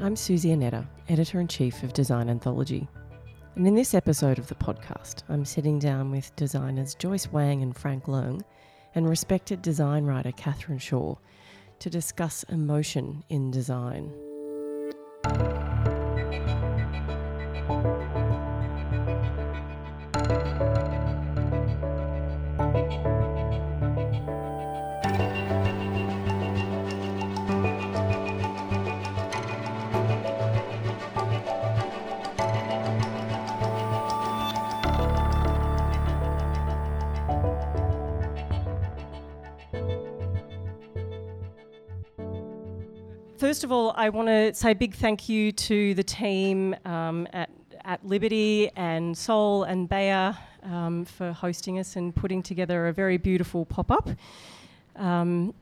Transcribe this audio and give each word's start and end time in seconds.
I'm 0.00 0.16
Suzy 0.16 0.50
Annetta, 0.50 0.86
Editor 1.08 1.40
in 1.40 1.46
Chief 1.46 1.82
of 1.84 1.92
Design 1.92 2.28
Anthology. 2.28 2.88
And 3.54 3.66
in 3.66 3.76
this 3.76 3.94
episode 3.94 4.38
of 4.38 4.48
the 4.48 4.54
podcast, 4.56 5.22
I'm 5.28 5.44
sitting 5.44 5.78
down 5.78 6.10
with 6.10 6.34
designers 6.34 6.96
Joyce 6.96 7.30
Wang 7.30 7.62
and 7.62 7.74
Frank 7.76 8.04
Leung 8.04 8.42
and 8.96 9.08
respected 9.08 9.62
design 9.62 10.04
writer 10.04 10.32
Catherine 10.32 10.78
Shaw 10.78 11.14
to 11.78 11.90
discuss 11.90 12.42
emotion 12.44 13.22
in 13.28 13.52
design. 13.52 14.12
First 43.64 43.70
of 43.70 43.78
all, 43.78 43.94
I 43.96 44.10
want 44.10 44.28
to 44.28 44.52
say 44.52 44.72
a 44.72 44.74
big 44.74 44.94
thank 44.94 45.26
you 45.26 45.50
to 45.50 45.94
the 45.94 46.02
team 46.02 46.76
um, 46.84 47.26
at, 47.32 47.48
at 47.86 48.04
Liberty 48.06 48.70
and 48.76 49.16
Soul 49.16 49.62
and 49.62 49.88
Bayer 49.88 50.36
um, 50.64 51.06
for 51.06 51.32
hosting 51.32 51.78
us 51.78 51.96
and 51.96 52.14
putting 52.14 52.42
together 52.42 52.88
a 52.88 52.92
very 52.92 53.16
beautiful 53.16 53.64
pop 53.64 53.90
up. 53.90 54.10
Um, 54.96 55.54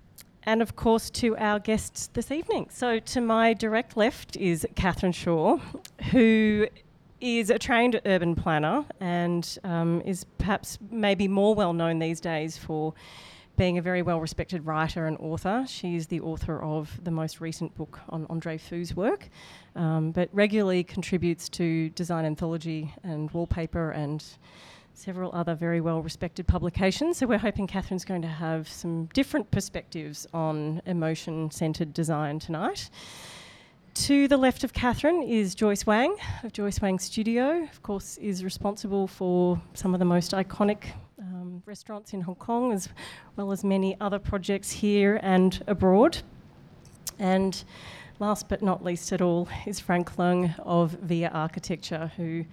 and 0.43 0.61
of 0.61 0.75
course, 0.75 1.11
to 1.11 1.37
our 1.37 1.61
guests 1.61 2.09
this 2.13 2.33
evening. 2.33 2.71
So, 2.73 2.99
to 2.99 3.21
my 3.21 3.55
direct 3.55 3.97
left 3.97 4.37
is 4.37 4.67
Catherine 4.75 5.13
Shaw, 5.13 5.59
who 6.11 6.67
is 7.21 7.51
a 7.51 7.59
trained 7.61 8.01
urban 8.05 8.35
planner 8.35 8.85
and 8.99 9.61
um, 9.63 10.03
is 10.05 10.25
perhaps 10.39 10.77
maybe 10.91 11.29
more 11.29 11.55
well 11.55 11.73
known 11.73 12.01
these 12.01 12.21
days 12.21 12.59
for 12.59 12.95
being 13.57 13.79
a 13.79 13.83
very 13.83 14.03
well 14.03 14.21
respected 14.21 14.67
writer 14.67 15.07
and 15.07 15.17
author. 15.19 15.65
She's 15.69 16.07
the 16.07 16.21
author 16.21 16.63
of 16.63 17.03
the 17.05 17.11
most 17.11 17.41
recent 17.41 17.75
book 17.77 18.01
on 18.09 18.27
Andre 18.31 18.59
Fu's 18.59 18.95
work, 18.97 19.29
um, 19.77 20.13
but 20.13 20.29
regularly 20.33 20.85
contributes 20.85 21.49
to 21.51 21.91
Design 21.91 22.25
Anthology 22.25 22.95
and 23.03 23.31
Wallpaper 23.31 23.91
and 23.91 24.25
several 24.95 25.31
other 25.35 25.55
very 25.55 25.81
well 25.81 26.03
respected 26.03 26.47
publications. 26.47 27.19
So 27.19 27.27
we're 27.27 27.39
hoping 27.39 27.67
Catherine's 27.67 28.05
going 28.05 28.23
to 28.23 28.29
have 28.29 28.69
some 28.69 29.07
different 29.07 29.51
perspectives 29.51 30.27
on 30.33 30.83
emotion 30.87 31.51
centered 31.51 31.93
design 31.93 32.39
tonight. 32.39 32.91
To 33.95 34.27
the 34.27 34.39
left 34.39 34.65
of 34.65 34.73
Catherine 34.73 35.23
is 35.23 35.55
Joyce 35.55 35.85
Wang 35.85 36.17
of 36.43 36.53
Joyce 36.55 36.81
Wang 36.81 36.99
Studio, 36.99 37.63
of 37.71 37.83
course, 37.83 38.17
is 38.17 38.43
responsible 38.43 39.07
for 39.07 39.61
some 39.75 39.93
of 39.93 39.99
the 39.99 40.07
most 40.07 40.33
iconic 40.33 40.85
restaurants 41.67 42.13
in 42.13 42.23
Hong 42.23 42.35
Kong, 42.35 42.73
as 42.73 42.89
well 43.37 43.53
as 43.53 43.63
many 43.63 43.97
other 44.01 44.19
projects 44.19 44.71
here 44.73 45.21
and 45.23 45.63
abroad. 45.69 46.19
And 47.21 47.63
last 48.19 48.49
but 48.49 48.63
not 48.63 48.83
least 48.83 49.13
at 49.13 49.21
all 49.21 49.49
is 49.65 49.79
Frank 49.79 50.17
Leung 50.17 50.59
of 50.61 50.93
Via 51.03 51.29
Architecture, 51.29 52.11
who 52.17 52.45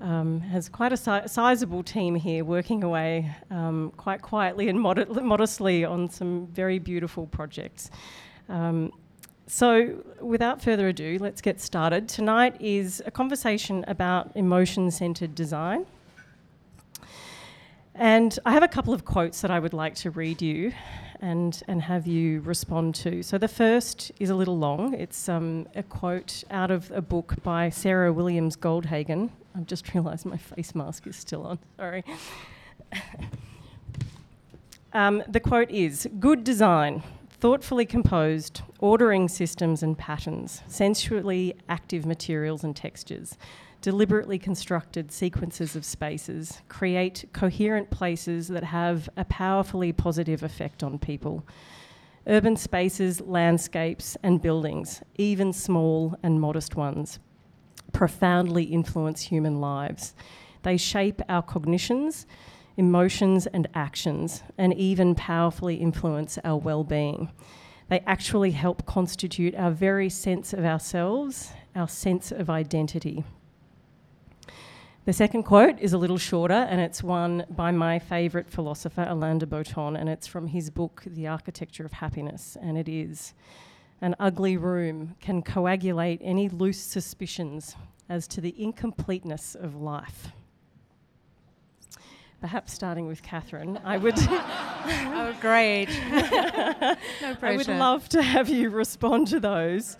um, 0.00 0.40
has 0.40 0.68
quite 0.68 0.92
a 0.92 0.96
si- 0.96 1.28
sizable 1.28 1.84
team 1.84 2.16
here 2.16 2.44
working 2.44 2.82
away 2.82 3.32
um, 3.50 3.92
quite 3.96 4.20
quietly 4.20 4.68
and 4.68 4.80
mod- 4.80 5.22
modestly 5.22 5.84
on 5.84 6.10
some 6.10 6.48
very 6.48 6.80
beautiful 6.80 7.26
projects. 7.26 7.90
Um, 8.48 8.92
so, 9.46 10.02
without 10.20 10.60
further 10.62 10.88
ado, 10.88 11.18
let's 11.20 11.40
get 11.40 11.60
started. 11.60 12.08
Tonight 12.08 12.56
is 12.60 13.02
a 13.06 13.10
conversation 13.10 13.84
about 13.86 14.32
emotion 14.34 14.90
centered 14.90 15.34
design. 15.34 15.86
And 18.00 18.38
I 18.46 18.52
have 18.52 18.62
a 18.62 18.68
couple 18.68 18.94
of 18.94 19.04
quotes 19.04 19.42
that 19.42 19.50
I 19.50 19.58
would 19.58 19.74
like 19.74 19.94
to 19.96 20.10
read 20.10 20.40
you 20.40 20.72
and, 21.20 21.62
and 21.68 21.82
have 21.82 22.06
you 22.06 22.40
respond 22.40 22.94
to. 22.94 23.22
So, 23.22 23.36
the 23.36 23.46
first 23.46 24.10
is 24.18 24.30
a 24.30 24.34
little 24.34 24.56
long. 24.56 24.94
It's 24.94 25.28
um, 25.28 25.68
a 25.74 25.82
quote 25.82 26.42
out 26.50 26.70
of 26.70 26.90
a 26.92 27.02
book 27.02 27.34
by 27.42 27.68
Sarah 27.68 28.10
Williams 28.10 28.56
Goldhagen. 28.56 29.28
I've 29.54 29.66
just 29.66 29.92
realised 29.92 30.24
my 30.24 30.38
face 30.38 30.74
mask 30.74 31.06
is 31.06 31.16
still 31.16 31.46
on. 31.46 31.58
Sorry. 31.76 32.02
um, 34.94 35.22
the 35.28 35.40
quote 35.40 35.70
is 35.70 36.08
Good 36.18 36.42
design 36.42 37.02
thoughtfully 37.40 37.86
composed, 37.86 38.60
ordering 38.78 39.28
systems 39.28 39.82
and 39.82 39.96
patterns, 39.96 40.62
sensually 40.68 41.54
active 41.70 42.04
materials 42.04 42.64
and 42.64 42.76
textures, 42.76 43.38
deliberately 43.80 44.38
constructed 44.38 45.10
sequences 45.10 45.74
of 45.74 45.84
spaces, 45.84 46.60
create 46.68 47.24
coherent 47.32 47.90
places 47.90 48.48
that 48.48 48.64
have 48.64 49.08
a 49.16 49.24
powerfully 49.24 49.92
positive 49.92 50.42
effect 50.42 50.82
on 50.82 50.98
people. 50.98 51.46
Urban 52.26 52.56
spaces, 52.56 53.20
landscapes, 53.20 54.16
and 54.22 54.42
buildings, 54.42 55.02
even 55.16 55.52
small 55.52 56.14
and 56.22 56.40
modest 56.40 56.76
ones, 56.76 57.18
profoundly 57.92 58.64
influence 58.64 59.22
human 59.22 59.60
lives. 59.60 60.14
They 60.62 60.76
shape 60.76 61.22
our 61.28 61.42
cognitions 61.42 62.26
emotions, 62.80 63.46
and 63.48 63.68
actions, 63.74 64.42
and 64.56 64.72
even 64.74 65.14
powerfully 65.14 65.76
influence 65.76 66.38
our 66.44 66.56
well 66.56 66.82
being. 66.82 67.30
They 67.88 68.00
actually 68.06 68.52
help 68.52 68.86
constitute 68.86 69.54
our 69.54 69.70
very 69.70 70.08
sense 70.08 70.54
of 70.54 70.64
ourselves, 70.64 71.52
our 71.76 71.88
sense 71.88 72.32
of 72.32 72.48
identity. 72.48 73.22
The 75.10 75.14
second 75.14 75.42
quote 75.42 75.80
is 75.80 75.92
a 75.92 75.98
little 75.98 76.18
shorter, 76.18 76.54
and 76.54 76.80
it's 76.80 77.02
one 77.02 77.44
by 77.50 77.72
my 77.72 77.98
favourite 77.98 78.48
philosopher, 78.48 79.04
Alain 79.08 79.38
de 79.38 79.46
Botton, 79.48 79.96
and 79.96 80.08
it's 80.08 80.28
from 80.28 80.46
his 80.46 80.70
book, 80.70 81.02
The 81.04 81.26
Architecture 81.26 81.84
of 81.84 81.94
Happiness. 81.94 82.56
And 82.62 82.78
it 82.78 82.88
is 82.88 83.34
An 84.00 84.14
ugly 84.20 84.56
room 84.56 85.16
can 85.20 85.42
coagulate 85.42 86.20
any 86.22 86.48
loose 86.48 86.78
suspicions 86.78 87.74
as 88.08 88.28
to 88.28 88.40
the 88.40 88.54
incompleteness 88.56 89.56
of 89.56 89.74
life 89.74 90.28
perhaps 92.40 92.72
starting 92.72 93.06
with 93.06 93.22
Catherine, 93.22 93.78
I 93.84 93.98
would. 93.98 94.14
oh, 94.18 95.36
great. 95.42 95.88
no 96.10 97.34
pressure. 97.34 97.38
I 97.42 97.56
would 97.56 97.68
love 97.68 98.08
to 98.10 98.22
have 98.22 98.48
you 98.48 98.70
respond 98.70 99.28
to 99.28 99.40
those. 99.40 99.98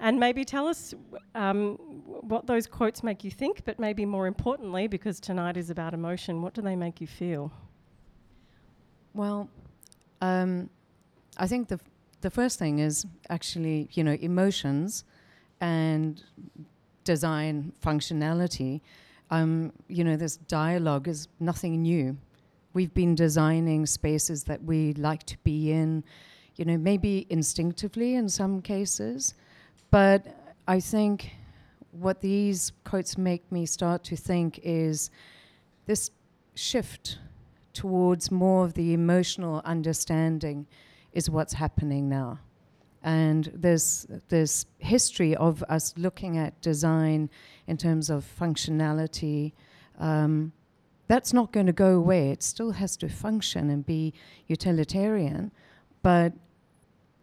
And 0.00 0.18
maybe 0.18 0.44
tell 0.44 0.66
us 0.66 0.94
um, 1.34 1.76
what 1.76 2.46
those 2.46 2.66
quotes 2.66 3.02
make 3.02 3.22
you 3.22 3.30
think, 3.30 3.64
but 3.64 3.78
maybe 3.78 4.06
more 4.06 4.26
importantly, 4.26 4.86
because 4.86 5.20
tonight 5.20 5.56
is 5.56 5.70
about 5.70 5.94
emotion, 5.94 6.40
what 6.40 6.54
do 6.54 6.62
they 6.62 6.74
make 6.74 7.00
you 7.00 7.06
feel? 7.06 7.52
Well, 9.12 9.48
um, 10.22 10.70
I 11.36 11.46
think 11.46 11.68
the, 11.68 11.74
f- 11.74 11.90
the 12.22 12.30
first 12.30 12.58
thing 12.58 12.78
is 12.78 13.06
actually, 13.28 13.88
you 13.92 14.02
know, 14.02 14.16
emotions 14.20 15.04
and 15.60 16.22
design 17.04 17.72
functionality 17.84 18.80
um, 19.30 19.72
you 19.88 20.04
know, 20.04 20.16
this 20.16 20.36
dialogue 20.36 21.08
is 21.08 21.28
nothing 21.38 21.82
new. 21.82 22.16
We've 22.72 22.92
been 22.92 23.14
designing 23.14 23.86
spaces 23.86 24.44
that 24.44 24.62
we 24.64 24.92
like 24.94 25.24
to 25.24 25.38
be 25.44 25.72
in, 25.72 26.04
you 26.56 26.64
know, 26.64 26.76
maybe 26.76 27.26
instinctively 27.30 28.14
in 28.14 28.28
some 28.28 28.60
cases, 28.60 29.34
but 29.90 30.26
I 30.66 30.80
think 30.80 31.32
what 31.92 32.20
these 32.20 32.72
quotes 32.84 33.18
make 33.18 33.50
me 33.50 33.66
start 33.66 34.04
to 34.04 34.16
think 34.16 34.60
is 34.62 35.10
this 35.86 36.10
shift 36.54 37.18
towards 37.72 38.30
more 38.30 38.64
of 38.64 38.74
the 38.74 38.92
emotional 38.92 39.62
understanding 39.64 40.66
is 41.12 41.28
what's 41.28 41.54
happening 41.54 42.08
now. 42.08 42.38
And 43.02 43.50
there's 43.54 44.06
this 44.28 44.66
history 44.78 45.34
of 45.34 45.64
us 45.68 45.94
looking 45.96 46.36
at 46.36 46.60
design 46.60 47.30
in 47.66 47.76
terms 47.76 48.10
of 48.10 48.26
functionality. 48.38 49.52
Um, 49.98 50.52
that's 51.08 51.32
not 51.32 51.50
going 51.50 51.66
to 51.66 51.72
go 51.72 51.96
away. 51.96 52.30
It 52.30 52.42
still 52.42 52.72
has 52.72 52.96
to 52.98 53.08
function 53.08 53.70
and 53.70 53.84
be 53.84 54.12
utilitarian, 54.46 55.50
but 56.02 56.34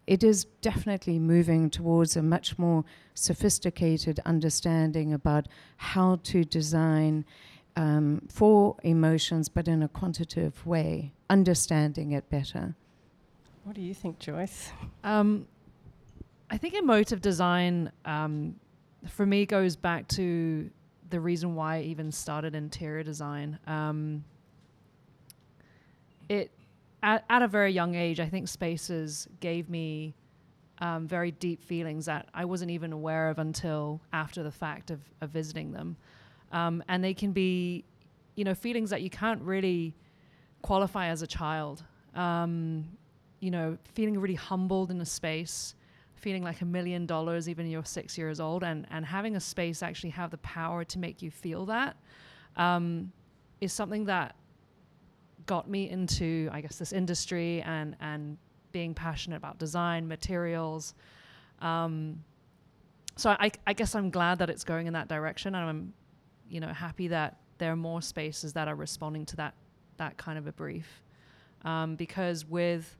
it 0.08 0.24
is 0.24 0.46
definitely 0.62 1.20
moving 1.20 1.70
towards 1.70 2.16
a 2.16 2.24
much 2.24 2.58
more 2.58 2.86
sophisticated 3.14 4.22
understanding 4.26 5.14
about 5.14 5.48
how 5.76 6.20
to 6.24 6.46
design 6.46 7.26
um, 7.76 8.22
for 8.30 8.78
emotions, 8.84 9.50
but 9.50 9.68
in 9.68 9.84
a 9.84 9.88
quantitative 9.88 10.66
way, 10.66 11.14
understanding 11.30 12.14
it 12.14 12.30
better. 12.30 12.74
What 13.66 13.76
do 13.76 13.82
you 13.82 13.94
think, 13.94 14.18
Joyce? 14.18 14.72
Um, 15.04 15.46
I 16.50 16.58
think 16.58 16.74
emotive 16.74 17.22
design 17.22 17.92
um, 18.06 18.56
for 19.10 19.26
me 19.26 19.46
goes 19.46 19.76
back 19.76 20.08
to 20.10 20.70
the 21.10 21.20
reason 21.20 21.54
why 21.54 21.78
I 21.78 21.82
even 21.82 22.12
started 22.12 22.56
interior 22.56 23.04
design. 23.04 23.60
Um, 23.68 24.24
it 26.30 26.52
at, 27.04 27.26
at 27.30 27.42
a 27.42 27.48
very 27.48 27.72
young 27.72 27.96
age, 27.96 28.20
I 28.20 28.28
think 28.28 28.48
spaces 28.48 29.28
gave 29.40 29.70
me 29.70 30.16
um, 30.80 31.08
very 31.08 31.32
deep 31.32 31.64
feelings 31.64 32.06
that 32.06 32.28
I 32.34 32.46
wasn't 32.46 32.72
even 32.72 32.92
aware 32.94 33.30
of 33.30 33.40
until 33.40 34.02
after 34.14 34.44
the 34.44 34.52
fact 34.52 34.92
of, 34.92 35.00
of 35.22 35.30
visiting 35.30 35.72
them. 35.72 35.98
Um, 36.52 36.84
and 36.88 37.04
they 37.04 37.14
can 37.14 37.32
be, 37.32 37.84
you 38.36 38.44
know, 38.44 38.54
feelings 38.54 38.90
that 38.92 39.02
you 39.02 39.10
can't 39.10 39.42
really 39.42 39.96
qualify 40.62 41.08
as 41.08 41.22
a 41.22 41.28
child. 41.28 41.84
Um, 42.16 42.86
you 43.40 43.52
know, 43.52 43.78
feeling 43.94 44.20
really 44.20 44.36
humbled 44.36 44.90
in 44.90 45.00
a 45.02 45.06
space, 45.06 45.76
feeling 46.16 46.44
like 46.44 46.62
a 46.62 46.66
million 46.66 47.06
dollars 47.06 47.48
even 47.48 47.68
you're 47.68 47.86
six 47.86 48.18
years 48.18 48.40
old, 48.40 48.64
and, 48.64 48.88
and 48.90 49.06
having 49.06 49.36
a 49.36 49.40
space 49.40 49.84
actually 49.84 50.10
have 50.12 50.32
the 50.32 50.38
power 50.40 50.84
to 50.84 51.00
make 51.00 51.22
you 51.22 51.30
feel 51.30 51.66
that 51.66 51.96
um, 52.56 53.12
is 53.62 53.72
something 53.72 54.06
that 54.06 54.36
got 55.48 55.68
me 55.70 55.90
into, 55.90 56.50
I 56.52 56.62
guess, 56.62 56.78
this 56.78 56.94
industry 56.94 57.62
and, 57.64 57.96
and 58.00 58.38
being 58.72 58.94
passionate 58.94 59.38
about 59.38 59.58
design, 59.58 60.08
materials. 60.08 60.94
Um, 61.60 62.24
so 63.16 63.32
I, 63.32 63.52
I 63.66 63.74
guess 63.74 63.96
I'm 63.96 64.12
glad 64.12 64.38
that 64.40 64.50
it's 64.52 64.64
going 64.64 64.86
in 64.86 64.94
that 64.94 65.08
direction, 65.08 65.56
and 65.56 65.70
I'm, 65.70 65.94
you 66.48 66.60
know, 66.60 66.68
happy 66.68 67.08
that 67.08 67.38
there 67.58 67.72
are 67.72 67.76
more 67.76 68.04
spaces 68.04 68.54
that 68.54 68.68
are 68.68 68.76
responding 68.76 69.26
to 69.26 69.36
that 69.38 69.56
that 69.98 70.16
kind 70.18 70.38
of 70.38 70.46
a 70.46 70.52
brief, 70.52 71.02
um, 71.66 71.96
because 71.96 72.46
with 72.46 72.96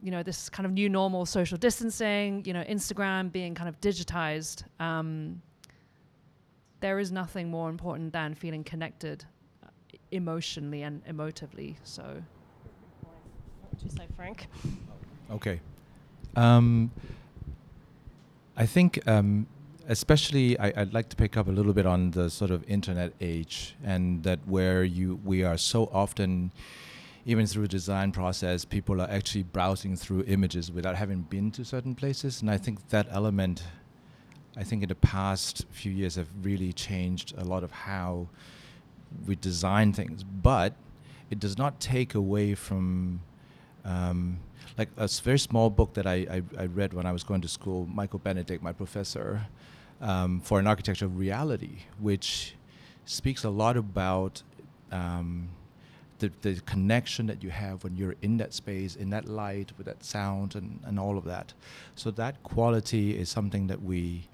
you 0.00 0.12
know 0.12 0.22
this 0.22 0.48
kind 0.48 0.64
of 0.64 0.72
new 0.72 0.88
normal 0.88 1.26
social 1.26 1.58
distancing, 1.58 2.44
you 2.44 2.52
know, 2.52 2.62
Instagram 2.62 3.32
being 3.32 3.56
kind 3.56 3.68
of 3.68 3.80
digitized, 3.80 4.62
um, 4.78 5.42
there 6.78 7.00
is 7.00 7.10
nothing 7.10 7.50
more 7.50 7.68
important 7.68 8.12
than 8.12 8.36
feeling 8.36 8.62
connected 8.62 9.24
emotionally 10.12 10.82
and 10.82 11.04
emotively. 11.06 11.76
So, 11.82 12.02
What 13.02 13.72
would 13.72 13.82
you 13.82 13.90
say, 13.90 14.06
Frank? 14.14 14.46
Okay. 15.30 15.60
Um, 16.36 16.90
I 18.56 18.66
think, 18.66 19.06
um, 19.08 19.46
especially, 19.88 20.58
I, 20.58 20.72
would 20.76 20.94
like 20.94 21.08
to 21.08 21.16
pick 21.16 21.36
up 21.36 21.48
a 21.48 21.50
little 21.50 21.72
bit 21.72 21.86
on 21.86 22.10
the 22.10 22.28
sort 22.30 22.50
of 22.50 22.68
internet 22.68 23.12
age, 23.20 23.74
and 23.82 24.22
that 24.24 24.38
where 24.46 24.84
you 24.84 25.18
we 25.24 25.42
are 25.42 25.56
so 25.56 25.88
often, 25.92 26.52
even 27.24 27.46
through 27.46 27.62
the 27.62 27.68
design 27.68 28.12
process, 28.12 28.64
people 28.64 29.00
are 29.00 29.08
actually 29.10 29.44
browsing 29.44 29.96
through 29.96 30.24
images 30.26 30.70
without 30.70 30.96
having 30.96 31.22
been 31.22 31.50
to 31.52 31.64
certain 31.64 31.94
places, 31.94 32.42
and 32.42 32.50
I 32.50 32.58
think 32.58 32.88
that 32.90 33.06
element, 33.10 33.64
I 34.56 34.64
think 34.64 34.82
in 34.82 34.88
the 34.88 34.94
past 34.94 35.64
few 35.70 35.92
years 35.92 36.16
have 36.16 36.28
really 36.42 36.72
changed 36.72 37.34
a 37.38 37.44
lot 37.44 37.64
of 37.64 37.70
how 37.70 38.28
we 39.26 39.36
design 39.36 39.92
things, 39.92 40.24
but 40.24 40.74
it 41.30 41.38
does 41.38 41.56
not 41.56 41.80
take 41.80 42.14
away 42.14 42.54
from 42.54 43.20
um, 43.84 44.38
like 44.78 44.88
a 44.96 45.08
very 45.08 45.38
small 45.38 45.70
book 45.70 45.94
that 45.94 46.06
I, 46.06 46.14
I, 46.14 46.42
I, 46.58 46.66
read 46.66 46.94
when 46.94 47.06
I 47.06 47.12
was 47.12 47.24
going 47.24 47.40
to 47.42 47.48
school, 47.48 47.86
Michael 47.92 48.18
Benedikt, 48.18 48.62
my 48.62 48.72
professor, 48.72 49.46
um, 50.00 50.40
for 50.40 50.58
an 50.58 50.66
architecture 50.66 51.04
of 51.04 51.18
reality, 51.18 51.78
which 51.98 52.54
speaks 53.04 53.44
a 53.44 53.50
lot 53.50 53.76
about 53.76 54.42
um, 54.90 55.48
the, 56.18 56.30
the 56.42 56.60
connection 56.60 57.26
that 57.26 57.42
you 57.42 57.50
have 57.50 57.82
when 57.82 57.96
you're 57.96 58.14
in 58.22 58.36
that 58.38 58.54
space, 58.54 58.94
in 58.96 59.10
that 59.10 59.28
light, 59.28 59.72
with 59.76 59.86
that 59.86 60.04
sound, 60.04 60.54
and, 60.54 60.80
and 60.84 60.98
all 60.98 61.18
of 61.18 61.24
that. 61.24 61.52
So 61.96 62.10
that 62.12 62.42
quality 62.42 63.18
is 63.18 63.28
something 63.28 63.66
that 63.66 63.82
we 63.82 64.28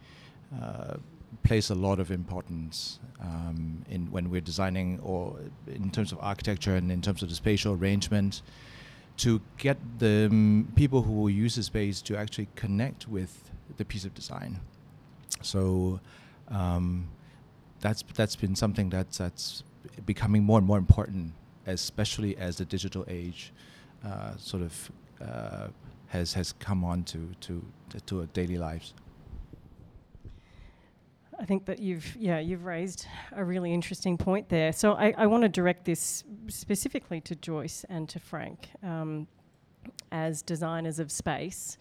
uh, 0.62 0.96
place 1.42 1.70
a 1.70 1.74
lot 1.74 2.00
of 2.00 2.10
importance 2.10 2.98
um, 3.20 3.84
in 3.88 4.10
when 4.10 4.30
we're 4.30 4.40
designing, 4.40 5.00
or 5.02 5.36
in 5.66 5.90
terms 5.90 6.12
of 6.12 6.18
architecture 6.20 6.76
and 6.76 6.90
in 6.90 7.00
terms 7.00 7.22
of 7.22 7.28
the 7.28 7.34
spatial 7.34 7.74
arrangement 7.74 8.42
to 9.18 9.40
get 9.56 9.76
the 9.98 10.28
um, 10.30 10.68
people 10.76 11.02
who 11.02 11.12
will 11.12 11.30
use 11.30 11.56
the 11.56 11.62
space 11.62 12.00
to 12.02 12.16
actually 12.16 12.48
connect 12.54 13.08
with 13.08 13.50
the 13.76 13.84
piece 13.84 14.04
of 14.04 14.14
design. 14.14 14.60
So 15.42 16.00
um, 16.48 17.08
that's 17.80 18.04
that's 18.14 18.36
been 18.36 18.56
something 18.56 18.88
that's 18.88 19.18
that's 19.18 19.64
becoming 20.06 20.42
more 20.44 20.58
and 20.58 20.66
more 20.66 20.78
important, 20.78 21.32
especially 21.66 22.36
as 22.36 22.56
the 22.56 22.64
digital 22.64 23.04
age 23.08 23.52
uh, 24.04 24.36
sort 24.36 24.62
of 24.62 24.92
uh, 25.20 25.68
has 26.08 26.32
has 26.34 26.52
come 26.52 26.84
on 26.84 27.02
to 27.04 27.30
to 27.40 27.62
to 28.06 28.20
our 28.20 28.26
daily 28.26 28.56
lives. 28.56 28.94
I 31.40 31.44
think 31.44 31.66
that 31.66 31.78
you've 31.78 32.16
yeah 32.16 32.40
you've 32.40 32.64
raised 32.64 33.06
a 33.32 33.44
really 33.44 33.72
interesting 33.72 34.18
point 34.18 34.48
there. 34.48 34.72
So 34.72 34.94
I, 34.94 35.14
I 35.16 35.26
want 35.26 35.42
to 35.42 35.48
direct 35.48 35.84
this 35.84 36.24
specifically 36.48 37.20
to 37.22 37.36
Joyce 37.36 37.84
and 37.88 38.08
to 38.08 38.18
Frank 38.18 38.68
um, 38.82 39.28
as 40.10 40.42
designers 40.42 40.98
of 40.98 41.12
space. 41.12 41.78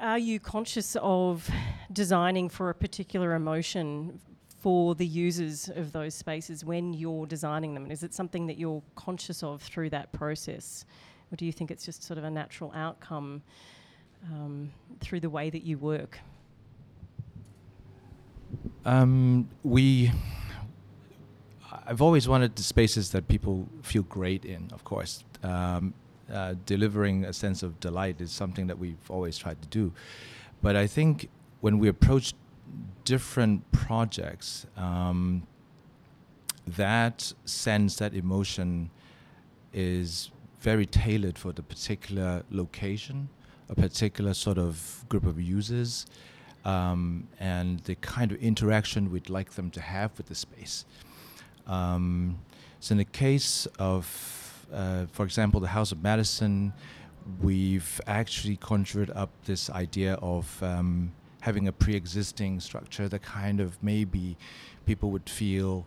Are 0.00 0.18
you 0.18 0.40
conscious 0.40 0.96
of 1.00 1.48
designing 1.92 2.48
for 2.48 2.70
a 2.70 2.74
particular 2.74 3.34
emotion 3.34 4.18
for 4.58 4.96
the 4.96 5.06
users 5.06 5.68
of 5.68 5.92
those 5.92 6.14
spaces 6.14 6.64
when 6.64 6.92
you're 6.92 7.26
designing 7.26 7.74
them? 7.74 7.84
And 7.84 7.92
is 7.92 8.02
it 8.02 8.14
something 8.14 8.48
that 8.48 8.58
you're 8.58 8.82
conscious 8.96 9.44
of 9.44 9.62
through 9.62 9.90
that 9.90 10.12
process, 10.12 10.84
or 11.30 11.36
do 11.36 11.46
you 11.46 11.52
think 11.52 11.70
it's 11.70 11.84
just 11.84 12.02
sort 12.02 12.18
of 12.18 12.24
a 12.24 12.30
natural 12.30 12.72
outcome 12.74 13.42
um, 14.32 14.72
through 15.00 15.20
the 15.20 15.30
way 15.30 15.50
that 15.50 15.62
you 15.62 15.78
work? 15.78 16.18
Um, 18.84 19.48
we. 19.62 20.10
I've 21.86 22.02
always 22.02 22.28
wanted 22.28 22.56
the 22.56 22.62
spaces 22.62 23.10
that 23.10 23.28
people 23.28 23.68
feel 23.82 24.02
great 24.02 24.44
in. 24.44 24.70
Of 24.72 24.84
course, 24.84 25.24
um, 25.42 25.94
uh, 26.32 26.54
delivering 26.64 27.24
a 27.24 27.32
sense 27.32 27.62
of 27.62 27.78
delight 27.80 28.20
is 28.20 28.30
something 28.30 28.66
that 28.68 28.78
we've 28.78 29.10
always 29.10 29.36
tried 29.36 29.60
to 29.62 29.68
do. 29.68 29.92
But 30.62 30.76
I 30.76 30.86
think 30.86 31.28
when 31.60 31.78
we 31.78 31.88
approach 31.88 32.34
different 33.04 33.70
projects, 33.72 34.66
um, 34.76 35.46
that 36.66 37.32
sense, 37.44 37.96
that 37.96 38.14
emotion, 38.14 38.90
is 39.72 40.30
very 40.60 40.86
tailored 40.86 41.38
for 41.38 41.52
the 41.52 41.62
particular 41.62 42.44
location, 42.50 43.28
a 43.68 43.74
particular 43.74 44.34
sort 44.34 44.58
of 44.58 45.04
group 45.08 45.26
of 45.26 45.40
users 45.40 46.06
um, 46.64 47.28
and 47.40 47.80
the 47.80 47.94
kind 47.96 48.32
of 48.32 48.42
interaction 48.42 49.10
we'd 49.10 49.30
like 49.30 49.52
them 49.52 49.70
to 49.70 49.80
have 49.80 50.16
with 50.16 50.26
the 50.26 50.34
space. 50.34 50.84
Um, 51.66 52.38
so, 52.80 52.92
in 52.92 52.98
the 52.98 53.04
case 53.04 53.66
of, 53.78 54.66
uh, 54.72 55.06
for 55.12 55.24
example, 55.24 55.60
the 55.60 55.68
House 55.68 55.92
of 55.92 56.02
Madison, 56.02 56.72
we've 57.40 58.00
actually 58.06 58.56
conjured 58.56 59.10
up 59.14 59.30
this 59.44 59.70
idea 59.70 60.14
of 60.14 60.62
um, 60.62 61.12
having 61.40 61.68
a 61.68 61.72
pre 61.72 61.94
existing 61.94 62.60
structure 62.60 63.08
that 63.08 63.22
kind 63.22 63.60
of 63.60 63.80
maybe 63.82 64.36
people 64.86 65.10
would 65.10 65.28
feel 65.28 65.86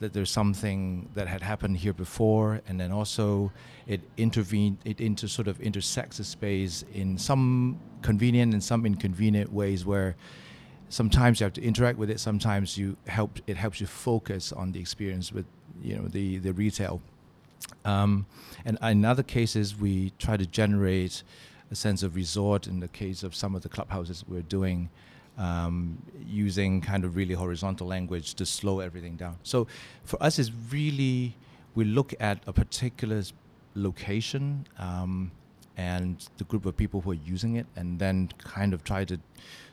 that 0.00 0.12
there's 0.12 0.30
something 0.30 1.08
that 1.14 1.28
had 1.28 1.40
happened 1.40 1.76
here 1.78 1.92
before, 1.92 2.60
and 2.68 2.78
then 2.78 2.92
also 2.92 3.52
it 3.86 4.00
intervened, 4.16 4.78
it 4.84 5.00
into 5.00 5.28
sort 5.28 5.48
of 5.48 5.60
intersects 5.60 6.18
the 6.18 6.24
space 6.24 6.84
in 6.92 7.16
some 7.16 7.80
convenient 8.04 8.52
and 8.52 8.62
some 8.62 8.86
inconvenient 8.86 9.50
ways 9.52 9.84
where 9.84 10.14
sometimes 10.90 11.40
you 11.40 11.44
have 11.44 11.54
to 11.54 11.62
interact 11.62 11.98
with 11.98 12.10
it, 12.10 12.20
sometimes 12.20 12.78
you 12.78 12.96
help 13.08 13.40
it 13.46 13.56
helps 13.56 13.80
you 13.80 13.86
focus 13.86 14.52
on 14.52 14.72
the 14.72 14.78
experience 14.78 15.32
with 15.32 15.46
you 15.82 15.96
know 15.96 16.06
the 16.16 16.38
the 16.38 16.52
retail. 16.52 17.00
Um, 17.84 18.26
and 18.66 18.78
in 18.82 19.04
other 19.04 19.22
cases, 19.22 19.74
we 19.76 20.12
try 20.18 20.36
to 20.36 20.46
generate 20.46 21.22
a 21.70 21.74
sense 21.74 22.02
of 22.02 22.14
resort. 22.14 22.66
In 22.66 22.80
the 22.80 22.88
case 22.88 23.22
of 23.22 23.34
some 23.34 23.56
of 23.56 23.62
the 23.62 23.68
clubhouses 23.68 24.24
we're 24.28 24.48
doing 24.58 24.90
um, 25.38 25.98
using 26.26 26.80
kind 26.80 27.04
of 27.04 27.16
really 27.16 27.34
horizontal 27.34 27.86
language 27.86 28.34
to 28.34 28.44
slow 28.46 28.80
everything 28.80 29.16
down. 29.16 29.36
So 29.42 29.66
for 30.04 30.22
us, 30.22 30.38
it's 30.38 30.52
really 30.70 31.36
we 31.74 31.84
look 31.84 32.14
at 32.20 32.38
a 32.46 32.52
particular 32.52 33.22
location 33.74 34.66
um, 34.78 35.32
and 35.76 36.28
the 36.38 36.44
group 36.44 36.66
of 36.66 36.76
people 36.76 37.00
who 37.00 37.10
are 37.10 37.14
using 37.14 37.56
it, 37.56 37.66
and 37.76 37.98
then 37.98 38.28
kind 38.38 38.72
of 38.74 38.84
try 38.84 39.04
to 39.04 39.18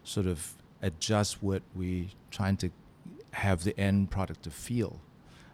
sort 0.03 0.25
of 0.25 0.53
adjust 0.81 1.43
what 1.43 1.61
we're 1.75 2.07
trying 2.31 2.57
to 2.57 2.71
have 3.31 3.63
the 3.63 3.79
end 3.79 4.09
product 4.11 4.43
to 4.43 4.49
feel 4.49 4.99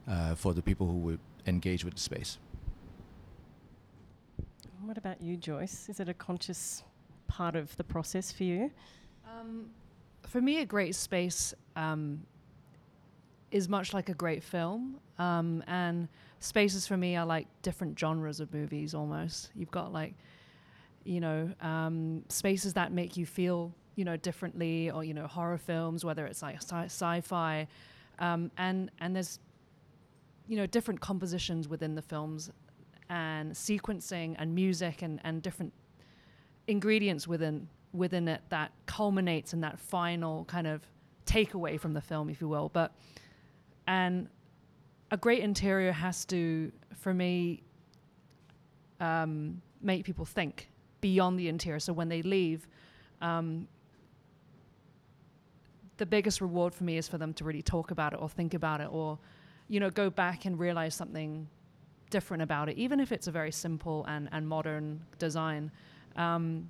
uh, 0.07 0.35
for 0.35 0.53
the 0.53 0.61
people 0.61 0.87
who 0.87 0.97
would 0.97 1.19
engage 1.45 1.83
with 1.83 1.95
the 1.95 1.99
space. 1.99 2.37
What 4.81 4.97
about 4.97 5.21
you, 5.21 5.35
Joyce? 5.35 5.89
Is 5.89 5.99
it 5.99 6.07
a 6.07 6.13
conscious 6.13 6.83
part 7.27 7.55
of 7.55 7.75
the 7.75 7.83
process 7.83 8.31
for 8.31 8.43
you? 8.43 8.71
Um, 9.29 9.69
for 10.27 10.41
me, 10.41 10.61
a 10.61 10.65
great 10.65 10.95
space 10.95 11.53
um, 11.75 12.23
is 13.51 13.67
much 13.67 13.93
like 13.93 14.09
a 14.09 14.13
great 14.13 14.43
film. 14.43 14.97
Um, 15.19 15.63
and 15.67 16.07
spaces 16.39 16.87
for 16.87 16.95
me 16.95 17.15
are 17.15 17.25
like 17.25 17.47
different 17.63 17.99
genres 17.99 18.39
of 18.39 18.53
movies 18.53 18.93
almost. 18.93 19.51
You've 19.55 19.71
got 19.71 19.91
like, 19.91 20.13
you 21.07 21.21
know, 21.21 21.49
um, 21.61 22.23
spaces 22.29 22.73
that 22.73 22.91
make 22.91 23.15
you 23.15 23.25
feel, 23.25 23.73
you 23.95 24.03
know, 24.03 24.17
differently, 24.17 24.91
or 24.91 25.03
you 25.03 25.13
know, 25.13 25.27
horror 25.27 25.57
films, 25.57 26.03
whether 26.03 26.25
it's 26.25 26.41
like 26.41 26.61
sci- 26.61 27.21
fi 27.21 27.67
um, 28.19 28.51
and 28.57 28.91
and 28.99 29.15
there's, 29.15 29.39
you 30.47 30.57
know, 30.57 30.65
different 30.65 30.99
compositions 30.99 31.67
within 31.67 31.95
the 31.95 32.01
films, 32.01 32.51
and 33.09 33.53
sequencing 33.53 34.35
and 34.37 34.53
music 34.53 35.01
and 35.01 35.19
and 35.23 35.41
different 35.41 35.73
ingredients 36.67 37.27
within 37.27 37.69
within 37.93 38.27
it 38.27 38.41
that 38.49 38.71
culminates 38.85 39.53
in 39.53 39.61
that 39.61 39.79
final 39.79 40.43
kind 40.45 40.67
of 40.67 40.81
takeaway 41.25 41.79
from 41.79 41.93
the 41.93 42.01
film, 42.01 42.29
if 42.29 42.41
you 42.41 42.49
will. 42.49 42.69
But 42.69 42.93
and 43.87 44.27
a 45.09 45.17
great 45.17 45.41
interior 45.41 45.93
has 45.93 46.25
to, 46.25 46.71
for 46.99 47.13
me, 47.13 47.63
um, 48.99 49.61
make 49.81 50.03
people 50.03 50.25
think 50.25 50.69
beyond 51.01 51.39
the 51.39 51.47
interior. 51.47 51.79
So 51.79 51.93
when 51.93 52.09
they 52.09 52.21
leave, 52.21 52.67
um, 53.21 53.67
the 55.97 56.05
biggest 56.05 56.41
reward 56.41 56.73
for 56.73 56.83
me 56.83 56.97
is 56.97 57.07
for 57.07 57.17
them 57.17 57.33
to 57.33 57.43
really 57.43 57.61
talk 57.61 57.91
about 57.91 58.13
it 58.13 58.21
or 58.21 58.29
think 58.29 58.53
about 58.53 58.81
it 58.81 58.89
or, 58.91 59.17
you 59.67 59.79
know, 59.79 59.89
go 59.89 60.09
back 60.09 60.45
and 60.45 60.59
realize 60.59 60.95
something 60.95 61.47
different 62.09 62.43
about 62.43 62.69
it, 62.69 62.77
even 62.77 62.99
if 62.99 63.11
it's 63.11 63.27
a 63.27 63.31
very 63.31 63.51
simple 63.51 64.05
and, 64.07 64.29
and 64.31 64.47
modern 64.47 65.01
design. 65.19 65.71
Um, 66.15 66.69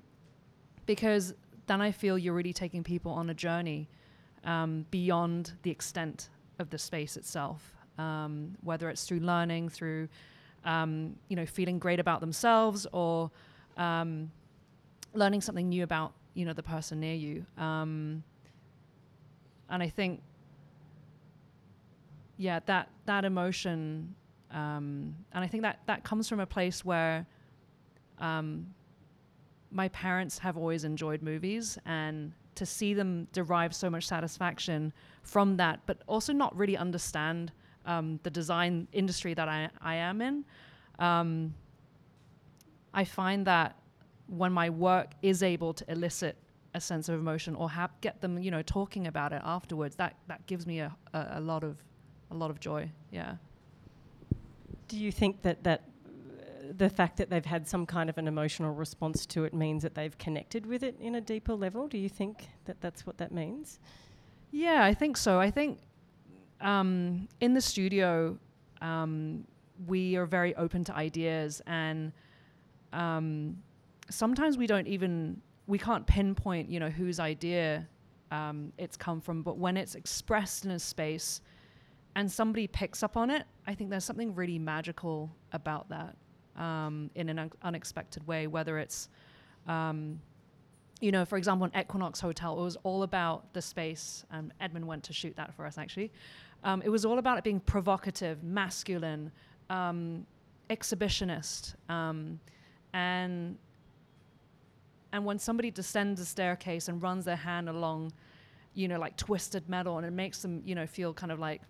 because 0.86 1.34
then 1.66 1.80
I 1.80 1.92
feel 1.92 2.18
you're 2.18 2.34
really 2.34 2.52
taking 2.52 2.82
people 2.82 3.12
on 3.12 3.30
a 3.30 3.34
journey 3.34 3.88
um, 4.44 4.86
beyond 4.90 5.52
the 5.62 5.70
extent 5.70 6.30
of 6.58 6.70
the 6.70 6.78
space 6.78 7.16
itself, 7.16 7.76
um, 7.98 8.56
whether 8.62 8.88
it's 8.88 9.04
through 9.04 9.20
learning, 9.20 9.68
through 9.68 10.08
um, 10.64 11.14
you 11.28 11.36
know 11.36 11.46
feeling 11.46 11.78
great 11.78 12.00
about 12.00 12.20
themselves, 12.20 12.86
or 12.92 13.30
um, 13.78 14.30
learning 15.14 15.40
something 15.40 15.68
new 15.68 15.82
about 15.82 16.12
you 16.34 16.44
know 16.44 16.52
the 16.52 16.62
person 16.62 17.00
near 17.00 17.14
you. 17.14 17.46
Um, 17.56 18.22
and 19.70 19.82
I 19.82 19.88
think, 19.88 20.22
yeah, 22.36 22.60
that 22.66 22.90
that 23.06 23.24
emotion, 23.24 24.14
um, 24.50 25.14
and 25.32 25.44
I 25.44 25.46
think 25.46 25.62
that 25.62 25.80
that 25.86 26.04
comes 26.04 26.28
from 26.28 26.40
a 26.40 26.46
place 26.46 26.84
where 26.84 27.26
my 29.70 29.88
parents 29.88 30.38
have 30.38 30.56
always 30.56 30.84
enjoyed 30.84 31.22
movies 31.22 31.78
and 31.86 32.32
to 32.54 32.66
see 32.66 32.94
them 32.94 33.28
derive 33.32 33.74
so 33.74 33.88
much 33.88 34.06
satisfaction 34.06 34.92
from 35.22 35.56
that, 35.58 35.80
but 35.86 36.02
also 36.06 36.32
not 36.32 36.56
really 36.56 36.76
understand 36.76 37.52
um, 37.86 38.18
the 38.22 38.30
design 38.30 38.88
industry 38.92 39.34
that 39.34 39.48
I, 39.48 39.70
I 39.80 39.94
am 39.96 40.20
in. 40.20 40.44
Um, 40.98 41.54
I 42.94 43.04
find 43.04 43.46
that 43.46 43.78
when 44.26 44.52
my 44.52 44.70
work 44.70 45.12
is 45.22 45.42
able 45.42 45.72
to 45.74 45.90
elicit 45.90 46.36
a 46.74 46.80
sense 46.80 47.08
of 47.08 47.18
emotion 47.18 47.54
or 47.54 47.70
have, 47.70 47.90
get 48.00 48.20
them, 48.20 48.38
you 48.38 48.50
know, 48.50 48.62
talking 48.62 49.06
about 49.06 49.32
it 49.32 49.42
afterwards, 49.44 49.96
that, 49.96 50.16
that 50.26 50.46
gives 50.46 50.66
me 50.66 50.80
a, 50.80 50.94
a, 51.14 51.26
a 51.32 51.40
lot 51.40 51.64
of 51.64 51.82
a 52.30 52.34
lot 52.34 52.50
of 52.50 52.60
joy. 52.60 52.90
Yeah. 53.10 53.36
Do 54.88 54.98
you 54.98 55.10
think 55.10 55.42
that 55.42 55.64
that 55.64 55.84
the 56.76 56.88
fact 56.88 57.16
that 57.16 57.30
they've 57.30 57.44
had 57.44 57.66
some 57.66 57.86
kind 57.86 58.10
of 58.10 58.18
an 58.18 58.28
emotional 58.28 58.74
response 58.74 59.24
to 59.26 59.44
it 59.44 59.54
means 59.54 59.82
that 59.82 59.94
they've 59.94 60.16
connected 60.18 60.66
with 60.66 60.82
it 60.82 60.96
in 61.00 61.14
a 61.14 61.20
deeper 61.20 61.54
level. 61.54 61.88
Do 61.88 61.98
you 61.98 62.08
think 62.08 62.48
that 62.66 62.80
that's 62.80 63.06
what 63.06 63.16
that 63.18 63.32
means? 63.32 63.78
Yeah, 64.50 64.84
I 64.84 64.94
think 64.94 65.16
so. 65.16 65.40
I 65.40 65.50
think 65.50 65.78
um, 66.60 67.28
in 67.40 67.54
the 67.54 67.60
studio, 67.60 68.38
um, 68.80 69.46
we 69.86 70.16
are 70.16 70.26
very 70.26 70.54
open 70.56 70.84
to 70.84 70.94
ideas, 70.94 71.62
and 71.66 72.12
um, 72.92 73.56
sometimes 74.10 74.56
we 74.56 74.66
don't 74.66 74.86
even 74.86 75.40
we 75.66 75.78
can't 75.78 76.06
pinpoint, 76.06 76.70
you 76.70 76.80
know, 76.80 76.88
whose 76.88 77.20
idea 77.20 77.86
um, 78.30 78.72
it's 78.78 78.96
come 78.96 79.20
from. 79.20 79.42
But 79.42 79.58
when 79.58 79.76
it's 79.76 79.94
expressed 79.94 80.64
in 80.64 80.70
a 80.70 80.78
space, 80.78 81.42
and 82.16 82.30
somebody 82.30 82.66
picks 82.66 83.02
up 83.02 83.16
on 83.16 83.30
it, 83.30 83.44
I 83.66 83.74
think 83.74 83.90
there's 83.90 84.04
something 84.04 84.34
really 84.34 84.58
magical 84.58 85.30
about 85.52 85.88
that 85.90 86.16
um, 86.56 87.10
in 87.14 87.28
an 87.28 87.38
un- 87.38 87.52
unexpected 87.62 88.26
way, 88.26 88.46
whether 88.46 88.78
it's, 88.78 89.08
um, 89.66 90.20
you 91.00 91.12
know, 91.12 91.24
for 91.24 91.36
example, 91.36 91.68
an 91.72 91.80
Equinox 91.80 92.18
Hotel, 92.18 92.58
it 92.58 92.64
was 92.64 92.76
all 92.82 93.04
about 93.04 93.52
the 93.52 93.62
space. 93.62 94.24
Um, 94.32 94.52
Edmund 94.60 94.86
went 94.86 95.04
to 95.04 95.12
shoot 95.12 95.36
that 95.36 95.54
for 95.54 95.64
us, 95.64 95.78
actually. 95.78 96.10
Um, 96.64 96.82
it 96.82 96.88
was 96.88 97.04
all 97.04 97.18
about 97.18 97.38
it 97.38 97.44
being 97.44 97.60
provocative, 97.60 98.42
masculine, 98.42 99.30
um, 99.70 100.26
exhibitionist, 100.70 101.74
um, 101.88 102.40
and 102.92 103.56
and 105.12 105.24
when 105.24 105.38
somebody 105.38 105.70
descends 105.70 106.20
a 106.20 106.24
staircase 106.24 106.88
and 106.88 107.02
runs 107.02 107.24
their 107.24 107.36
hand 107.36 107.68
along, 107.68 108.12
you 108.74 108.88
know, 108.88 108.98
like 108.98 109.16
twisted 109.16 109.68
metal, 109.68 109.96
and 109.96 110.06
it 110.06 110.12
makes 110.12 110.42
them, 110.42 110.62
you 110.64 110.74
know, 110.74 110.86
feel 110.86 111.14
kind 111.14 111.32
of 111.32 111.38
like 111.38 111.62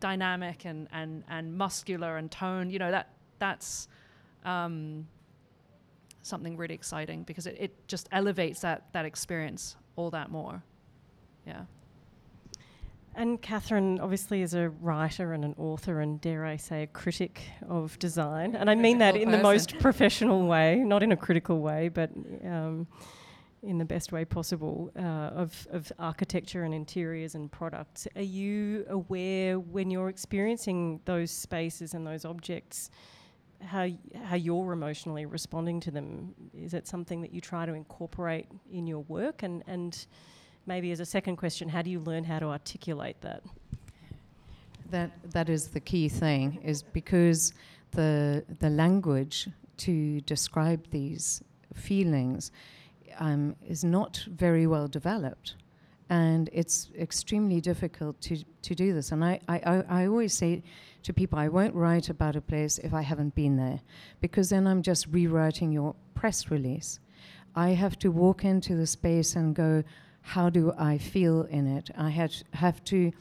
dynamic 0.00 0.64
and, 0.64 0.88
and, 0.92 1.24
and 1.28 1.56
muscular 1.56 2.18
and 2.18 2.30
tone 2.30 2.70
you 2.70 2.78
know, 2.78 2.90
that 2.90 3.10
that's 3.38 3.88
um, 4.44 5.06
something 6.22 6.56
really 6.56 6.74
exciting 6.74 7.22
because 7.22 7.46
it, 7.46 7.56
it 7.58 7.88
just 7.88 8.08
elevates 8.12 8.60
that, 8.60 8.84
that 8.92 9.04
experience 9.04 9.76
all 9.96 10.10
that 10.10 10.30
more. 10.30 10.62
Yeah. 11.46 11.62
And 13.18 13.42
Catherine, 13.42 13.98
obviously, 13.98 14.42
is 14.42 14.54
a 14.54 14.68
writer 14.68 15.32
and 15.32 15.44
an 15.44 15.56
author, 15.58 16.00
and 16.00 16.20
dare 16.20 16.46
I 16.46 16.56
say, 16.56 16.84
a 16.84 16.86
critic 16.86 17.42
of 17.68 17.98
design. 17.98 18.54
And 18.54 18.70
I 18.70 18.76
mean 18.76 18.98
that 18.98 19.16
in 19.16 19.24
person. 19.24 19.32
the 19.32 19.42
most 19.42 19.78
professional 19.80 20.46
way, 20.46 20.76
not 20.76 21.02
in 21.02 21.10
a 21.10 21.16
critical 21.16 21.60
way, 21.60 21.88
but 21.88 22.12
um, 22.44 22.86
in 23.64 23.78
the 23.78 23.84
best 23.84 24.12
way 24.12 24.24
possible 24.24 24.92
uh, 24.96 25.02
of, 25.02 25.66
of 25.72 25.90
architecture 25.98 26.62
and 26.62 26.72
interiors 26.72 27.34
and 27.34 27.50
products. 27.50 28.06
Are 28.14 28.22
you 28.22 28.86
aware 28.88 29.58
when 29.58 29.90
you're 29.90 30.10
experiencing 30.10 31.00
those 31.04 31.32
spaces 31.32 31.94
and 31.94 32.06
those 32.06 32.24
objects, 32.24 32.88
how, 33.60 33.88
how 34.26 34.36
you're 34.36 34.72
emotionally 34.72 35.26
responding 35.26 35.80
to 35.80 35.90
them? 35.90 36.36
Is 36.54 36.72
it 36.72 36.86
something 36.86 37.22
that 37.22 37.34
you 37.34 37.40
try 37.40 37.66
to 37.66 37.72
incorporate 37.72 38.46
in 38.70 38.86
your 38.86 39.00
work? 39.00 39.42
And, 39.42 39.64
and 39.66 40.06
maybe 40.68 40.92
as 40.92 41.00
a 41.00 41.06
second 41.06 41.36
question, 41.36 41.68
how 41.68 41.82
do 41.82 41.90
you 41.90 41.98
learn 41.98 42.22
how 42.22 42.38
to 42.38 42.46
articulate 42.46 43.20
that? 43.22 43.42
That, 44.90 45.10
that 45.32 45.48
is 45.48 45.68
the 45.68 45.80
key 45.80 46.08
thing, 46.08 46.60
is 46.62 46.82
because 46.82 47.54
the, 47.92 48.44
the 48.60 48.70
language 48.70 49.48
to 49.78 50.20
describe 50.20 50.86
these 50.90 51.42
feelings 51.74 52.52
um, 53.18 53.56
is 53.66 53.82
not 53.82 54.24
very 54.30 54.66
well 54.66 54.86
developed. 54.86 55.56
And 56.10 56.48
it's 56.52 56.90
extremely 56.98 57.60
difficult 57.60 58.20
to, 58.22 58.38
to 58.62 58.74
do 58.74 58.94
this. 58.94 59.12
And 59.12 59.24
I, 59.24 59.40
I, 59.48 59.84
I 59.88 60.06
always 60.06 60.32
say 60.32 60.62
to 61.02 61.12
people, 61.12 61.38
I 61.38 61.48
won't 61.48 61.74
write 61.74 62.08
about 62.08 62.36
a 62.36 62.40
place 62.40 62.78
if 62.78 62.94
I 62.94 63.02
haven't 63.02 63.34
been 63.34 63.56
there, 63.56 63.80
because 64.20 64.48
then 64.50 64.66
I'm 64.66 64.82
just 64.82 65.06
rewriting 65.08 65.72
your 65.72 65.94
press 66.14 66.50
release. 66.50 67.00
I 67.54 67.70
have 67.70 67.98
to 68.00 68.10
walk 68.10 68.44
into 68.44 68.74
the 68.74 68.86
space 68.86 69.36
and 69.36 69.54
go, 69.54 69.82
how 70.28 70.50
do 70.50 70.72
I 70.76 70.98
feel 70.98 71.44
in 71.44 71.66
it? 71.66 71.90
I 71.96 72.10
had, 72.10 72.34
have 72.52 72.84
to, 72.84 73.12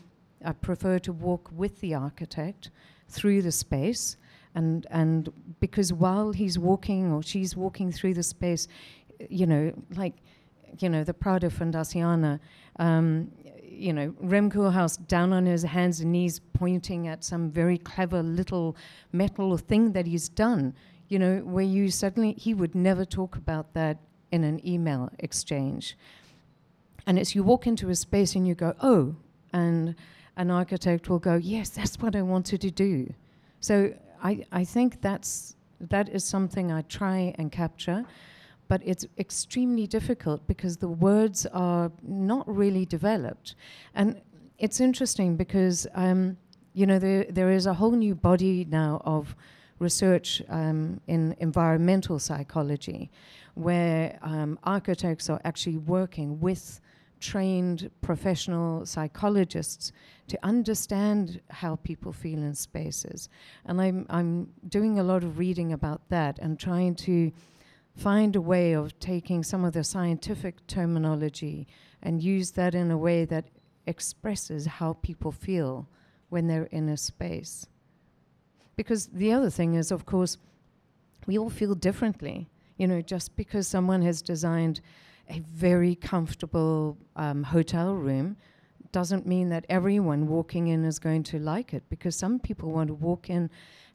I 0.44 0.52
prefer 0.52 1.00
to 1.00 1.14
walk 1.14 1.50
with 1.54 1.80
the 1.80 1.94
architect 1.94 2.70
through 3.08 3.44
the 3.44 3.52
space. 3.52 4.18
And, 4.56 4.86
and 4.92 5.32
because 5.62 5.94
while 5.94 6.34
he's 6.34 6.60
walking 6.60 7.14
or 7.14 7.24
she's 7.24 7.56
walking 7.56 7.94
through 7.94 8.16
the 8.16 8.24
space, 8.24 8.68
you 9.30 9.46
know, 9.46 9.72
like, 9.96 10.16
you 10.80 10.90
know, 10.90 11.06
the 11.06 11.14
Prada 11.14 11.50
Fondazione, 11.50 12.42
um, 12.78 13.32
you 13.64 13.94
know, 13.94 14.14
Rem 14.20 14.52
Koolhaas 14.52 15.08
down 15.08 15.32
on 15.32 15.46
his 15.46 15.64
hands 15.64 16.02
and 16.02 16.12
knees 16.12 16.42
pointing 16.52 17.08
at 17.08 17.24
some 17.24 17.50
very 17.50 17.78
clever 17.78 18.22
little 18.22 18.76
metal 19.14 19.58
thing 19.58 19.94
that 19.94 20.08
he's 20.08 20.28
done, 20.28 20.74
you 21.08 21.20
know, 21.20 21.38
where 21.38 21.64
you 21.64 21.90
suddenly, 21.90 22.34
he 22.34 22.54
would 22.54 22.76
never 22.76 23.06
talk 23.06 23.38
about 23.38 23.74
that 23.76 23.98
in 24.34 24.44
an 24.44 24.60
email 24.68 25.10
exchange. 25.20 25.96
And 27.08 27.18
it's 27.18 27.34
you 27.34 27.42
walk 27.42 27.66
into 27.66 27.90
a 27.90 27.96
space 27.96 28.36
and 28.36 28.48
you 28.48 28.54
go, 28.54 28.76
oh, 28.82 29.16
and 29.54 29.96
an 30.36 30.52
architect 30.52 31.10
will 31.10 31.20
go, 31.20 31.36
yes, 31.36 31.70
that's 31.70 31.98
what 31.98 32.16
I 32.16 32.22
wanted 32.22 32.62
to 32.62 32.70
do. 32.70 33.12
So 33.60 33.94
I, 34.24 34.46
I 34.52 34.64
think 34.64 35.02
that's, 35.02 35.56
that 35.80 36.10
is 36.10 36.24
something 36.24 36.72
I 36.72 36.82
try 36.84 37.34
and 37.40 37.52
capture 37.52 38.06
but 38.68 38.82
it's 38.84 39.06
extremely 39.18 39.88
difficult 39.88 40.46
because 40.48 40.78
the 40.78 40.88
words 40.88 41.46
are 41.48 41.92
not 42.04 42.48
really 42.54 42.86
developed. 42.86 43.56
And 43.96 44.22
it's 44.58 44.80
interesting 44.80 45.36
because, 45.38 45.88
um, 45.94 46.38
you 46.74 46.86
know, 46.86 47.00
there, 47.00 47.26
there 47.30 47.52
is 47.52 47.66
a 47.66 47.74
whole 47.74 47.92
new 47.92 48.16
body 48.16 48.66
now 48.70 49.02
of 49.06 49.36
research 49.80 50.42
um, 50.50 51.00
in 51.08 51.36
environmental 51.40 52.20
psychology 52.20 53.10
where 53.54 54.20
um, 54.22 54.60
architects 54.64 55.30
are 55.30 55.42
actually 55.44 55.78
working 55.78 56.40
with 56.40 56.82
trained 57.20 57.90
professional 58.02 58.86
psychologists 58.86 59.92
to 60.28 60.38
understand 60.44 61.42
how 61.50 61.78
people 61.78 62.12
feel 62.12 62.40
in 62.40 62.54
spaces. 62.54 63.30
And 63.66 63.82
I'm, 63.82 64.06
I'm 64.10 64.50
doing 64.68 65.00
a 65.00 65.04
lot 65.04 65.24
of 65.24 65.38
reading 65.38 65.74
about 65.74 66.02
that 66.10 66.40
and 66.40 66.60
trying 66.60 66.96
to 66.96 67.32
find 67.96 68.36
a 68.36 68.42
way 68.42 68.74
of 68.74 68.98
taking 69.00 69.44
some 69.44 69.66
of 69.66 69.74
the 69.74 69.84
scientific 69.84 70.66
terminology 70.68 71.68
and 72.04 72.22
use 72.22 72.52
that 72.52 72.76
in 72.76 72.92
a 72.92 72.98
way 72.98 73.26
that 73.26 73.46
expresses 73.86 74.66
how 74.66 74.94
people 74.94 75.32
feel 75.32 75.88
when 76.30 76.48
they're 76.48 76.66
in 76.66 76.90
a 76.90 76.98
space. 76.98 77.68
Because 78.76 79.08
the 79.08 79.32
other 79.32 79.50
thing 79.50 79.74
is, 79.74 79.92
of 79.92 80.06
course, 80.06 80.38
we 81.26 81.38
all 81.38 81.50
feel 81.50 81.74
differently. 81.74 82.50
You 82.78 82.88
know, 82.88 83.02
just 83.02 83.36
because 83.36 83.68
someone 83.68 84.04
has 84.04 84.22
designed 84.22 84.82
a 85.30 85.40
very 85.40 85.96
comfortable 85.96 86.98
um, 87.16 87.44
hotel 87.44 87.94
room 87.94 88.38
doesn't 88.92 89.26
mean 89.26 89.50
that 89.50 89.66
everyone 89.70 90.28
walking 90.28 90.68
in 90.68 90.86
is 90.86 91.00
going 91.00 91.22
to 91.22 91.40
like 91.40 91.74
it 91.74 91.84
because 91.90 92.16
some 92.16 92.40
people 92.40 92.72
want 92.72 92.88
to 92.88 92.94
walk 92.94 93.30
in 93.30 93.50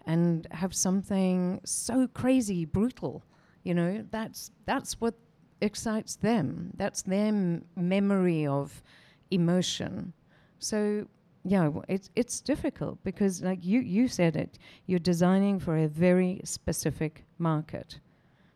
and 0.07 0.47
have 0.51 0.75
something 0.75 1.61
so 1.65 2.07
crazy 2.09 2.65
brutal 2.65 3.23
you 3.63 3.75
know? 3.75 4.05
That's 4.11 4.51
that's 4.65 5.01
what 5.01 5.15
excites 5.61 6.17
them. 6.17 6.73
That's 6.77 7.03
their 7.03 7.29
m- 7.29 7.65
memory 7.77 8.47
of 8.47 8.83
emotion. 9.31 10.13
So 10.59 11.07
yeah 11.45 11.71
it's 11.89 12.09
it's 12.15 12.41
difficult 12.41 13.03
because 13.03 13.43
like 13.43 13.65
you 13.65 13.81
you 13.81 14.07
said 14.07 14.37
it 14.37 14.61
you're 14.87 15.01
designing 15.01 15.59
for 15.59 15.77
a 15.77 15.89
very 15.89 16.41
specific 16.45 17.25
market 17.37 17.99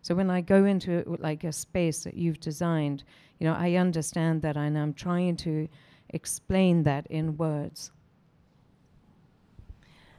so 0.06 0.14
when 0.14 0.30
i 0.30 0.40
go 0.40 0.64
into 0.64 1.02
like 1.18 1.42
a 1.42 1.52
space 1.52 2.04
that 2.04 2.14
you've 2.14 2.40
designed 2.40 3.02
you 3.38 3.46
know 3.46 3.54
i 3.54 3.74
understand 3.74 4.40
that 4.42 4.56
and 4.56 4.78
i'm 4.78 4.94
trying 4.94 5.36
to 5.36 5.68
explain 6.10 6.84
that 6.84 7.06
in 7.08 7.36
words 7.36 7.90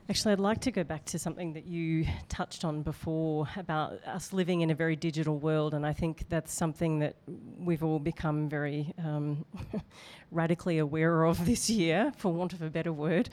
Actually, 0.10 0.32
I'd 0.32 0.40
like 0.40 0.62
to 0.62 0.72
go 0.72 0.86
back 0.86 1.04
to 1.04 1.20
something 1.20 1.52
that 1.52 1.66
you 1.66 2.06
touched 2.30 2.64
on 2.64 2.82
before 2.82 3.46
about 3.58 4.02
us 4.06 4.32
living 4.32 4.62
in 4.62 4.70
a 4.70 4.74
very 4.74 4.96
digital 4.96 5.38
world, 5.38 5.74
and 5.74 5.86
I 5.86 5.92
think 5.92 6.30
that's 6.30 6.54
something 6.54 7.00
that 7.00 7.18
we've 7.60 7.84
all 7.84 8.00
become 8.00 8.48
very 8.48 8.94
um, 9.04 9.44
radically 10.32 10.78
aware 10.78 11.26
of 11.26 11.46
this 11.46 11.70
year, 11.70 12.14
for 12.16 12.32
want 12.32 12.54
of 12.54 12.62
a 12.62 12.70
better 12.70 12.94
word. 12.94 13.30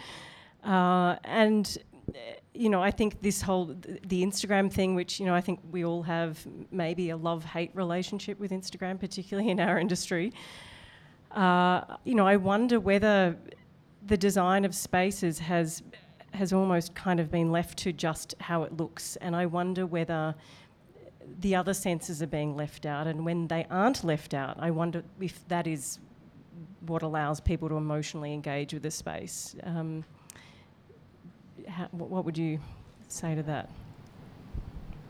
Uh, 0.64 1.14
and 1.22 1.78
you 2.54 2.68
know, 2.68 2.82
I 2.82 2.90
think 2.90 3.20
this 3.22 3.42
whole 3.42 3.66
the 3.66 4.22
Instagram 4.22 4.72
thing, 4.72 4.94
which 4.94 5.18
you 5.18 5.26
know, 5.26 5.34
I 5.34 5.40
think 5.40 5.60
we 5.70 5.84
all 5.84 6.02
have 6.02 6.46
maybe 6.70 7.10
a 7.10 7.16
love-hate 7.16 7.70
relationship 7.74 8.38
with 8.38 8.50
Instagram, 8.50 8.98
particularly 8.98 9.50
in 9.50 9.60
our 9.60 9.78
industry. 9.78 10.32
Uh, 11.32 11.80
you 12.04 12.14
know, 12.14 12.26
I 12.26 12.36
wonder 12.36 12.78
whether 12.78 13.36
the 14.06 14.16
design 14.16 14.64
of 14.64 14.74
spaces 14.74 15.38
has 15.38 15.82
has 16.32 16.52
almost 16.52 16.94
kind 16.94 17.20
of 17.20 17.30
been 17.30 17.50
left 17.52 17.78
to 17.78 17.92
just 17.92 18.34
how 18.40 18.64
it 18.64 18.76
looks. 18.76 19.16
And 19.16 19.36
I 19.36 19.46
wonder 19.46 19.86
whether 19.86 20.34
the 21.40 21.54
other 21.54 21.72
senses 21.72 22.22
are 22.22 22.26
being 22.26 22.56
left 22.56 22.86
out. 22.86 23.06
And 23.06 23.24
when 23.24 23.46
they 23.46 23.66
aren't 23.70 24.04
left 24.04 24.34
out, 24.34 24.56
I 24.58 24.70
wonder 24.70 25.02
if 25.20 25.46
that 25.48 25.66
is 25.66 26.00
what 26.86 27.02
allows 27.02 27.40
people 27.40 27.68
to 27.68 27.76
emotionally 27.76 28.32
engage 28.32 28.74
with 28.74 28.82
the 28.82 28.90
space. 28.90 29.54
Um, 29.62 30.04
how, 31.68 31.86
what, 31.92 32.24
would 32.24 32.38
you 32.38 32.58
say 33.08 33.34
to 33.34 33.42
that? 33.44 33.68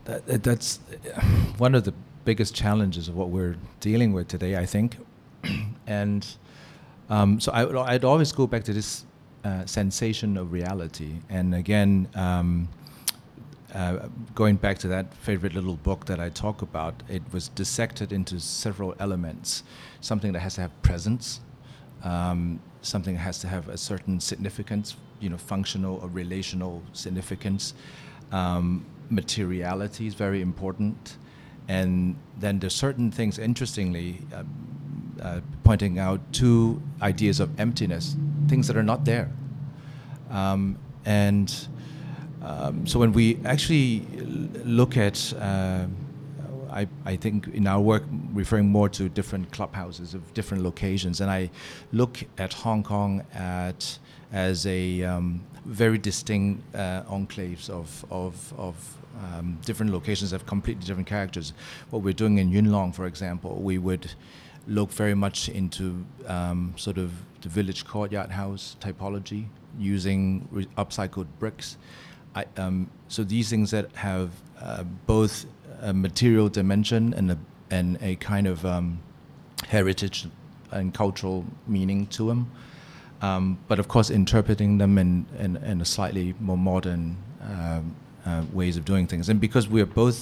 That, 0.04 0.26
that- 0.26 0.42
that's 0.42 0.80
uh, 1.14 1.20
one 1.58 1.74
of 1.74 1.84
the 1.84 1.94
biggest 2.24 2.54
challenges 2.54 3.08
of 3.08 3.16
what 3.16 3.28
we're 3.30 3.56
dealing 3.80 4.12
with 4.12 4.28
today, 4.28 4.56
I 4.56 4.66
think. 4.66 4.96
and 5.86 6.26
um, 7.10 7.40
so 7.40 7.52
I, 7.52 7.64
would- 7.64 7.76
I'd 7.76 8.04
always 8.04 8.32
go 8.32 8.46
back 8.46 8.64
to 8.64 8.72
this 8.72 9.04
uh, 9.44 9.66
sensation 9.66 10.36
of 10.36 10.52
reality. 10.52 11.16
And 11.28 11.54
again, 11.54 12.08
um, 12.14 12.68
uh, 13.74 14.08
going 14.34 14.56
back 14.56 14.78
to 14.78 14.88
that 14.88 15.12
favorite 15.14 15.52
little 15.54 15.76
book 15.76 16.06
that 16.06 16.20
I 16.20 16.28
talk 16.30 16.62
about, 16.62 17.02
it 17.08 17.22
was 17.32 17.48
dissected 17.48 18.12
into 18.12 18.38
several 18.40 18.94
elements. 19.00 19.64
Something 20.00 20.32
that 20.32 20.40
has 20.40 20.54
to 20.54 20.60
have 20.62 20.82
presence, 20.82 21.40
um, 22.04 22.60
something 22.82 23.14
that 23.14 23.20
has 23.20 23.38
to 23.40 23.48
have 23.48 23.68
a 23.68 23.76
certain 23.76 24.20
significance, 24.20 24.96
you 25.24 25.30
know, 25.30 25.38
functional 25.38 25.96
or 26.02 26.08
relational 26.08 26.82
significance. 26.92 27.74
Um, 28.30 28.84
materiality 29.10 30.06
is 30.06 30.14
very 30.14 30.40
important. 30.40 31.16
And 31.66 32.16
then 32.38 32.58
there's 32.58 32.74
certain 32.74 33.10
things, 33.10 33.38
interestingly, 33.38 34.20
um, 34.34 34.46
uh, 35.22 35.40
pointing 35.62 35.98
out 35.98 36.20
two 36.32 36.82
ideas 37.00 37.40
of 37.40 37.58
emptiness, 37.58 38.16
things 38.48 38.66
that 38.68 38.76
are 38.76 38.82
not 38.82 39.04
there. 39.04 39.30
Um, 40.30 40.78
and 41.06 41.68
um, 42.42 42.86
so 42.86 42.98
when 42.98 43.12
we 43.12 43.38
actually 43.44 44.00
look 44.64 44.96
at, 44.98 45.32
uh, 45.38 45.86
I, 46.70 46.86
I 47.06 47.16
think 47.16 47.48
in 47.48 47.66
our 47.66 47.80
work, 47.80 48.02
referring 48.32 48.68
more 48.68 48.88
to 48.90 49.08
different 49.08 49.52
clubhouses 49.52 50.12
of 50.12 50.34
different 50.34 50.62
locations, 50.62 51.20
and 51.22 51.30
I 51.30 51.50
look 51.92 52.24
at 52.36 52.52
Hong 52.52 52.82
Kong 52.82 53.24
at 53.32 53.98
as 54.34 54.66
a 54.66 55.04
um, 55.04 55.40
very 55.64 55.96
distinct 55.96 56.60
uh, 56.74 57.04
enclaves 57.04 57.70
of, 57.70 58.04
of, 58.10 58.52
of 58.58 58.98
um, 59.22 59.56
different 59.64 59.92
locations 59.92 60.32
have 60.32 60.44
completely 60.44 60.84
different 60.84 61.06
characters. 61.06 61.52
What 61.90 62.02
we're 62.02 62.12
doing 62.14 62.38
in 62.38 62.48
Yuen 62.48 62.72
Long, 62.72 62.92
for 62.92 63.06
example, 63.06 63.54
we 63.62 63.78
would 63.78 64.10
look 64.66 64.90
very 64.90 65.14
much 65.14 65.48
into 65.48 66.04
um, 66.26 66.74
sort 66.76 66.98
of 66.98 67.12
the 67.42 67.48
village 67.48 67.86
courtyard 67.86 68.30
house 68.30 68.76
typology 68.80 69.46
using 69.78 70.48
re- 70.50 70.66
upcycled 70.76 71.26
bricks. 71.38 71.76
I, 72.34 72.46
um, 72.56 72.90
so 73.06 73.22
these 73.22 73.48
things 73.48 73.70
that 73.70 73.94
have 73.94 74.30
uh, 74.60 74.82
both 75.06 75.46
a 75.80 75.92
material 75.92 76.48
dimension 76.48 77.14
and 77.14 77.30
a, 77.30 77.38
and 77.70 77.98
a 78.02 78.16
kind 78.16 78.48
of 78.48 78.66
um, 78.66 78.98
heritage 79.68 80.26
and 80.72 80.92
cultural 80.92 81.44
meaning 81.68 82.08
to 82.08 82.26
them. 82.26 82.50
Um, 83.24 83.58
but 83.68 83.78
of 83.78 83.86
course, 83.88 84.10
interpreting 84.10 84.78
them 84.78 84.98
in, 84.98 85.26
in, 85.38 85.56
in 85.70 85.80
a 85.80 85.84
slightly 85.84 86.34
more 86.40 86.58
modern 86.58 87.16
um, 87.40 87.96
uh, 88.26 88.42
ways 88.52 88.76
of 88.76 88.84
doing 88.84 89.06
things. 89.06 89.28
And 89.30 89.40
because 89.40 89.66
we're 89.74 89.92
both 90.04 90.20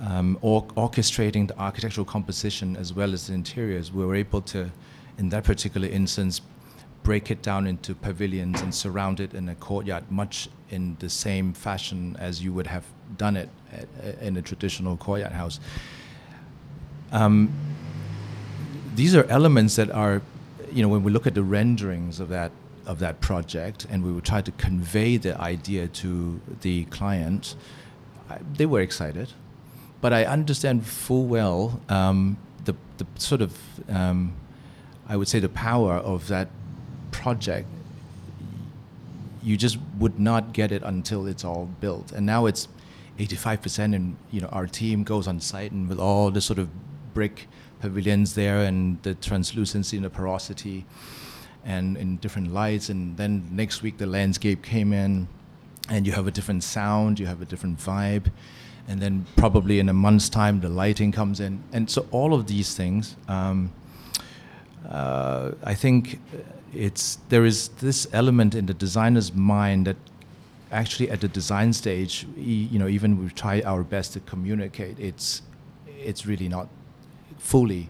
um, 0.00 0.38
or, 0.40 0.66
orchestrating 0.76 1.48
the 1.48 1.58
architectural 1.58 2.06
composition 2.06 2.76
as 2.76 2.94
well 2.94 3.12
as 3.12 3.26
the 3.26 3.34
interiors, 3.34 3.92
we 3.92 4.04
were 4.06 4.14
able 4.14 4.42
to, 4.42 4.70
in 5.18 5.28
that 5.30 5.44
particular 5.44 5.88
instance, 5.88 6.40
break 7.02 7.30
it 7.30 7.42
down 7.42 7.66
into 7.66 7.94
pavilions 7.94 8.60
and 8.62 8.74
surround 8.74 9.20
it 9.20 9.34
in 9.34 9.48
a 9.48 9.54
courtyard, 9.54 10.04
much 10.10 10.48
in 10.70 10.96
the 11.00 11.10
same 11.10 11.52
fashion 11.52 12.16
as 12.18 12.42
you 12.42 12.52
would 12.52 12.66
have 12.66 12.84
done 13.16 13.36
it 13.36 13.48
at, 13.72 13.88
in 14.20 14.36
a 14.36 14.42
traditional 14.42 14.96
courtyard 14.96 15.32
house. 15.32 15.60
Um, 17.12 17.52
these 18.94 19.14
are 19.18 19.24
elements 19.24 19.76
that 19.76 19.90
are, 19.90 20.22
you 20.72 20.82
know, 20.82 20.88
when 20.88 21.02
we 21.02 21.12
look 21.12 21.26
at 21.26 21.34
the 21.34 21.42
renderings 21.42 22.20
of 22.20 22.28
that 22.28 22.52
of 22.86 22.98
that 22.98 23.20
project, 23.20 23.86
and 23.90 24.02
we 24.02 24.10
would 24.10 24.24
try 24.24 24.40
to 24.40 24.50
convey 24.52 25.16
the 25.16 25.38
idea 25.40 25.86
to 25.86 26.40
the 26.62 26.84
client, 26.86 27.54
I, 28.28 28.38
they 28.56 28.66
were 28.66 28.80
excited 28.80 29.32
but 30.00 30.12
I 30.12 30.24
understand 30.24 30.86
full 30.86 31.26
well 31.26 31.80
um, 31.88 32.38
the, 32.64 32.74
the 32.98 33.06
sort 33.16 33.42
of, 33.42 33.56
um, 33.88 34.34
I 35.08 35.16
would 35.16 35.28
say, 35.28 35.40
the 35.40 35.48
power 35.48 35.94
of 35.94 36.28
that 36.28 36.48
project. 37.10 37.68
You 39.42 39.56
just 39.56 39.78
would 39.98 40.18
not 40.18 40.52
get 40.52 40.70
it 40.70 40.82
until 40.82 41.26
it's 41.26 41.44
all 41.44 41.66
built, 41.80 42.12
and 42.12 42.26
now 42.26 42.46
it's 42.46 42.68
85%. 43.18 43.94
And 43.94 44.16
you 44.30 44.40
know, 44.40 44.48
our 44.48 44.66
team 44.66 45.02
goes 45.02 45.26
on 45.26 45.40
site 45.40 45.72
and 45.72 45.88
with 45.88 45.98
all 45.98 46.30
the 46.30 46.40
sort 46.40 46.58
of 46.58 46.68
brick 47.14 47.48
pavilions 47.80 48.34
there, 48.34 48.58
and 48.64 49.02
the 49.02 49.14
translucency 49.14 49.96
and 49.96 50.04
the 50.04 50.10
porosity, 50.10 50.86
and 51.64 51.96
in 51.96 52.16
different 52.18 52.52
lights. 52.52 52.88
And 52.88 53.16
then 53.16 53.48
next 53.50 53.82
week 53.82 53.98
the 53.98 54.06
landscape 54.06 54.62
came 54.62 54.92
in, 54.92 55.28
and 55.88 56.06
you 56.06 56.12
have 56.12 56.26
a 56.26 56.30
different 56.30 56.62
sound, 56.62 57.18
you 57.18 57.26
have 57.26 57.42
a 57.42 57.46
different 57.46 57.78
vibe 57.78 58.30
and 58.90 59.00
then 59.00 59.24
probably 59.36 59.78
in 59.78 59.88
a 59.88 59.92
month's 59.92 60.28
time 60.28 60.60
the 60.60 60.68
lighting 60.68 61.12
comes 61.12 61.38
in 61.38 61.62
and 61.72 61.88
so 61.88 62.06
all 62.10 62.34
of 62.34 62.48
these 62.48 62.74
things 62.74 63.16
um, 63.28 63.72
uh, 64.88 65.52
i 65.64 65.74
think 65.74 66.20
it's 66.74 67.18
there 67.28 67.44
is 67.44 67.68
this 67.80 68.08
element 68.12 68.54
in 68.54 68.66
the 68.66 68.74
designer's 68.74 69.32
mind 69.32 69.86
that 69.86 69.96
actually 70.72 71.08
at 71.10 71.20
the 71.20 71.28
design 71.28 71.72
stage 71.72 72.26
you 72.36 72.78
know 72.78 72.88
even 72.88 73.22
we 73.22 73.28
try 73.30 73.60
our 73.62 73.82
best 73.82 74.12
to 74.12 74.20
communicate 74.20 74.98
it's 74.98 75.42
it's 75.86 76.26
really 76.26 76.48
not 76.48 76.68
fully 77.40 77.88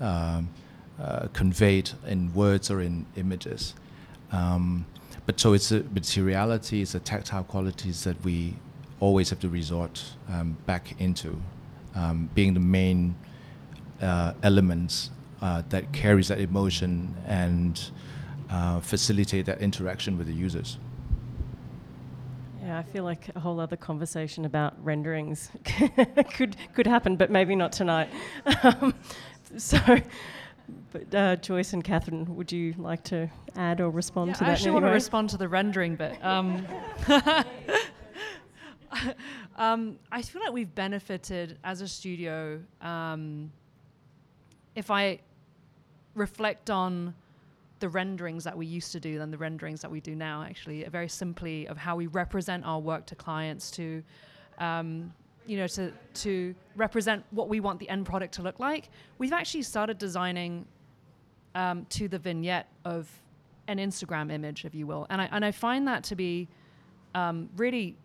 um, 0.00 0.48
uh, 1.00 1.26
conveyed 1.32 1.90
in 2.06 2.32
words 2.34 2.70
or 2.70 2.80
in 2.80 3.06
images 3.16 3.74
um, 4.32 4.86
but 5.26 5.38
so 5.38 5.52
it's 5.52 5.68
the 5.68 5.84
materiality 5.92 6.82
it's 6.82 6.92
the 6.92 7.00
tactile 7.00 7.44
qualities 7.44 8.04
that 8.04 8.22
we 8.24 8.54
always 9.00 9.30
have 9.30 9.40
to 9.40 9.48
resort 9.48 10.02
um, 10.30 10.56
back 10.66 10.98
into 11.00 11.40
um, 11.94 12.30
being 12.34 12.54
the 12.54 12.60
main 12.60 13.14
uh, 14.00 14.32
elements 14.42 15.10
uh, 15.42 15.62
that 15.68 15.92
carries 15.92 16.28
that 16.28 16.40
emotion 16.40 17.14
and 17.26 17.90
uh, 18.50 18.80
facilitate 18.80 19.46
that 19.46 19.60
interaction 19.60 20.16
with 20.16 20.26
the 20.26 20.32
users. 20.32 20.78
Yeah, 22.74 22.80
I 22.80 22.82
feel 22.82 23.04
like 23.04 23.30
a 23.36 23.40
whole 23.40 23.60
other 23.60 23.76
conversation 23.76 24.44
about 24.44 24.74
renderings 24.84 25.48
could 26.32 26.56
could 26.74 26.88
happen, 26.88 27.14
but 27.14 27.30
maybe 27.30 27.54
not 27.54 27.70
tonight. 27.70 28.08
Um, 28.64 28.92
so, 29.56 29.78
but 30.90 31.14
uh, 31.14 31.36
Joyce 31.36 31.72
and 31.72 31.84
Catherine, 31.84 32.34
would 32.34 32.50
you 32.50 32.74
like 32.76 33.04
to 33.04 33.30
add 33.54 33.80
or 33.80 33.90
respond 33.90 34.30
Yeah, 34.30 34.34
to 34.34 34.44
I 34.44 34.46
that? 34.48 34.52
actually 34.54 34.68
in 34.68 34.74
want 34.74 34.86
to 34.86 34.90
respond 34.90 35.30
to 35.30 35.36
the 35.36 35.46
rendering 35.48 35.94
bit. 35.94 36.18
Um, 36.24 36.66
Um, 39.56 39.98
I 40.10 40.22
feel 40.22 40.42
like 40.42 40.52
we've 40.52 40.74
benefited 40.74 41.58
as 41.62 41.80
a 41.80 41.86
studio. 41.86 42.60
Um, 42.80 43.52
if 44.74 44.90
I 44.90 45.20
reflect 46.14 46.70
on 46.70 47.14
the 47.84 47.90
renderings 47.90 48.44
that 48.44 48.56
we 48.56 48.64
used 48.64 48.92
to 48.92 48.98
do 48.98 49.18
than 49.18 49.30
the 49.30 49.36
renderings 49.36 49.82
that 49.82 49.90
we 49.90 50.00
do 50.00 50.14
now, 50.14 50.42
actually, 50.42 50.82
very 50.84 51.06
simply 51.06 51.68
of 51.68 51.76
how 51.76 51.94
we 51.94 52.06
represent 52.06 52.64
our 52.64 52.80
work 52.80 53.04
to 53.04 53.14
clients, 53.14 53.70
to 53.72 54.02
um, 54.56 55.12
you 55.44 55.58
know, 55.58 55.66
to 55.66 55.92
to 56.14 56.54
represent 56.76 57.22
what 57.30 57.50
we 57.50 57.60
want 57.60 57.78
the 57.78 57.90
end 57.90 58.06
product 58.06 58.32
to 58.32 58.42
look 58.42 58.58
like. 58.58 58.88
We've 59.18 59.34
actually 59.34 59.64
started 59.64 59.98
designing 59.98 60.64
um, 61.54 61.84
to 61.90 62.08
the 62.08 62.18
vignette 62.18 62.68
of 62.86 63.06
an 63.68 63.76
Instagram 63.76 64.32
image, 64.32 64.64
if 64.64 64.74
you 64.74 64.86
will, 64.86 65.06
and 65.10 65.20
I 65.20 65.28
and 65.30 65.44
I 65.44 65.52
find 65.52 65.86
that 65.86 66.04
to 66.04 66.16
be 66.16 66.48
um, 67.14 67.50
really 67.54 67.98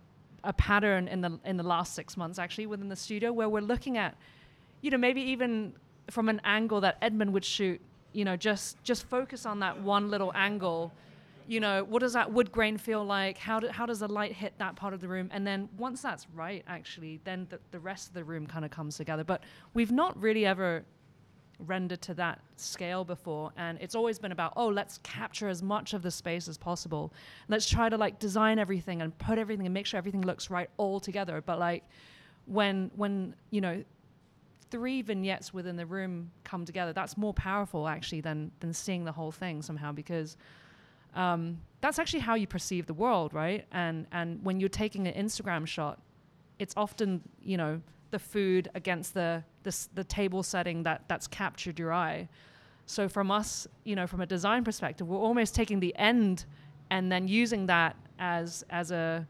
a 0.43 0.51
pattern 0.51 1.07
in 1.07 1.21
the 1.21 1.39
in 1.45 1.55
the 1.55 1.63
last 1.63 1.93
six 1.93 2.17
months 2.17 2.37
actually 2.37 2.67
within 2.67 2.89
the 2.89 2.97
studio 2.97 3.31
where 3.31 3.47
we're 3.47 3.61
looking 3.61 3.97
at, 3.97 4.17
you 4.81 4.91
know, 4.91 4.97
maybe 4.97 5.21
even 5.21 5.71
from 6.09 6.27
an 6.27 6.41
angle 6.43 6.81
that 6.81 6.97
Edmund 7.01 7.31
would 7.31 7.45
shoot, 7.45 7.79
you 8.13 8.25
know, 8.25 8.35
just 8.35 8.81
just 8.83 9.05
focus 9.05 9.45
on 9.45 9.59
that 9.59 9.81
one 9.81 10.09
little 10.09 10.31
angle. 10.35 10.93
You 11.47 11.59
know, 11.59 11.83
what 11.83 12.01
does 12.01 12.13
that 12.13 12.31
wood 12.31 12.51
grain 12.51 12.77
feel 12.77 13.03
like? 13.03 13.39
How, 13.39 13.59
do, 13.59 13.69
how 13.69 13.87
does 13.87 14.01
the 14.01 14.07
light 14.07 14.33
hit 14.33 14.53
that 14.59 14.75
part 14.75 14.93
of 14.93 15.01
the 15.01 15.07
room? 15.07 15.29
And 15.33 15.47
then 15.47 15.67
once 15.79 15.99
that's 15.99 16.27
right, 16.35 16.63
actually, 16.67 17.21
then 17.23 17.47
the, 17.49 17.59
the 17.71 17.79
rest 17.79 18.07
of 18.07 18.13
the 18.13 18.23
room 18.23 18.45
kind 18.45 18.63
of 18.63 18.69
comes 18.69 18.97
together. 18.97 19.23
But 19.23 19.41
we've 19.73 19.91
not 19.91 20.15
really 20.21 20.45
ever 20.45 20.85
rendered 21.59 22.01
to 22.01 22.13
that 22.13 22.39
scale 22.55 23.03
before 23.03 23.51
and 23.57 23.77
it's 23.81 23.93
always 23.93 24.17
been 24.17 24.31
about 24.31 24.53
oh 24.55 24.67
let's 24.67 24.97
capture 24.99 25.49
as 25.49 25.61
much 25.61 25.93
of 25.93 26.01
the 26.01 26.09
space 26.09 26.47
as 26.47 26.57
possible 26.57 27.13
let's 27.49 27.69
try 27.69 27.89
to 27.89 27.97
like 27.97 28.17
design 28.17 28.57
everything 28.57 29.01
and 29.01 29.17
put 29.17 29.37
everything 29.37 29.65
and 29.65 29.73
make 29.73 29.85
sure 29.85 29.97
everything 29.97 30.21
looks 30.21 30.49
right 30.49 30.69
all 30.77 31.01
together 31.01 31.43
but 31.45 31.59
like 31.59 31.83
when 32.45 32.89
when 32.95 33.35
you 33.51 33.59
know 33.59 33.83
three 34.71 35.01
vignettes 35.01 35.53
within 35.53 35.75
the 35.75 35.85
room 35.85 36.31
come 36.43 36.65
together 36.65 36.93
that's 36.93 37.17
more 37.17 37.33
powerful 37.33 37.87
actually 37.87 38.21
than 38.21 38.51
than 38.59 38.73
seeing 38.73 39.05
the 39.05 39.11
whole 39.11 39.31
thing 39.31 39.61
somehow 39.61 39.91
because 39.91 40.37
um, 41.15 41.59
that's 41.81 41.97
actually 41.97 42.19
how 42.19 42.35
you 42.35 42.45
perceive 42.45 42.85
the 42.85 42.93
world 42.93 43.33
right 43.33 43.65
and 43.71 44.05
and 44.11 44.43
when 44.43 44.59
you're 44.59 44.69
taking 44.69 45.07
an 45.07 45.25
instagram 45.25 45.65
shot 45.65 45.99
it's 46.59 46.73
often 46.77 47.21
you 47.41 47.57
know 47.57 47.81
the 48.11 48.19
food 48.19 48.69
against 48.75 49.13
the, 49.13 49.43
the, 49.63 49.87
the 49.93 50.03
table 50.03 50.43
setting 50.43 50.83
that, 50.83 51.03
that's 51.07 51.27
captured 51.27 51.79
your 51.79 51.93
eye. 51.93 52.27
So 52.85 53.07
from 53.07 53.29
us, 53.29 53.67
you 53.83 53.95
know, 53.95 54.07
from 54.07 54.21
a 54.21 54.25
design 54.25 54.63
perspective, 54.63 55.07
we're 55.07 55.19
almost 55.19 55.53
taking 55.53 55.79
the 55.79 55.95
end 55.95 56.45
and 56.89 57.11
then 57.11 57.27
using 57.27 57.67
that 57.67 57.95
as 58.17 58.65
as 58.69 58.91
a 58.91 59.27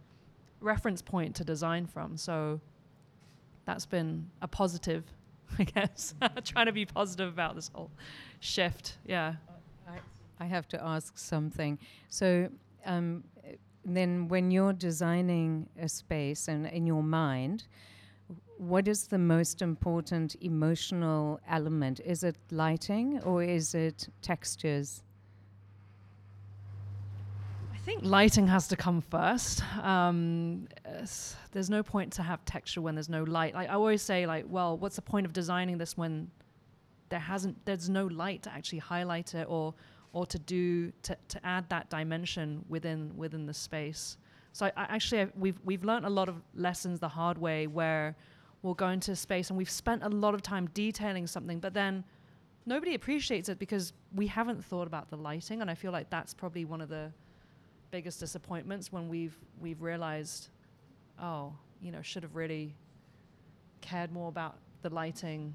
reference 0.62 1.02
point 1.02 1.36
to 1.36 1.44
design 1.44 1.86
from. 1.86 2.16
So 2.16 2.62
that's 3.66 3.86
been 3.86 4.30
a 4.42 4.48
positive, 4.48 5.04
I 5.60 5.64
guess. 5.64 6.14
Trying 6.46 6.68
to 6.68 6.72
be 6.72 6.86
positive 6.86 7.30
about 7.30 7.56
this 7.56 7.72
whole 7.74 7.92
shift. 8.40 8.98
Yeah. 9.06 9.36
I, 10.42 10.46
have 10.46 10.70
to 10.70 10.82
ask 10.82 11.18
something. 11.18 11.78
So 12.08 12.48
um, 12.86 13.26
then, 13.84 14.30
when 14.30 14.52
you're 14.52 14.72
designing 14.72 15.68
a 15.78 15.90
space 15.90 16.48
and 16.48 16.66
in 16.68 16.88
your 16.88 17.04
mind, 17.04 17.66
what 18.58 18.88
is 18.88 19.08
the 19.08 19.18
most 19.18 19.62
important 19.62 20.36
emotional 20.42 21.40
element? 21.48 22.00
Is 22.06 22.24
it 22.24 22.38
lighting 22.52 23.20
or 23.24 23.44
is 23.44 23.74
it 23.74 24.08
textures? 24.22 25.04
I 27.90 27.94
think 27.94 28.06
lighting 28.06 28.46
has 28.46 28.68
to 28.68 28.76
come 28.76 29.02
first. 29.02 29.64
Um, 29.84 30.68
there's 31.52 31.72
no 31.72 31.82
point 31.82 32.14
to 32.14 32.22
have 32.22 32.46
texture 32.46 32.82
when 32.82 32.94
there's 32.94 33.10
no 33.10 33.24
light. 33.24 33.56
Like 33.56 33.68
I 33.68 33.74
always 33.74 34.04
say, 34.04 34.28
like, 34.28 34.46
well, 34.48 34.78
what's 34.78 34.96
the 34.96 35.02
point 35.02 35.26
of 35.26 35.34
designing 35.34 35.80
this 35.80 35.98
when 35.98 36.30
there 37.10 37.20
hasn't, 37.20 37.66
there's 37.66 37.90
no 37.90 38.06
light 38.06 38.44
to 38.44 38.54
actually 38.54 38.78
highlight 38.78 39.34
it 39.34 39.48
or 39.50 39.74
or 40.14 40.28
to 40.28 40.38
do 40.38 40.92
to, 41.02 41.18
to 41.30 41.44
add 41.44 41.68
that 41.70 41.90
dimension 41.90 42.64
within 42.70 43.18
within 43.18 43.48
the 43.48 43.56
space. 43.56 44.18
So 44.54 44.68
I, 44.68 44.72
I 44.78 44.84
actually 44.84 45.22
I, 45.22 45.28
we've 45.36 45.60
we've 45.64 45.84
learned 45.84 46.06
a 46.06 46.12
lot 46.12 46.30
of 46.30 46.44
lessons 46.54 47.00
the 47.00 47.10
hard 47.10 47.40
way 47.40 47.66
where 47.66 48.16
we'll 48.62 48.76
go 48.76 48.90
into 48.90 49.16
space 49.16 49.50
and 49.50 49.58
we've 49.58 49.68
spent 49.68 50.04
a 50.04 50.10
lot 50.10 50.36
of 50.36 50.44
time 50.44 50.70
detailing 50.76 51.26
something, 51.26 51.60
but 51.60 51.74
then 51.74 52.04
nobody 52.68 52.94
appreciates 52.94 53.50
it 53.50 53.58
because 53.58 53.94
we 54.14 54.28
haven't 54.28 54.64
thought 54.64 54.86
about 54.86 55.10
the 55.10 55.18
lighting. 55.18 55.62
And 55.62 55.72
I 55.72 55.74
feel 55.74 55.92
like 55.92 56.12
that's 56.12 56.36
probably 56.36 56.66
one 56.66 56.82
of 56.82 56.90
the 56.90 57.12
biggest 57.92 58.20
disappointments 58.20 58.92
when 58.92 59.10
we've 59.10 59.38
we've 59.60 59.82
realized, 59.82 60.50
oh, 61.22 61.54
you 61.82 61.92
know, 61.92 62.02
should 62.02 62.24
have 62.24 62.36
really 62.36 62.74
cared 63.82 64.12
more 64.12 64.30
about 64.30 64.58
the 64.82 64.90
lighting. 64.90 65.54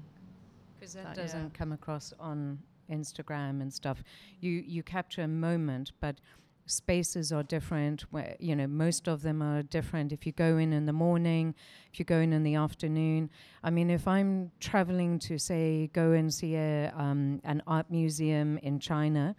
Because 0.79 0.93
that, 0.93 1.03
that, 1.05 1.15
doesn't 1.15 1.43
yeah. 1.43 1.57
come 1.57 1.71
across 1.71 2.13
on 2.19 2.59
Instagram 2.91 3.61
and 3.61 3.73
stuff. 3.73 4.03
You 4.41 4.63
you 4.65 4.83
capture 4.83 5.21
a 5.21 5.27
moment, 5.27 5.91
but 5.99 6.19
spaces 6.67 7.31
are 7.31 7.43
different 7.43 8.01
where 8.11 8.35
you 8.39 8.55
know 8.55 8.65
most 8.65 9.07
of 9.07 9.21
them 9.21 9.41
are 9.41 9.61
different 9.61 10.11
if 10.11 10.25
you 10.25 10.31
go 10.31 10.57
in 10.57 10.73
in 10.73 10.87
the 10.87 10.93
morning 10.93 11.53
if 11.93 11.99
you 11.99 12.05
go 12.05 12.17
in 12.17 12.33
in 12.33 12.41
the 12.41 12.55
afternoon 12.55 13.29
i 13.63 13.69
mean 13.69 13.91
if 13.91 14.07
i'm 14.07 14.51
traveling 14.59 15.19
to 15.19 15.37
say 15.37 15.89
go 15.93 16.11
and 16.13 16.33
see 16.33 16.55
a, 16.55 16.91
um, 16.97 17.39
an 17.43 17.61
art 17.67 17.85
museum 17.91 18.57
in 18.63 18.79
china 18.79 19.35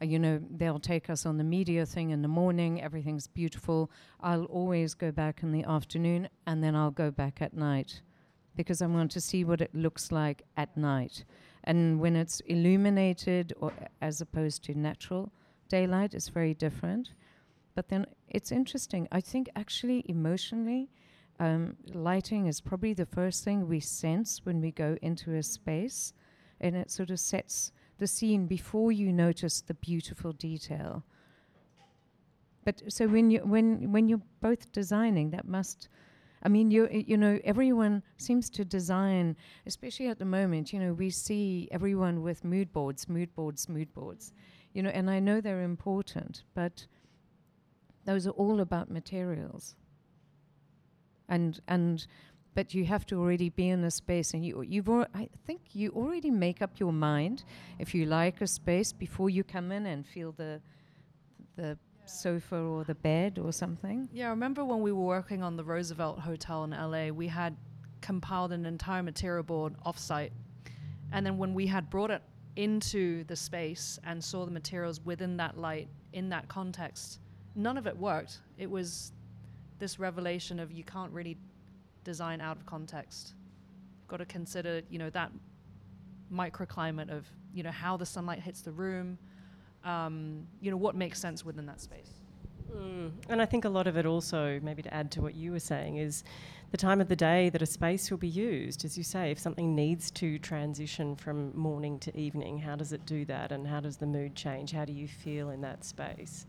uh, 0.00 0.04
you 0.04 0.18
know 0.18 0.40
they'll 0.50 0.78
take 0.78 1.10
us 1.10 1.26
on 1.26 1.38
the 1.38 1.44
media 1.44 1.84
thing 1.86 2.10
in 2.10 2.22
the 2.22 2.28
morning 2.28 2.82
everything's 2.82 3.26
beautiful 3.26 3.90
i'll 4.20 4.44
always 4.44 4.94
go 4.94 5.10
back 5.10 5.42
in 5.42 5.52
the 5.52 5.64
afternoon 5.64 6.28
and 6.46 6.62
then 6.62 6.74
i'll 6.74 6.90
go 6.90 7.10
back 7.10 7.40
at 7.40 7.54
night 7.54 8.00
because 8.56 8.82
i 8.82 8.86
want 8.86 9.10
to 9.10 9.20
see 9.20 9.44
what 9.44 9.60
it 9.60 9.74
looks 9.74 10.10
like 10.10 10.42
at 10.56 10.76
night 10.76 11.24
and 11.64 12.00
when 12.00 12.16
it's 12.16 12.40
illuminated 12.46 13.52
or 13.60 13.72
as 14.00 14.20
opposed 14.20 14.64
to 14.64 14.74
natural 14.74 15.30
daylight 15.68 16.14
is 16.14 16.28
very 16.28 16.54
different. 16.54 17.12
But 17.74 17.88
then 17.88 18.06
it's 18.28 18.50
interesting. 18.50 19.06
I 19.12 19.20
think 19.20 19.48
actually 19.54 20.04
emotionally, 20.08 20.90
um, 21.38 21.76
lighting 21.94 22.46
is 22.46 22.60
probably 22.60 22.94
the 22.94 23.06
first 23.06 23.44
thing 23.44 23.68
we 23.68 23.80
sense 23.80 24.40
when 24.44 24.60
we 24.60 24.72
go 24.72 24.96
into 25.02 25.34
a 25.34 25.42
space, 25.42 26.12
and 26.60 26.74
it 26.74 26.90
sort 26.90 27.10
of 27.10 27.20
sets 27.20 27.70
the 27.98 28.06
scene 28.06 28.46
before 28.46 28.92
you 28.92 29.12
notice 29.12 29.60
the 29.60 29.74
beautiful 29.74 30.32
detail. 30.32 31.04
But 32.64 32.82
so 32.88 33.06
when 33.06 33.30
you 33.30 33.40
when 33.40 33.92
when 33.92 34.08
you're 34.08 34.22
both 34.40 34.70
designing, 34.72 35.30
that 35.30 35.46
must 35.46 35.88
I 36.42 36.48
mean, 36.48 36.70
you 36.70 36.88
you 36.90 37.16
know, 37.16 37.38
everyone 37.44 38.02
seems 38.16 38.48
to 38.50 38.64
design, 38.64 39.36
especially 39.66 40.08
at 40.08 40.18
the 40.18 40.24
moment. 40.24 40.72
You 40.72 40.78
know, 40.78 40.92
we 40.92 41.10
see 41.10 41.68
everyone 41.72 42.22
with 42.22 42.44
mood 42.44 42.72
boards, 42.72 43.08
mood 43.08 43.34
boards, 43.34 43.68
mood 43.68 43.92
boards 43.92 44.32
you 44.72 44.82
know, 44.82 44.90
and 44.90 45.10
I 45.10 45.18
know 45.18 45.40
they're 45.40 45.62
important, 45.62 46.44
but 46.54 46.86
those 48.04 48.26
are 48.26 48.30
all 48.30 48.60
about 48.60 48.90
materials. 48.90 49.74
And 51.28 51.60
and 51.68 52.06
but 52.54 52.74
you 52.74 52.84
have 52.84 53.06
to 53.06 53.20
already 53.20 53.50
be 53.50 53.68
in 53.68 53.84
a 53.84 53.90
space, 53.90 54.34
and 54.34 54.44
you 54.44 54.62
you've 54.62 54.88
al- 54.88 55.06
I 55.14 55.28
think 55.46 55.60
you 55.72 55.90
already 55.90 56.30
make 56.30 56.62
up 56.62 56.80
your 56.80 56.92
mind 56.92 57.44
if 57.78 57.94
you 57.94 58.06
like 58.06 58.40
a 58.40 58.46
space 58.46 58.92
before 58.92 59.30
you 59.30 59.44
come 59.44 59.72
in 59.72 59.86
and 59.86 60.06
feel 60.06 60.32
the 60.32 60.60
the 61.56 61.78
sofa 62.06 62.56
or 62.56 62.84
the 62.84 62.94
bed 62.94 63.38
or 63.38 63.52
something. 63.52 64.08
Yeah, 64.12 64.28
I 64.28 64.30
remember 64.30 64.64
when 64.64 64.80
we 64.80 64.92
were 64.92 65.04
working 65.04 65.42
on 65.42 65.56
the 65.56 65.64
Roosevelt 65.64 66.20
Hotel 66.20 66.64
in 66.64 66.70
LA, 66.70 67.08
we 67.08 67.28
had 67.28 67.56
compiled 68.00 68.52
an 68.52 68.64
entire 68.66 69.02
material 69.02 69.42
board 69.42 69.74
offsite. 69.84 70.30
And 71.12 71.24
then 71.24 71.38
when 71.38 71.54
we 71.54 71.66
had 71.66 71.90
brought 71.90 72.10
it 72.10 72.22
into 72.56 73.24
the 73.24 73.36
space 73.36 73.98
and 74.04 74.22
saw 74.22 74.44
the 74.44 74.50
materials 74.50 75.00
within 75.04 75.36
that 75.36 75.56
light 75.56 75.88
in 76.12 76.28
that 76.30 76.48
context, 76.48 77.20
none 77.54 77.78
of 77.78 77.86
it 77.86 77.96
worked. 77.96 78.40
It 78.56 78.70
was 78.70 79.12
this 79.78 79.98
revelation 79.98 80.58
of 80.58 80.72
you 80.72 80.84
can't 80.84 81.12
really 81.12 81.36
design 82.04 82.40
out 82.40 82.56
of 82.56 82.66
context. 82.66 83.34
You've 83.98 84.08
got 84.08 84.18
to 84.18 84.26
consider, 84.26 84.82
you 84.90 84.98
know, 84.98 85.10
that 85.10 85.30
microclimate 86.32 87.10
of, 87.10 87.26
you 87.52 87.62
know, 87.62 87.70
how 87.70 87.96
the 87.96 88.06
sunlight 88.06 88.40
hits 88.40 88.62
the 88.62 88.72
room, 88.72 89.18
um, 89.84 90.46
you 90.60 90.70
know, 90.70 90.76
what 90.76 90.94
makes 90.94 91.20
sense 91.20 91.44
within 91.44 91.66
that 91.66 91.80
space. 91.80 92.20
Mm. 92.74 93.12
And 93.28 93.40
I 93.40 93.46
think 93.46 93.64
a 93.64 93.68
lot 93.68 93.86
of 93.86 93.96
it 93.96 94.06
also, 94.06 94.60
maybe 94.62 94.82
to 94.82 94.92
add 94.92 95.10
to 95.12 95.22
what 95.22 95.34
you 95.34 95.52
were 95.52 95.60
saying, 95.60 95.96
is 95.96 96.24
the 96.70 96.76
time 96.76 97.00
of 97.00 97.08
the 97.08 97.16
day 97.16 97.48
that 97.48 97.62
a 97.62 97.66
space 97.66 98.10
will 98.10 98.18
be 98.18 98.28
used. 98.28 98.84
As 98.84 98.98
you 98.98 99.04
say, 99.04 99.30
if 99.30 99.38
something 99.38 99.74
needs 99.74 100.10
to 100.12 100.38
transition 100.38 101.16
from 101.16 101.56
morning 101.56 101.98
to 102.00 102.14
evening, 102.16 102.58
how 102.58 102.76
does 102.76 102.92
it 102.92 103.06
do 103.06 103.24
that? 103.24 103.52
And 103.52 103.66
how 103.66 103.80
does 103.80 103.96
the 103.96 104.06
mood 104.06 104.34
change? 104.34 104.72
How 104.72 104.84
do 104.84 104.92
you 104.92 105.08
feel 105.08 105.50
in 105.50 105.62
that 105.62 105.84
space? 105.84 106.46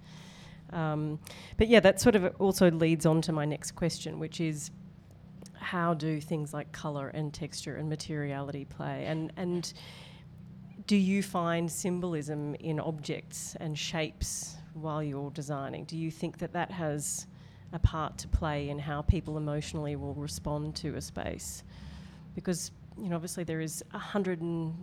Um, 0.73 1.19
but 1.57 1.67
yeah, 1.67 1.79
that 1.79 2.01
sort 2.01 2.15
of 2.15 2.35
also 2.39 2.69
leads 2.69 3.05
on 3.05 3.21
to 3.21 3.31
my 3.31 3.45
next 3.45 3.71
question, 3.71 4.19
which 4.19 4.41
is 4.41 4.71
how 5.59 5.93
do 5.93 6.19
things 6.21 6.53
like 6.53 6.71
colour 6.71 7.09
and 7.09 7.33
texture 7.33 7.75
and 7.75 7.89
materiality 7.89 8.65
play? 8.65 9.05
And, 9.07 9.31
and 9.37 9.71
do 10.87 10.95
you 10.95 11.21
find 11.21 11.71
symbolism 11.71 12.55
in 12.55 12.79
objects 12.79 13.55
and 13.59 13.77
shapes 13.77 14.55
while 14.73 15.03
you're 15.03 15.31
designing? 15.31 15.85
Do 15.85 15.97
you 15.97 16.11
think 16.11 16.37
that 16.39 16.53
that 16.53 16.71
has 16.71 17.27
a 17.73 17.79
part 17.79 18.17
to 18.19 18.27
play 18.27 18.69
in 18.69 18.79
how 18.79 19.01
people 19.01 19.37
emotionally 19.37 19.95
will 19.95 20.15
respond 20.15 20.75
to 20.75 20.95
a 20.95 21.01
space, 21.01 21.63
because 22.35 22.71
you 22.97 23.09
know 23.09 23.15
obviously 23.15 23.43
there 23.43 23.61
is 23.61 23.83
a 23.93 23.99
hundred 23.99 24.41
and 24.41 24.73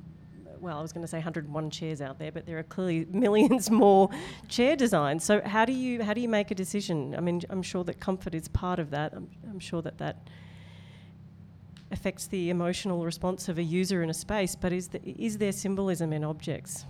well, 0.58 0.78
I 0.78 0.82
was 0.82 0.90
going 0.90 1.02
to 1.02 1.08
say 1.08 1.18
101 1.18 1.70
chairs 1.70 2.00
out 2.00 2.18
there, 2.18 2.32
but 2.32 2.46
there 2.46 2.58
are 2.58 2.62
clearly 2.62 3.06
millions 3.10 3.70
more 3.70 4.08
chair 4.48 4.74
designs. 4.74 5.22
So 5.22 5.42
how 5.44 5.66
do 5.66 5.72
you 5.72 6.02
how 6.02 6.14
do 6.14 6.20
you 6.20 6.28
make 6.28 6.50
a 6.50 6.54
decision? 6.54 7.14
I 7.14 7.20
mean, 7.20 7.42
I'm 7.50 7.62
sure 7.62 7.84
that 7.84 8.00
comfort 8.00 8.34
is 8.34 8.48
part 8.48 8.78
of 8.78 8.90
that. 8.90 9.12
I'm, 9.14 9.28
I'm 9.50 9.60
sure 9.60 9.82
that 9.82 9.98
that 9.98 10.28
affects 11.90 12.26
the 12.26 12.50
emotional 12.50 13.04
response 13.04 13.48
of 13.48 13.58
a 13.58 13.62
user 13.62 14.02
in 14.02 14.10
a 14.10 14.14
space. 14.14 14.54
But 14.54 14.72
is 14.72 14.88
the, 14.88 15.00
is 15.04 15.38
there 15.38 15.52
symbolism 15.52 16.12
in 16.12 16.24
objects? 16.24 16.84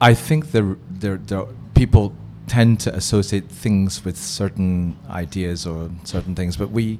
I 0.00 0.12
think 0.12 0.52
there, 0.52 0.76
there, 0.90 1.16
there 1.16 1.46
people 1.74 2.14
tend 2.46 2.80
to 2.80 2.94
associate 2.94 3.48
things 3.48 4.04
with 4.04 4.16
certain 4.16 4.96
ideas 5.08 5.66
or 5.66 5.90
certain 6.04 6.34
things, 6.34 6.56
but 6.56 6.70
we, 6.70 6.98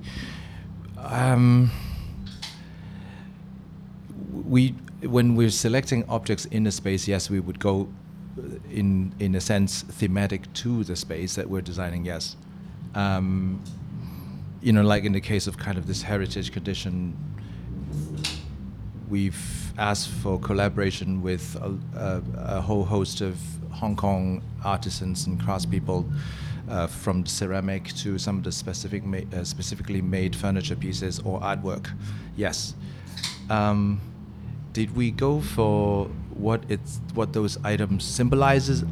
um, 0.98 1.70
we 4.32 4.74
when 5.02 5.36
we're 5.36 5.50
selecting 5.50 6.04
objects 6.08 6.46
in 6.46 6.66
a 6.66 6.72
space, 6.72 7.06
yes, 7.06 7.28
we 7.28 7.38
would 7.38 7.58
go 7.58 7.88
in 8.70 9.14
in 9.18 9.34
a 9.34 9.40
sense 9.40 9.82
thematic 9.82 10.52
to 10.54 10.84
the 10.84 10.96
space 10.96 11.34
that 11.34 11.48
we're 11.48 11.60
designing. 11.60 12.04
Yes, 12.04 12.36
um, 12.94 13.62
you 14.62 14.72
know, 14.72 14.82
like 14.82 15.04
in 15.04 15.12
the 15.12 15.20
case 15.20 15.46
of 15.46 15.58
kind 15.58 15.78
of 15.78 15.86
this 15.86 16.02
heritage 16.02 16.52
condition, 16.52 17.16
we've 19.08 19.72
asked 19.78 20.08
for 20.08 20.38
collaboration 20.40 21.22
with 21.22 21.56
a, 21.56 21.76
a, 21.98 22.22
a 22.56 22.60
whole 22.60 22.84
host 22.84 23.20
of 23.20 23.38
Hong 23.70 23.94
Kong 23.94 24.42
artisans 24.64 25.26
and 25.26 25.40
craftspeople, 25.40 26.10
uh, 26.68 26.86
from 26.86 27.24
ceramic 27.26 27.94
to 27.94 28.18
some 28.18 28.38
of 28.38 28.44
the 28.44 28.52
specific 28.52 29.04
ma- 29.04 29.18
uh, 29.32 29.44
specifically 29.44 30.02
made 30.02 30.34
furniture 30.34 30.76
pieces 30.76 31.20
or 31.20 31.40
artwork. 31.40 31.90
Yes. 32.36 32.74
Um, 33.50 34.00
did 34.72 34.94
we 34.96 35.10
go 35.10 35.40
for 35.40 36.06
what 36.34 36.64
it's 36.68 37.00
what 37.14 37.32
those 37.32 37.56
items 37.64 38.04
symbolizes? 38.04 38.82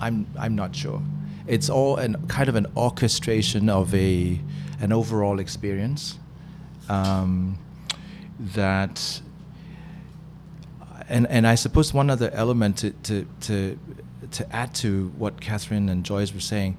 I'm 0.00 0.26
I'm 0.38 0.56
not 0.56 0.74
sure. 0.74 1.02
It's 1.46 1.68
all 1.68 1.96
an 1.96 2.26
kind 2.28 2.48
of 2.48 2.54
an 2.54 2.66
orchestration 2.76 3.68
of 3.68 3.94
a 3.94 4.40
an 4.80 4.92
overall 4.92 5.38
experience 5.38 6.18
um, 6.88 7.58
that 8.38 9.20
and 11.08 11.26
and 11.28 11.46
I 11.46 11.54
suppose 11.56 11.92
one 11.92 12.10
other 12.10 12.30
element 12.32 12.78
to 12.78 12.90
to 12.90 13.26
to, 13.42 13.78
to 14.30 14.56
add 14.56 14.74
to 14.76 15.12
what 15.18 15.40
Catherine 15.40 15.88
and 15.88 16.04
Joyce 16.04 16.32
were 16.32 16.40
saying, 16.40 16.76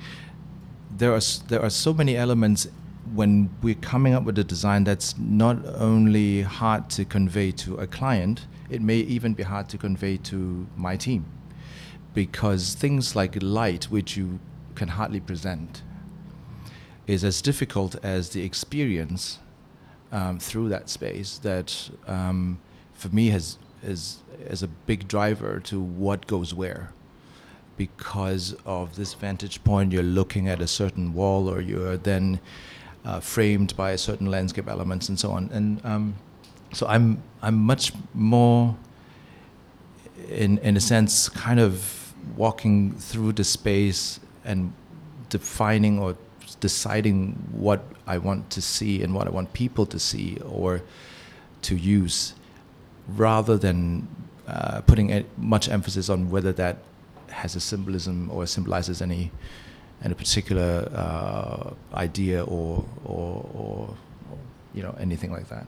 there 0.98 1.14
are 1.14 1.22
there 1.48 1.62
are 1.62 1.70
so 1.70 1.94
many 1.94 2.16
elements 2.16 2.68
when 3.14 3.50
we're 3.62 3.76
coming 3.76 4.14
up 4.14 4.24
with 4.24 4.40
a 4.40 4.44
design 4.44 4.86
that's 4.86 5.18
not 5.18 5.58
only 5.76 6.42
hard 6.42 6.90
to 6.90 7.04
convey 7.04 7.52
to 7.52 7.76
a 7.76 7.86
client, 7.86 8.48
it 8.70 8.82
may 8.82 8.98
even 8.98 9.34
be 9.34 9.44
hard 9.44 9.68
to 9.70 9.78
convey 9.78 10.16
to 10.18 10.66
my 10.78 10.96
team, 10.96 11.26
because 12.14 12.76
things 12.76 13.16
like 13.16 13.38
light, 13.42 13.86
which 13.86 14.16
you 14.16 14.40
can 14.76 14.90
hardly 14.90 15.20
present, 15.20 15.82
is 17.08 17.24
as 17.24 17.42
difficult 17.42 17.96
as 18.04 18.30
the 18.30 18.44
experience 18.44 19.40
um, 20.12 20.40
through 20.40 20.70
that 20.70 20.90
space 20.90 21.40
that 21.40 21.90
um, 22.08 22.60
for 22.94 23.10
me 23.10 23.30
has 23.30 23.58
is 23.84 24.20
is 24.50 24.64
a 24.64 24.68
big 24.68 25.08
driver 25.08 25.60
to 25.60 25.80
what 25.80 26.28
goes 26.28 26.54
where. 26.54 26.94
Because 27.76 28.56
of 28.66 28.96
this 28.96 29.14
vantage 29.16 29.64
point 29.64 29.92
you're 29.92 30.04
looking 30.04 30.48
at 30.48 30.62
a 30.62 30.68
certain 30.68 31.14
wall 31.14 31.50
or 31.50 31.60
you're 31.60 31.98
then 31.98 32.40
uh, 33.04 33.20
framed 33.20 33.76
by 33.76 33.92
a 33.92 33.98
certain 33.98 34.28
landscape 34.28 34.68
elements 34.68 35.10
and 35.10 35.20
so 35.20 35.32
on. 35.32 35.50
And 35.52 35.84
um, 35.84 36.16
so 36.72 36.88
I'm 36.88 37.22
I'm 37.42 37.58
much 37.58 37.92
more 38.14 38.76
in 40.30 40.60
in 40.60 40.78
a 40.78 40.82
sense 40.82 41.30
kind 41.30 41.60
of 41.60 42.14
walking 42.38 42.94
through 42.94 43.34
the 43.34 43.44
space 43.44 44.20
and 44.46 44.74
defining 45.30 46.00
or 46.00 46.16
deciding 46.60 47.34
what 47.52 47.84
I 48.08 48.18
want 48.18 48.50
to 48.52 48.62
see 48.62 49.02
and 49.02 49.14
what 49.14 49.28
I 49.28 49.32
want 49.32 49.54
people 49.54 49.86
to 49.88 50.00
see 50.00 50.38
or 50.46 50.82
to 51.64 51.76
use 51.76 52.34
rather 53.08 53.58
than 53.58 54.08
uh, 54.48 54.82
putting 54.82 55.26
much 55.38 55.70
emphasis 55.70 56.10
on 56.10 56.30
whether 56.30 56.52
that 56.54 56.78
has 57.30 57.56
a 57.56 57.60
symbolism 57.60 58.30
or 58.32 58.46
symbolizes 58.46 59.02
any 59.02 59.32
any 60.04 60.14
particular 60.14 60.90
uh, 60.94 61.74
idea 61.96 62.44
or 62.44 62.86
or 63.06 63.50
or 63.54 63.98
you 64.74 64.84
know 64.84 64.96
anything 65.00 65.32
like 65.32 65.48
that. 65.50 65.66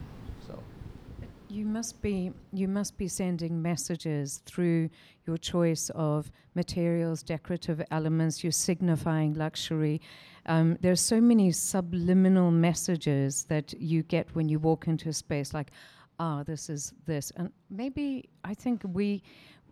You 1.56 1.66
must 1.66 2.02
be 2.02 2.34
you 2.52 2.68
must 2.68 2.98
be 2.98 3.08
sending 3.08 3.62
messages 3.62 4.42
through 4.46 4.90
your 5.26 5.38
choice 5.38 5.90
of 5.96 6.30
materials, 6.54 7.24
decorative 7.24 7.82
elements. 7.92 8.44
You're 8.44 8.52
signifying 8.52 9.36
luxury. 9.36 10.02
Um, 10.48 10.78
there's 10.82 11.00
so 11.00 11.22
many 11.22 11.54
subliminal 11.54 12.52
messages 12.52 13.46
that 13.46 13.74
you 13.80 14.04
get 14.04 14.36
when 14.36 14.50
you 14.50 14.60
walk 14.60 14.90
into 14.90 15.08
a 15.08 15.14
space, 15.14 15.54
like, 15.54 15.72
ah, 16.20 16.44
this 16.44 16.70
is 16.70 16.94
this, 17.06 17.32
and 17.38 17.50
maybe 17.70 18.28
I 18.44 18.54
think 18.54 18.82
we 18.84 19.24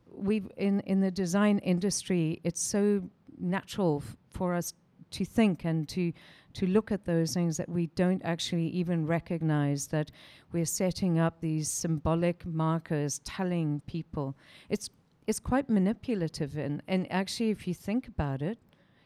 we 0.10 0.42
in 0.56 0.80
in 0.92 1.02
the 1.02 1.12
design 1.12 1.60
industry, 1.60 2.40
it's 2.46 2.64
so 2.64 3.04
natural 3.38 4.02
f- 4.06 4.16
for 4.32 4.54
us 4.54 4.74
to 5.12 5.26
think 5.26 5.66
and 5.66 5.90
to 5.90 6.14
to 6.54 6.68
look 6.68 6.92
at 6.92 7.06
those 7.06 7.34
things 7.34 7.58
that 7.58 7.70
we 7.70 7.88
don't 7.88 8.22
actually 8.24 8.68
even 8.68 9.06
recognize 9.06 9.88
that 9.88 10.12
we're 10.52 10.66
setting 10.66 11.20
up 11.20 11.42
these 11.42 11.70
symbolic 11.70 12.46
markers 12.46 13.20
telling 13.24 13.82
people. 13.88 14.36
It's 14.70 14.90
it's 15.26 15.40
quite 15.40 15.70
manipulative 15.70 16.58
and 16.58 16.82
and 16.88 17.10
actually 17.12 17.50
if 17.50 17.66
you 17.66 17.74
think 17.74 18.10
about 18.10 18.42
it 18.42 18.58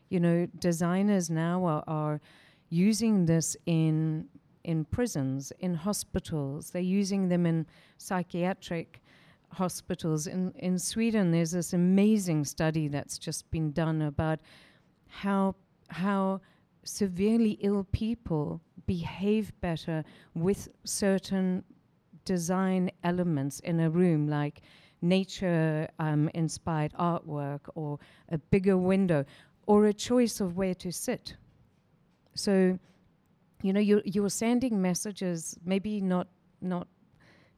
you 0.09 0.19
know 0.19 0.47
designers 0.57 1.29
now 1.29 1.63
are, 1.63 1.83
are 1.87 2.21
using 2.69 3.25
this 3.25 3.55
in 3.65 4.27
in 4.63 4.83
prisons 4.83 5.53
in 5.59 5.73
hospitals. 5.73 6.71
They're 6.71 6.81
using 6.81 7.29
them 7.29 7.45
in 7.45 7.65
psychiatric 7.97 9.01
hospitals. 9.53 10.27
In 10.27 10.51
in 10.57 10.77
Sweden 10.77 11.31
there's 11.31 11.51
this 11.51 11.73
amazing 11.73 12.43
study 12.45 12.87
that's 12.87 13.17
just 13.17 13.49
been 13.49 13.71
done 13.71 14.01
about 14.01 14.39
how 15.07 15.55
how 15.89 16.41
severely 16.87 17.57
ill 17.61 17.85
people 17.91 18.61
behave 18.85 19.51
better 19.61 20.03
with 20.33 20.69
certain 20.83 21.63
design 22.25 22.89
elements 23.03 23.59
in 23.61 23.79
a 23.79 23.89
room, 23.89 24.27
like 24.27 24.61
nature 25.01 25.87
um, 25.99 26.29
inspired 26.33 26.93
artwork 26.93 27.61
or 27.75 27.99
a 28.29 28.37
bigger 28.37 28.77
window 28.77 29.25
or 29.65 29.87
a 29.87 29.93
choice 29.93 30.39
of 30.39 30.57
where 30.57 30.75
to 30.75 30.91
sit. 30.91 31.35
So, 32.33 32.79
you 33.61 33.73
know, 33.73 33.79
you're, 33.79 34.01
you're 34.05 34.29
sending 34.29 34.81
messages, 34.81 35.57
maybe 35.65 36.01
not, 36.01 36.27
not 36.61 36.87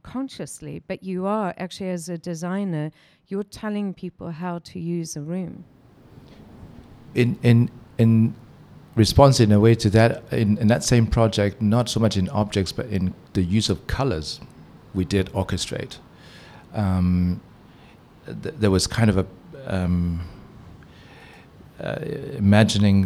consciously, 0.04 0.82
but 0.88 1.04
you 1.04 1.26
are 1.26 1.54
actually, 1.58 1.90
as 1.90 2.10
a 2.10 2.18
designer, 2.18 2.92
you're 3.28 3.44
telling 3.44 3.94
people 3.94 4.32
how 4.32 4.60
to 4.60 4.80
use 4.80 5.16
a 5.16 5.22
room. 5.22 5.66
in 7.16 7.38
in 7.42 7.70
in 7.98 8.34
response 9.00 9.40
in 9.40 9.52
a 9.54 9.60
way 9.60 9.74
to 9.74 9.90
that 9.90 10.22
in, 10.32 10.58
in 10.58 10.68
that 10.68 10.84
same 10.84 11.08
project 11.08 11.62
not 11.62 11.88
so 11.88 12.00
much 12.02 12.18
in 12.18 12.28
objects 12.30 12.72
but 12.74 12.86
in 12.88 13.14
the 13.32 13.42
use 13.42 13.70
of 13.70 13.88
colors 13.88 14.42
we 14.94 15.06
did 15.06 15.28
orchestrate. 15.28 15.98
Um, 16.74 17.40
th- 18.26 18.56
there 18.62 18.72
was 18.72 18.88
kind 18.88 19.10
of 19.10 19.18
a 19.18 19.26
um, 19.68 20.28
uh, 21.80 22.00
imagining 22.34 22.98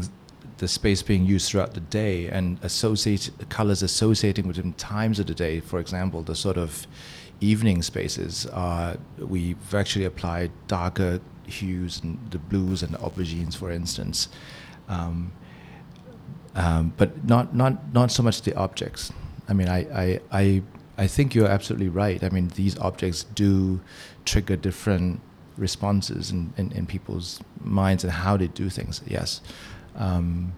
the 0.57 0.67
space 0.67 1.01
being 1.03 1.25
used 1.25 1.45
throughout 1.49 1.73
the 1.75 1.85
day 2.03 2.27
and 2.27 2.57
associate 2.63 3.29
colors 3.49 3.83
associating 3.83 4.47
with 4.47 4.55
different 4.55 4.79
times 4.79 5.19
of 5.19 5.27
the 5.27 5.35
day. 5.35 5.59
For 5.59 5.79
example 5.79 6.23
the 6.23 6.35
sort 6.35 6.57
of 6.57 6.87
evening 7.39 7.83
spaces 7.83 8.47
uh, 8.47 8.97
we've 9.19 9.75
actually 9.75 10.05
applied 10.05 10.49
darker 10.67 11.19
hues 11.45 12.01
and 12.01 12.17
the 12.31 12.39
blues 12.39 12.81
and 12.81 12.93
the 12.95 12.97
aubergines 12.97 13.55
for 13.55 13.69
instance. 13.69 14.29
Um, 14.89 15.33
um, 16.55 16.93
but 16.97 17.25
not, 17.25 17.55
not, 17.55 17.93
not 17.93 18.11
so 18.11 18.23
much 18.23 18.41
the 18.41 18.55
objects. 18.55 19.11
I 19.47 19.53
mean, 19.53 19.67
I, 19.67 19.79
I, 19.79 20.19
I, 20.31 20.61
I 20.97 21.07
think 21.07 21.35
you're 21.35 21.47
absolutely 21.47 21.89
right. 21.89 22.23
I 22.23 22.29
mean, 22.29 22.49
these 22.49 22.77
objects 22.77 23.23
do 23.23 23.81
trigger 24.25 24.55
different 24.55 25.19
responses 25.57 26.31
in, 26.31 26.53
in, 26.57 26.71
in 26.71 26.85
people's 26.85 27.39
minds 27.61 28.03
and 28.03 28.13
how 28.13 28.37
they 28.37 28.47
do 28.47 28.69
things, 28.69 29.01
yes. 29.07 29.41
Um, 29.95 30.53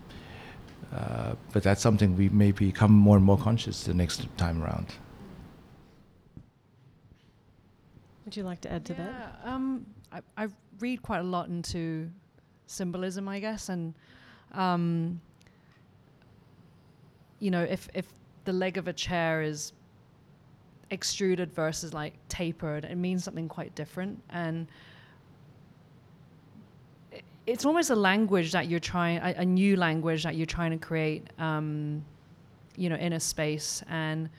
uh, 0.94 1.36
but 1.52 1.64
that's 1.64 1.82
something 1.82 2.16
we 2.16 2.30
may 2.30 2.52
become 2.52 2.92
more 2.92 3.18
and 3.18 3.26
more 3.26 3.38
conscious 3.38 3.84
the 3.84 3.94
next 3.94 4.26
time 4.38 4.64
around. 4.64 4.94
Would 8.24 8.36
you 8.36 8.44
like 8.44 8.62
to 8.62 8.72
add 8.72 8.86
to 8.86 8.94
that? 8.96 9.40
Yeah, 9.44 9.54
um, 9.54 9.86
I, 10.12 10.22
I 10.38 10.48
read 10.80 11.02
quite 11.02 11.20
a 11.20 11.24
lot 11.24 11.48
into 11.48 12.10
symbolism, 12.66 13.28
I 13.28 13.40
guess, 13.40 13.70
and 13.70 13.94
um, 14.54 15.22
you 17.40 17.52
know, 17.52 17.64
if 17.64 17.90
if 17.94 18.06
the 18.46 18.54
leg 18.54 18.78
of 18.78 18.88
a 18.88 18.94
chair 18.94 19.42
is 19.42 19.74
extruded 20.92 21.54
versus 21.54 21.94
like 21.94 22.14
tapered, 22.30 22.86
it 22.86 22.96
means 22.96 23.24
something 23.24 23.48
quite 23.48 23.74
different, 23.76 24.22
and 24.30 24.68
it's 27.48 27.66
almost 27.66 27.90
a 27.90 27.96
language 27.96 28.52
that 28.52 28.68
you're 28.68 28.80
trying, 28.80 29.18
a, 29.20 29.36
a 29.38 29.46
new 29.46 29.76
language 29.76 30.24
that 30.24 30.36
you're 30.36 30.48
trying 30.48 30.72
to 30.72 30.78
create, 30.84 31.28
um, 31.38 32.04
you 32.76 32.90
know, 32.90 32.96
in 32.96 33.14
a 33.14 33.20
space 33.20 33.84
and. 33.90 34.30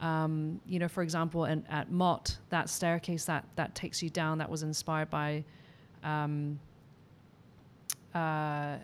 Um, 0.00 0.60
you 0.66 0.78
know, 0.80 0.88
for 0.88 1.02
example, 1.02 1.46
in, 1.46 1.64
at 1.70 1.90
Mott, 1.90 2.36
that 2.50 2.68
staircase 2.68 3.24
that 3.24 3.46
that 3.56 3.74
takes 3.74 4.02
you 4.02 4.10
down, 4.10 4.36
that 4.36 4.50
was 4.50 4.62
inspired 4.62 5.08
by 5.08 5.44
um, 6.02 6.58
uh, 8.14 8.76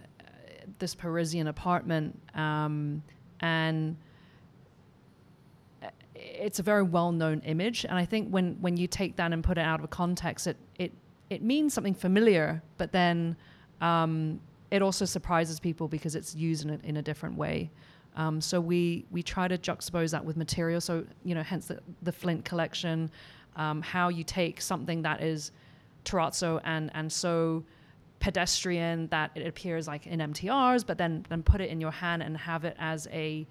this 0.79 0.95
Parisian 0.95 1.49
apartment, 1.49 2.19
um, 2.35 3.03
and 3.41 3.97
it's 6.15 6.59
a 6.59 6.63
very 6.63 6.83
well-known 6.83 7.41
image. 7.41 7.85
And 7.85 7.95
I 7.99 8.05
think 8.05 8.29
when 8.29 8.57
when 8.61 8.77
you 8.77 8.87
take 8.87 9.17
that 9.17 9.33
and 9.33 9.43
put 9.43 9.59
it 9.59 9.63
out 9.63 9.83
of 9.83 9.91
context, 9.91 10.47
it 10.47 10.57
it 10.79 10.93
it 11.31 11.43
means 11.43 11.75
something 11.75 11.95
familiar, 11.95 12.63
but 12.77 12.93
then 12.93 13.37
um, 13.81 14.41
it 14.71 14.83
also 14.83 15.05
surprises 15.05 15.61
people 15.61 15.89
because 15.89 16.15
it's 16.15 16.35
used 16.35 16.65
in 16.65 16.71
a, 16.71 16.79
in 16.83 16.97
a 16.97 17.03
different 17.03 17.37
way. 17.37 17.71
Um, 18.17 18.41
so 18.41 18.61
we 18.61 19.05
we 19.11 19.23
try 19.23 19.49
to 19.49 19.57
juxtapose 19.57 20.11
that 20.11 20.25
with 20.25 20.37
material. 20.37 20.81
So 20.81 21.05
you 21.25 21.35
know, 21.35 21.43
hence 21.43 21.67
the, 21.67 21.81
the 22.03 22.13
Flint 22.13 22.45
collection, 22.45 23.11
um, 23.57 23.83
how 23.83 24.09
you 24.09 24.25
take 24.25 24.61
something 24.61 25.03
that 25.03 25.23
is 25.23 25.53
terrazzo 26.05 26.61
and 26.65 26.91
and 26.95 27.11
so 27.13 27.65
pedestrian 28.21 29.09
that 29.09 29.31
it 29.35 29.47
appears 29.47 29.89
like 29.89 30.07
in 30.07 30.21
MTRs, 30.21 30.87
but 30.87 30.99
then 30.99 31.27
then 31.29 31.43
put 31.43 31.61
it 31.61 31.71
in 31.71 31.81
your 31.81 31.91
hand 31.91 32.23
and 32.23 32.37
have 32.37 32.65
it 32.65 32.77
as 32.79 33.09
a 33.11 33.47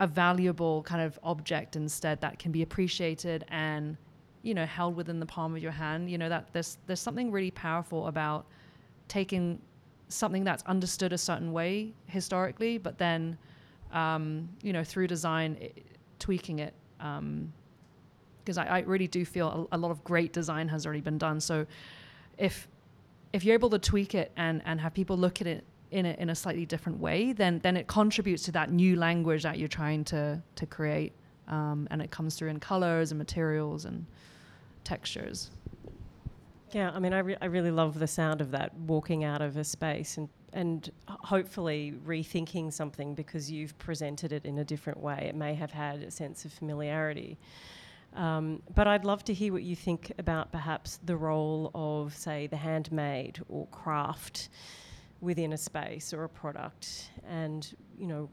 a 0.00 0.06
valuable 0.06 0.82
kind 0.82 1.02
of 1.02 1.18
object 1.22 1.76
instead 1.76 2.20
that 2.20 2.38
can 2.38 2.52
be 2.52 2.62
appreciated 2.62 3.44
and 3.48 3.96
you 4.42 4.54
know 4.54 4.64
held 4.64 4.96
within 4.96 5.20
the 5.20 5.26
palm 5.26 5.54
of 5.54 5.62
your 5.62 5.72
hand. 5.72 6.10
You 6.10 6.18
know 6.18 6.28
that 6.28 6.48
there's 6.52 6.78
there's 6.86 7.00
something 7.00 7.30
really 7.30 7.50
powerful 7.50 8.06
about 8.06 8.46
taking 9.06 9.60
something 10.08 10.44
that's 10.44 10.62
understood 10.64 11.12
a 11.12 11.18
certain 11.18 11.52
way 11.52 11.92
historically, 12.06 12.78
but 12.78 12.96
then 12.96 13.36
um, 13.92 14.48
you 14.62 14.72
know 14.72 14.82
through 14.82 15.08
design 15.08 15.58
it, 15.60 15.84
tweaking 16.18 16.60
it. 16.60 16.74
because 16.96 18.56
I, 18.56 18.64
I, 18.64 18.78
really 18.80 19.06
do 19.06 19.24
feel 19.24 19.68
a, 19.70 19.76
a 19.76 19.78
lot 19.78 19.90
of 19.90 20.02
great 20.04 20.32
design 20.32 20.68
has 20.68 20.86
already 20.86 21.00
been 21.00 21.18
done. 21.18 21.40
So 21.40 21.66
if 22.38 22.68
if 23.32 23.44
you're 23.44 23.54
able 23.54 23.70
to 23.70 23.78
tweak 23.78 24.14
it 24.14 24.32
and, 24.36 24.62
and 24.64 24.80
have 24.80 24.94
people 24.94 25.16
look 25.16 25.40
at 25.40 25.46
it 25.46 25.64
in 25.90 26.06
a, 26.06 26.10
in 26.18 26.30
a 26.30 26.34
slightly 26.34 26.66
different 26.66 26.98
way, 26.98 27.32
then 27.32 27.60
then 27.60 27.76
it 27.76 27.86
contributes 27.86 28.42
to 28.44 28.52
that 28.52 28.70
new 28.70 28.96
language 28.96 29.42
that 29.42 29.58
you're 29.58 29.68
trying 29.68 30.04
to 30.04 30.42
to 30.56 30.66
create, 30.66 31.12
um, 31.48 31.88
and 31.90 32.02
it 32.02 32.10
comes 32.10 32.34
through 32.34 32.48
in 32.48 32.60
colors 32.60 33.10
and 33.10 33.18
materials 33.18 33.84
and 33.84 34.04
textures. 34.84 35.50
Yeah, 36.72 36.90
I 36.90 36.98
mean, 36.98 37.14
I, 37.14 37.20
re- 37.20 37.36
I 37.40 37.46
really 37.46 37.70
love 37.70 37.98
the 37.98 38.06
sound 38.06 38.42
of 38.42 38.50
that 38.50 38.74
walking 38.74 39.24
out 39.24 39.40
of 39.40 39.56
a 39.56 39.64
space 39.64 40.18
and 40.18 40.28
and 40.52 40.90
hopefully 41.06 41.94
rethinking 42.06 42.72
something 42.72 43.14
because 43.14 43.50
you've 43.50 43.76
presented 43.78 44.32
it 44.32 44.44
in 44.46 44.58
a 44.58 44.64
different 44.64 44.98
way. 44.98 45.26
It 45.28 45.34
may 45.34 45.54
have 45.54 45.70
had 45.70 46.02
a 46.02 46.10
sense 46.10 46.44
of 46.44 46.52
familiarity. 46.52 47.38
Um, 48.14 48.62
but 48.74 48.86
I'd 48.86 49.04
love 49.04 49.22
to 49.24 49.34
hear 49.34 49.52
what 49.52 49.62
you 49.62 49.76
think 49.76 50.12
about 50.18 50.50
perhaps 50.50 50.98
the 51.04 51.16
role 51.16 51.70
of, 51.74 52.16
say, 52.16 52.46
the 52.46 52.56
handmade 52.56 53.40
or 53.48 53.66
craft 53.68 54.48
within 55.20 55.52
a 55.52 55.56
space 55.58 56.12
or 56.12 56.24
a 56.24 56.28
product, 56.28 57.10
and 57.28 57.74
you 57.98 58.06
know 58.06 58.30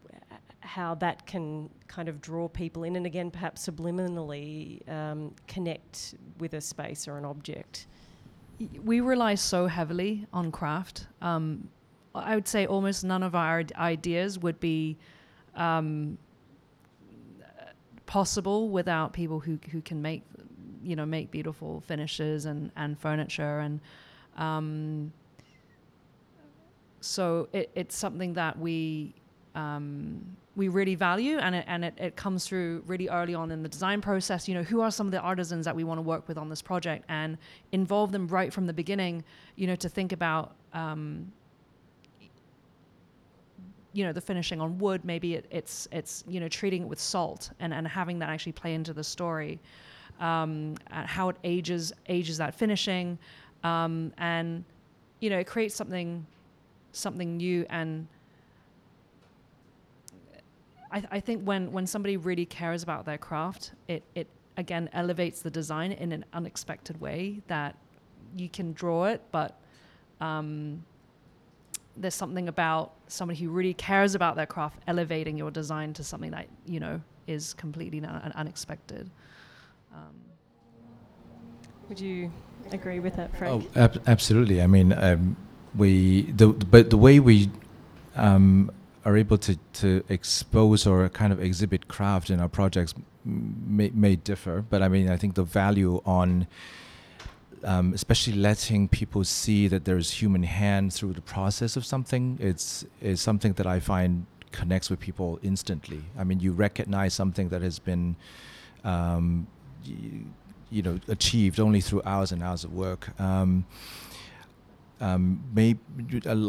how 0.60 0.96
that 0.96 1.26
can 1.28 1.70
kind 1.88 2.10
of 2.10 2.22
draw 2.22 2.48
people 2.48 2.84
in, 2.84 2.96
and 2.96 3.06
again, 3.06 3.30
perhaps 3.30 3.68
subliminally 3.68 4.88
um, 4.90 5.34
connect 5.48 6.16
with 6.40 6.54
a 6.54 6.62
space 6.62 7.08
or 7.08 7.18
an 7.18 7.26
object. 7.26 7.88
We 8.84 9.02
rely 9.02 9.36
so 9.36 9.68
heavily 9.68 10.26
on 10.32 10.52
craft. 10.52 11.08
Um, 11.22 11.70
I 12.14 12.36
would 12.36 12.48
say 12.48 12.66
almost 12.66 13.04
none 13.04 13.22
of 13.24 13.36
our 13.36 13.64
ideas 13.76 14.40
would 14.40 14.60
be 14.60 14.98
um, 15.56 16.18
possible 18.06 18.70
without 18.70 19.14
people 19.14 19.40
who 19.40 19.60
who 19.72 19.82
can 19.82 20.02
make 20.02 20.24
you 20.84 20.96
know 20.96 21.06
make 21.06 21.32
beautiful 21.32 21.82
finishes 21.82 22.46
and 22.46 22.72
and 22.76 23.00
furniture 23.00 23.60
and 23.60 23.80
um, 24.38 25.12
so 27.00 27.48
it, 27.54 27.70
it's 27.76 27.96
something 27.96 28.34
that 28.34 28.58
we 28.60 29.14
um, 29.54 30.36
we 30.56 30.68
really 30.68 30.96
value 30.96 31.38
and 31.38 31.56
it, 31.56 31.66
and 31.68 31.86
it, 31.86 31.94
it 31.98 32.16
comes 32.16 32.46
through 32.46 32.84
really 32.86 33.08
early 33.10 33.34
on 33.34 33.52
in 33.52 33.64
the 33.64 33.70
design 33.70 34.02
process. 34.02 34.48
You 34.48 34.56
know 34.56 34.64
who 34.64 34.82
are 34.82 34.92
some 34.92 35.08
of 35.08 35.12
the 35.12 35.20
artisans 35.20 35.66
that 35.66 35.76
we 35.76 35.84
want 35.84 35.98
to 35.98 36.02
work 36.02 36.28
with 36.28 36.38
on 36.38 36.50
this 36.50 36.62
project 36.62 37.06
and 37.08 37.38
involve 37.72 38.12
them 38.12 38.28
right 38.28 38.52
from 38.52 38.66
the 38.66 38.74
beginning 38.74 39.24
you 39.56 39.68
know 39.68 39.76
to 39.78 39.90
think 39.90 40.12
about 40.12 40.56
um, 40.74 41.32
you 43.96 44.04
know 44.04 44.12
the 44.12 44.22
finishing 44.22 44.60
on 44.60 44.78
wood 44.78 45.04
maybe 45.06 45.36
it, 45.36 45.46
it's 45.50 45.88
it's 45.92 46.24
you 46.28 46.40
know 46.42 46.50
treating 46.50 46.84
it 46.84 46.88
with 46.88 47.00
salt 47.00 47.50
and 47.60 47.74
and 47.74 47.88
having 47.88 48.20
that 48.20 48.30
actually 48.30 48.52
play 48.52 48.74
into 48.74 48.94
the 48.94 49.04
story 49.04 49.58
um, 50.20 50.76
how 50.90 51.30
it 51.30 51.38
ages 51.44 51.94
ages 52.08 52.38
that 52.38 52.54
finishing 52.54 53.18
um, 53.64 54.12
and 54.18 54.66
you 55.22 55.30
know 55.30 55.40
it 55.40 55.48
creates 55.48 55.74
something 55.74 56.26
something 56.92 57.38
new 57.38 57.66
and 57.70 58.06
I, 60.92 61.04
I 61.12 61.20
think 61.22 61.44
when 61.44 61.72
when 61.72 61.88
somebody 61.88 62.18
really 62.18 62.46
cares 62.46 62.84
about 62.84 63.06
their 63.06 63.18
craft 63.18 63.72
it 63.88 64.04
it 64.14 64.28
again 64.58 64.90
elevates 64.92 65.42
the 65.42 65.50
design 65.50 65.94
in 65.94 66.12
an 66.12 66.26
unexpected 66.34 67.00
way 67.00 67.42
that 67.48 67.78
you 68.36 68.50
can 68.50 68.74
draw 68.74 69.06
it 69.06 69.22
but 69.32 69.58
um, 70.20 70.84
there's 71.98 72.16
something 72.16 72.48
about 72.48 72.94
somebody 73.08 73.40
who 73.40 73.50
really 73.50 73.74
cares 73.74 74.16
about 74.16 74.36
their 74.36 74.46
craft 74.46 74.80
elevating 74.88 75.38
your 75.38 75.52
design 75.52 75.94
to 75.94 76.04
something 76.04 76.32
that 76.32 76.48
you 76.66 76.80
know 76.80 77.02
is 77.28 77.54
completely 77.54 78.04
un- 78.04 78.34
unexpected. 78.36 79.10
Um, 79.94 80.16
Would 81.90 82.00
you 82.00 82.32
agree 82.72 83.00
with 83.00 83.16
that, 83.16 83.36
Frank? 83.38 83.66
Oh, 83.76 83.80
ab- 83.80 84.02
absolutely. 84.08 84.62
I 84.62 84.68
mean, 84.68 84.94
um, 84.94 85.38
we 85.76 86.24
the 86.32 86.48
but 86.48 86.90
the 86.90 86.98
way 86.98 87.20
we 87.20 87.50
um, 88.16 88.72
are 89.06 89.16
able 89.16 89.38
to 89.40 89.58
to 89.74 90.04
expose 90.10 90.86
or 90.86 91.08
kind 91.10 91.32
of 91.32 91.42
exhibit 91.42 91.88
craft 91.88 92.30
in 92.30 92.40
our 92.40 92.50
projects 92.50 92.94
may, 93.24 93.92
may 93.94 94.16
differ, 94.16 94.64
but 94.70 94.82
I 94.82 94.88
mean, 94.88 95.10
I 95.10 95.18
think 95.18 95.36
the 95.36 95.44
value 95.44 96.02
on 96.06 96.48
um, 97.64 97.94
especially 97.94 98.34
letting 98.34 98.88
people 98.88 99.24
see 99.24 99.68
that 99.68 99.86
there's 99.86 100.12
human 100.12 100.44
hand 100.44 100.94
through 100.94 101.14
the 101.14 101.22
process 101.22 101.76
of 101.76 101.86
something 101.86 102.38
it's 102.40 102.86
is 103.02 103.22
something 103.22 103.54
that 103.54 103.66
I 103.66 103.80
find 103.80 104.26
connects 104.56 104.90
with 104.90 105.00
people 105.00 105.40
instantly. 105.44 106.02
I 106.18 106.24
mean, 106.24 106.40
you 106.40 106.52
recognize 106.54 107.14
something 107.14 107.50
that 107.50 107.62
has 107.62 107.78
been, 107.78 108.16
um, 108.84 109.48
you, 109.84 110.26
you, 110.72 110.82
know, 110.82 111.00
achieved 111.10 111.60
only 111.60 111.82
through 111.82 112.02
hours 112.06 112.32
and 112.32 112.42
hours 112.42 112.64
of 112.64 112.74
work. 112.74 113.20
Um, 113.20 113.66
um, 115.02 115.44
maybe 115.54 115.80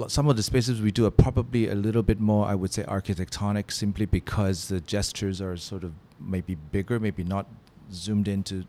some 0.07 0.29
of 0.29 0.37
the 0.37 0.43
spaces 0.43 0.81
we 0.81 0.93
do 0.93 1.05
are 1.05 1.11
probably 1.11 1.69
a 1.69 1.75
little 1.75 2.05
bit 2.05 2.21
more, 2.21 2.47
I 2.47 2.55
would 2.55 2.73
say, 2.73 2.85
architectonic, 2.85 3.73
simply 3.73 4.07
because 4.07 4.69
the 4.69 4.81
gestures 4.81 5.41
are 5.41 5.57
sort 5.57 5.83
of 5.83 5.93
maybe 6.21 6.55
bigger, 6.55 7.01
maybe 7.01 7.25
not 7.25 7.47
zoomed 7.93 8.29
into 8.29 8.65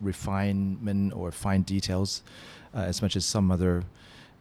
refinement 0.00 1.12
or 1.14 1.30
fine 1.30 1.62
details 1.62 2.22
uh, 2.74 2.80
as 2.80 3.02
much 3.02 3.16
as 3.16 3.24
some 3.24 3.50
other 3.50 3.84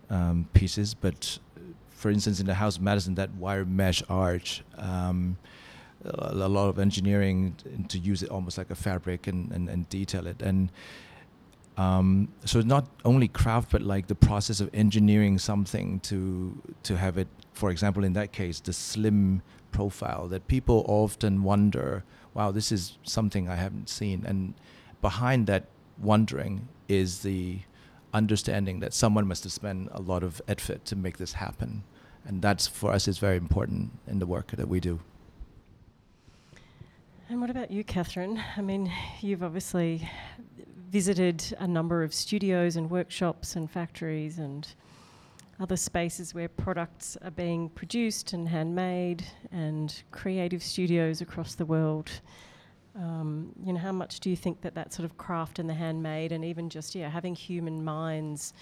um, 0.09 0.47
pieces. 0.53 0.93
But 0.93 1.39
for 1.91 2.11
instance, 2.11 2.39
in 2.39 2.45
the 2.45 2.53
House 2.53 2.78
of 2.78 2.84
Madison, 2.84 3.15
that 3.15 3.34
wire 3.36 3.65
mesh 3.65 4.03
arch, 4.09 4.63
um, 4.78 5.38
a, 6.03 6.47
lot 6.47 6.69
of 6.69 6.80
engineering 6.80 7.55
to 7.88 7.97
use 7.97 8.21
it 8.21 8.30
almost 8.30 8.57
like 8.57 8.69
a 8.69 8.76
fabric 8.76 9.28
and, 9.28 9.51
and, 9.51 9.69
and 9.69 9.89
detail 9.89 10.28
it. 10.28 10.41
And 10.41 10.71
um, 11.78 12.30
so 12.45 12.61
not 12.61 12.88
only 13.03 13.28
craft, 13.28 13.71
but 13.71 13.82
like 13.82 14.07
the 14.07 14.15
process 14.15 14.59
of 14.59 14.69
engineering 14.73 15.38
something 15.39 15.99
to 16.01 16.61
to 16.84 16.97
have 16.97 17.17
it. 17.17 17.28
For 17.53 17.69
example, 17.69 18.03
in 18.03 18.13
that 18.13 18.32
case, 18.32 18.59
the 18.59 18.73
slim 18.73 19.41
profile 19.71 20.28
that 20.28 20.47
people 20.47 20.86
often 20.88 21.43
wonder, 21.43 22.03
wow, 22.34 22.51
this 22.51 22.71
is 22.71 22.97
something 23.03 23.49
I 23.49 23.55
haven't 23.55 23.89
seen, 23.89 24.26
and 24.26 24.53
behind 25.01 25.47
that 25.47 25.65
wondering 25.97 26.67
is 26.87 27.19
the 27.19 27.59
understanding 28.13 28.79
that 28.79 28.93
someone 28.93 29.27
must 29.27 29.43
have 29.43 29.51
spent 29.51 29.89
a 29.91 30.01
lot 30.01 30.23
of 30.23 30.41
effort 30.47 30.85
to 30.85 30.95
make 30.95 31.17
this 31.17 31.33
happen. 31.33 31.83
And 32.25 32.41
that's 32.41 32.67
for 32.67 32.91
us 32.91 33.07
is 33.07 33.17
very 33.17 33.37
important 33.37 33.91
in 34.07 34.19
the 34.19 34.25
work 34.25 34.51
that 34.51 34.67
we 34.67 34.79
do. 34.79 34.99
And 37.29 37.41
what 37.41 37.49
about 37.49 37.71
you, 37.71 37.83
Catherine? 37.83 38.41
I 38.55 38.61
mean, 38.61 38.91
you've 39.19 39.43
obviously 39.43 40.07
visited 40.89 41.55
a 41.59 41.67
number 41.67 42.03
of 42.03 42.13
studios 42.13 42.75
and 42.75 42.89
workshops 42.89 43.55
and 43.55 43.69
factories 43.69 44.37
and 44.37 44.67
other 45.59 45.75
spaces 45.75 46.33
where 46.33 46.47
products 46.47 47.17
are 47.23 47.31
being 47.31 47.69
produced 47.69 48.33
and 48.33 48.47
handmade 48.47 49.25
and 49.51 50.03
creative 50.11 50.61
studios 50.61 51.21
across 51.21 51.55
the 51.55 51.65
world. 51.65 52.11
Um, 52.95 53.51
you 53.61 53.73
know, 53.73 53.79
how 53.79 53.91
much 53.91 54.19
do 54.21 54.29
you 54.29 54.37
think 54.37 54.61
that 54.61 54.75
that 54.75 54.93
sort 54.93 55.05
of 55.05 55.17
craft 55.17 55.59
and 55.59 55.69
the 55.69 55.73
handmade 55.73 56.31
and 56.31 56.45
even 56.45 56.69
just, 56.69 56.95
yeah, 56.95 57.09
having 57.09 57.35
human 57.35 57.83
minds 57.83 58.53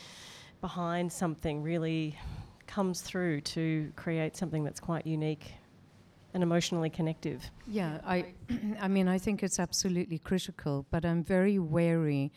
behind 0.60 1.12
something 1.12 1.62
really 1.62 2.18
comes 2.66 3.02
through 3.02 3.42
to 3.42 3.92
create 3.96 4.36
something 4.36 4.64
that's 4.64 4.80
quite 4.80 5.06
unique 5.06 5.54
and 6.34 6.42
emotionally 6.42 6.90
connective? 6.90 7.50
Yeah, 7.68 8.00
I, 8.06 8.34
I 8.82 8.88
mean, 8.88 9.08
I 9.08 9.20
think 9.20 9.44
it's 9.44 9.60
absolutely 9.60 10.18
critical, 10.18 10.86
but 10.90 11.06
I'm 11.06 11.24
very 11.24 11.60
wary 11.60 12.32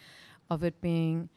of 0.51 0.63
it 0.65 0.81
being 0.81 1.29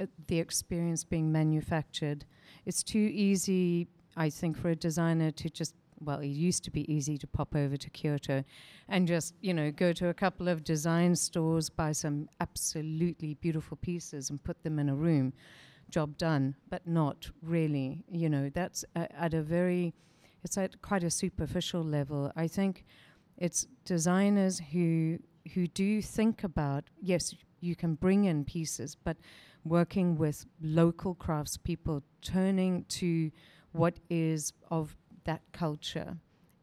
uh, 0.00 0.06
the 0.26 0.38
experience 0.38 1.04
being 1.04 1.30
manufactured. 1.30 2.24
It's 2.64 2.82
too 2.82 3.10
easy, 3.12 3.88
I 4.16 4.30
think, 4.30 4.56
for 4.56 4.70
a 4.70 4.76
designer 4.76 5.30
to 5.32 5.50
just 5.50 5.74
well, 6.00 6.20
it 6.20 6.28
used 6.28 6.64
to 6.64 6.70
be 6.70 6.90
easy 6.92 7.16
to 7.18 7.26
pop 7.26 7.54
over 7.54 7.76
to 7.76 7.90
Kyoto 7.90 8.44
and 8.88 9.06
just, 9.06 9.34
you 9.40 9.54
know, 9.54 9.70
go 9.70 9.92
to 9.92 10.08
a 10.08 10.14
couple 10.14 10.48
of 10.48 10.64
design 10.64 11.16
stores, 11.16 11.68
buy 11.68 11.92
some 11.92 12.28
absolutely 12.40 13.34
beautiful 13.34 13.76
pieces 13.76 14.30
and 14.30 14.42
put 14.42 14.62
them 14.62 14.78
in 14.78 14.88
a 14.88 14.94
room. 14.94 15.32
Job 15.88 16.18
done, 16.18 16.56
but 16.68 16.86
not 16.86 17.30
really. 17.42 18.04
You 18.10 18.28
know, 18.28 18.50
that's 18.52 18.84
at 18.94 19.34
a 19.34 19.42
very, 19.42 19.94
it's 20.42 20.58
at 20.58 20.82
quite 20.82 21.04
a 21.04 21.10
superficial 21.10 21.82
level. 21.82 22.32
I 22.36 22.48
think 22.48 22.84
it's 23.36 23.66
designers 23.84 24.60
who 24.72 25.18
who 25.54 25.68
do 25.68 26.02
think 26.02 26.42
about 26.42 26.90
yes, 27.00 27.32
you 27.60 27.76
can 27.76 27.94
bring 27.94 28.24
in 28.24 28.44
pieces, 28.44 28.96
but 28.96 29.16
working 29.64 30.16
with 30.16 30.46
local 30.60 31.14
craftspeople, 31.14 32.02
turning 32.22 32.84
to 32.88 33.30
what 33.72 33.98
is 34.10 34.52
of 34.70 34.96
that 35.26 35.42
culture 35.52 36.16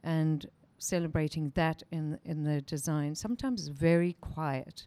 and 0.04 0.48
celebrating 0.78 1.52
that 1.56 1.84
in 1.92 2.20
in 2.26 2.44
the 2.44 2.62
design. 2.62 3.16
Sometimes 3.16 3.68
very 3.68 4.14
quiet, 4.20 4.86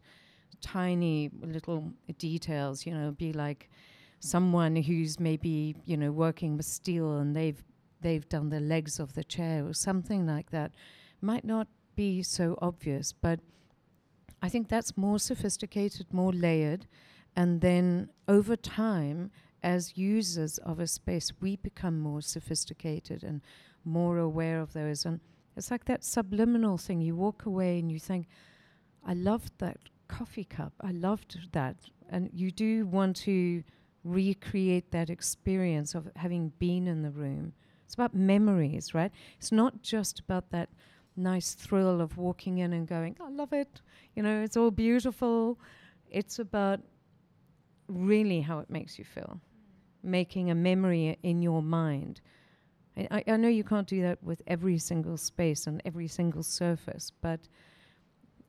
tiny 0.61 1.31
little 1.41 1.93
details. 2.19 2.87
You 2.87 2.95
know, 2.95 3.11
be 3.13 3.33
like 3.33 3.71
someone 4.21 4.77
who's 4.77 5.19
maybe 5.21 5.77
you 5.85 5.97
know 5.97 6.13
working 6.13 6.57
with 6.57 6.67
steel 6.67 7.19
and 7.19 7.35
they've 7.35 7.63
they've 8.01 8.29
done 8.29 8.51
the 8.51 8.61
legs 8.61 8.99
of 8.99 9.15
the 9.15 9.25
chair 9.25 9.67
or 9.67 9.73
something 9.73 10.27
like 10.27 10.51
that. 10.51 10.73
Might 11.21 11.45
not 11.45 11.69
be 11.95 12.23
so 12.23 12.59
obvious, 12.61 13.13
but 13.13 13.41
I 14.43 14.49
think 14.51 14.69
that's 14.69 14.97
more 14.97 15.19
sophisticated, 15.19 16.13
more 16.13 16.33
layered, 16.33 16.87
and 17.35 17.61
then 17.63 18.11
over 18.29 18.55
time 18.55 19.31
as 19.63 19.97
users 19.97 20.59
of 20.59 20.81
a 20.81 20.87
space, 20.87 21.33
we 21.41 21.57
become 21.57 21.99
more 21.99 22.21
sophisticated 22.21 23.25
and 23.25 23.41
more 23.85 24.19
aware 24.19 24.61
of 24.61 24.73
those. 24.73 25.05
And 25.05 25.21
it's 25.57 25.71
like 25.71 25.85
that 25.87 26.05
subliminal 26.05 26.79
thing. 26.79 27.01
You 27.01 27.17
walk 27.17 27.47
away 27.47 27.79
and 27.79 27.91
you 27.91 27.99
think, 27.99 28.27
I 29.07 29.15
loved 29.15 29.53
that 29.59 29.79
coffee 30.09 30.45
cup. 30.45 30.73
I 30.81 30.93
loved 30.93 31.39
that. 31.53 31.77
And 32.11 32.31
you 32.33 32.51
do 32.51 32.87
want 32.87 33.17
to 33.17 33.65
recreate 34.05 34.93
that 34.93 35.11
experience 35.11 35.95
of 35.95 36.09
having 36.17 36.53
been 36.59 36.87
in 36.87 37.03
the 37.03 37.11
room. 37.11 37.53
It's 37.85 37.95
about 37.95 38.15
memories, 38.15 38.95
right? 38.95 39.13
It's 39.39 39.53
not 39.53 39.83
just 39.83 40.21
about 40.21 40.51
that 40.51 40.69
nice 41.17 41.55
thrill 41.55 42.01
of 42.01 42.19
walking 42.19 42.59
in 42.59 42.73
and 42.73 42.87
going, 42.87 43.17
I 43.21 43.31
love 43.31 43.53
it. 43.53 43.81
You 44.15 44.23
know, 44.23 44.43
it's 44.43 44.57
all 44.57 44.71
beautiful. 44.71 45.59
It's 46.11 46.39
about 46.39 46.81
really 47.89 48.41
how 48.41 48.59
it 48.59 48.71
makes 48.71 48.99
you 48.99 49.05
feel 49.05 49.41
making 50.07 50.51
a 50.51 50.55
memory 50.55 51.19
in 51.23 51.43
your 51.43 51.61
mind. 51.61 52.21
I, 52.97 53.25
I 53.27 53.37
know 53.37 53.49
you 53.49 53.65
can't 53.65 53.87
do 53.87 54.01
that 54.03 54.23
with 54.23 54.41
every 54.47 54.79
single 54.79 55.19
space 55.19 55.67
and 55.67 55.83
every 55.85 56.09
single 56.09 56.43
surface, 56.43 57.13
but 57.21 57.41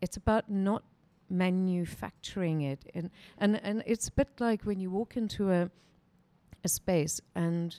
it's 0.01 0.15
about 0.15 0.49
not 0.49 0.83
manufacturing 1.29 2.61
it. 2.61 2.89
And, 2.93 3.09
and, 3.39 3.59
and 3.63 3.83
it's 3.85 4.07
a 4.07 4.11
bit 4.11 4.29
like 4.39 4.63
when 4.63 4.79
you 4.79 4.89
walk 4.89 5.17
into 5.17 5.51
a, 5.51 5.69
a 6.63 6.69
space 6.69 7.19
and 7.35 7.75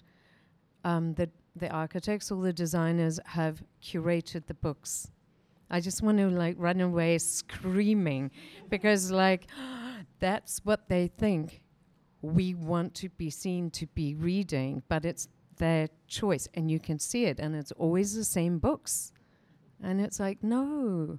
um, 0.84 1.14
the, 1.14 1.30
the 1.56 1.70
architects 1.70 2.30
or 2.30 2.42
the 2.42 2.52
designers 2.52 3.18
have 3.24 3.62
curated 3.82 4.46
the 4.46 4.54
books. 4.54 5.10
I 5.70 5.80
just 5.80 6.02
want 6.02 6.18
to 6.18 6.28
like 6.28 6.56
run 6.58 6.80
away 6.80 7.16
screaming 7.18 8.30
because 8.68 9.10
like 9.10 9.46
that's 10.20 10.60
what 10.64 10.88
they 10.88 11.08
think 11.08 11.62
we 12.22 12.54
want 12.54 12.94
to 12.94 13.08
be 13.10 13.30
seen 13.30 13.70
to 13.70 13.86
be 13.86 14.14
reading, 14.14 14.82
but 14.88 15.04
it's 15.04 15.28
their 15.58 15.88
choice 16.06 16.48
and 16.54 16.70
you 16.70 16.80
can 16.80 16.98
see 16.98 17.24
it 17.26 17.38
and 17.38 17.54
it's 17.54 17.72
always 17.72 18.14
the 18.14 18.24
same 18.24 18.58
books. 18.58 19.12
And 19.82 20.00
it's 20.00 20.18
like, 20.18 20.42
no, 20.42 21.18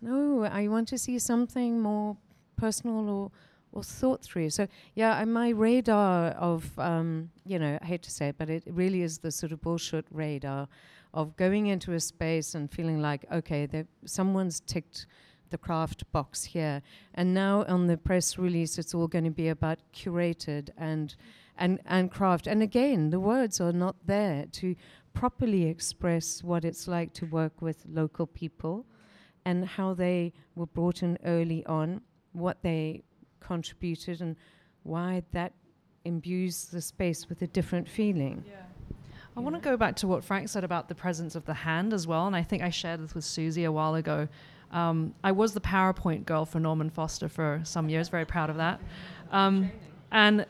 no, 0.00 0.44
I 0.44 0.66
want 0.68 0.88
to 0.88 0.98
see 0.98 1.18
something 1.18 1.80
more 1.80 2.16
personal 2.56 3.08
or, 3.08 3.30
or 3.70 3.82
thought 3.84 4.22
through. 4.22 4.50
So, 4.50 4.66
yeah, 4.94 5.24
my 5.24 5.50
radar 5.50 6.30
of, 6.30 6.76
um, 6.78 7.30
you 7.46 7.58
know, 7.58 7.78
I 7.80 7.84
hate 7.84 8.02
to 8.02 8.10
say 8.10 8.28
it, 8.28 8.36
but 8.38 8.50
it 8.50 8.64
really 8.66 9.02
is 9.02 9.18
the 9.18 9.30
sort 9.30 9.52
of 9.52 9.60
bullshit 9.60 10.06
radar 10.10 10.68
of 11.14 11.36
going 11.36 11.66
into 11.66 11.92
a 11.92 12.00
space 12.00 12.54
and 12.54 12.70
feeling 12.70 13.00
like, 13.00 13.24
okay, 13.30 13.68
someone's 14.04 14.60
ticked 14.60 15.06
the 15.52 15.58
craft 15.58 16.10
box 16.10 16.42
here. 16.42 16.82
And 17.14 17.32
now 17.32 17.64
on 17.68 17.86
the 17.86 17.96
press 17.96 18.36
release, 18.36 18.76
it's 18.78 18.92
all 18.92 19.06
going 19.06 19.24
to 19.24 19.30
be 19.30 19.48
about 19.48 19.78
curated 19.94 20.70
and, 20.76 21.14
and, 21.56 21.78
and 21.86 22.10
craft. 22.10 22.48
And 22.48 22.60
again, 22.60 23.10
the 23.10 23.20
words 23.20 23.60
are 23.60 23.72
not 23.72 23.94
there 24.04 24.46
to 24.52 24.74
properly 25.14 25.66
express 25.66 26.42
what 26.42 26.64
it's 26.64 26.88
like 26.88 27.12
to 27.14 27.26
work 27.26 27.62
with 27.62 27.84
local 27.88 28.26
people 28.26 28.84
and 29.44 29.64
how 29.64 29.94
they 29.94 30.32
were 30.56 30.66
brought 30.66 31.04
in 31.04 31.16
early 31.24 31.64
on, 31.66 32.00
what 32.32 32.62
they 32.62 33.04
contributed, 33.38 34.20
and 34.20 34.34
why 34.82 35.22
that 35.32 35.52
imbues 36.04 36.64
the 36.66 36.80
space 36.80 37.28
with 37.28 37.42
a 37.42 37.46
different 37.46 37.88
feeling. 37.88 38.44
Yeah. 38.48 38.62
I 39.36 39.40
want 39.40 39.56
to 39.56 39.60
go 39.62 39.78
back 39.78 39.96
to 39.96 40.06
what 40.06 40.22
Frank 40.22 40.50
said 40.50 40.62
about 40.62 40.88
the 40.88 40.94
presence 40.94 41.34
of 41.34 41.46
the 41.46 41.54
hand 41.54 41.94
as 41.94 42.06
well, 42.06 42.26
and 42.26 42.36
I 42.36 42.42
think 42.42 42.62
I 42.62 42.68
shared 42.68 43.00
this 43.00 43.14
with 43.14 43.24
Suzy 43.24 43.64
a 43.64 43.72
while 43.72 43.94
ago. 43.94 44.28
Um, 44.72 45.14
I 45.22 45.32
was 45.32 45.52
the 45.52 45.60
PowerPoint 45.60 46.24
girl 46.24 46.44
for 46.44 46.58
Norman 46.58 46.90
Foster 46.90 47.28
for 47.28 47.60
some 47.64 47.88
years, 47.88 48.08
very 48.08 48.24
proud 48.24 48.50
of 48.50 48.56
that. 48.56 48.80
Um, 49.30 49.70
and 50.10 50.46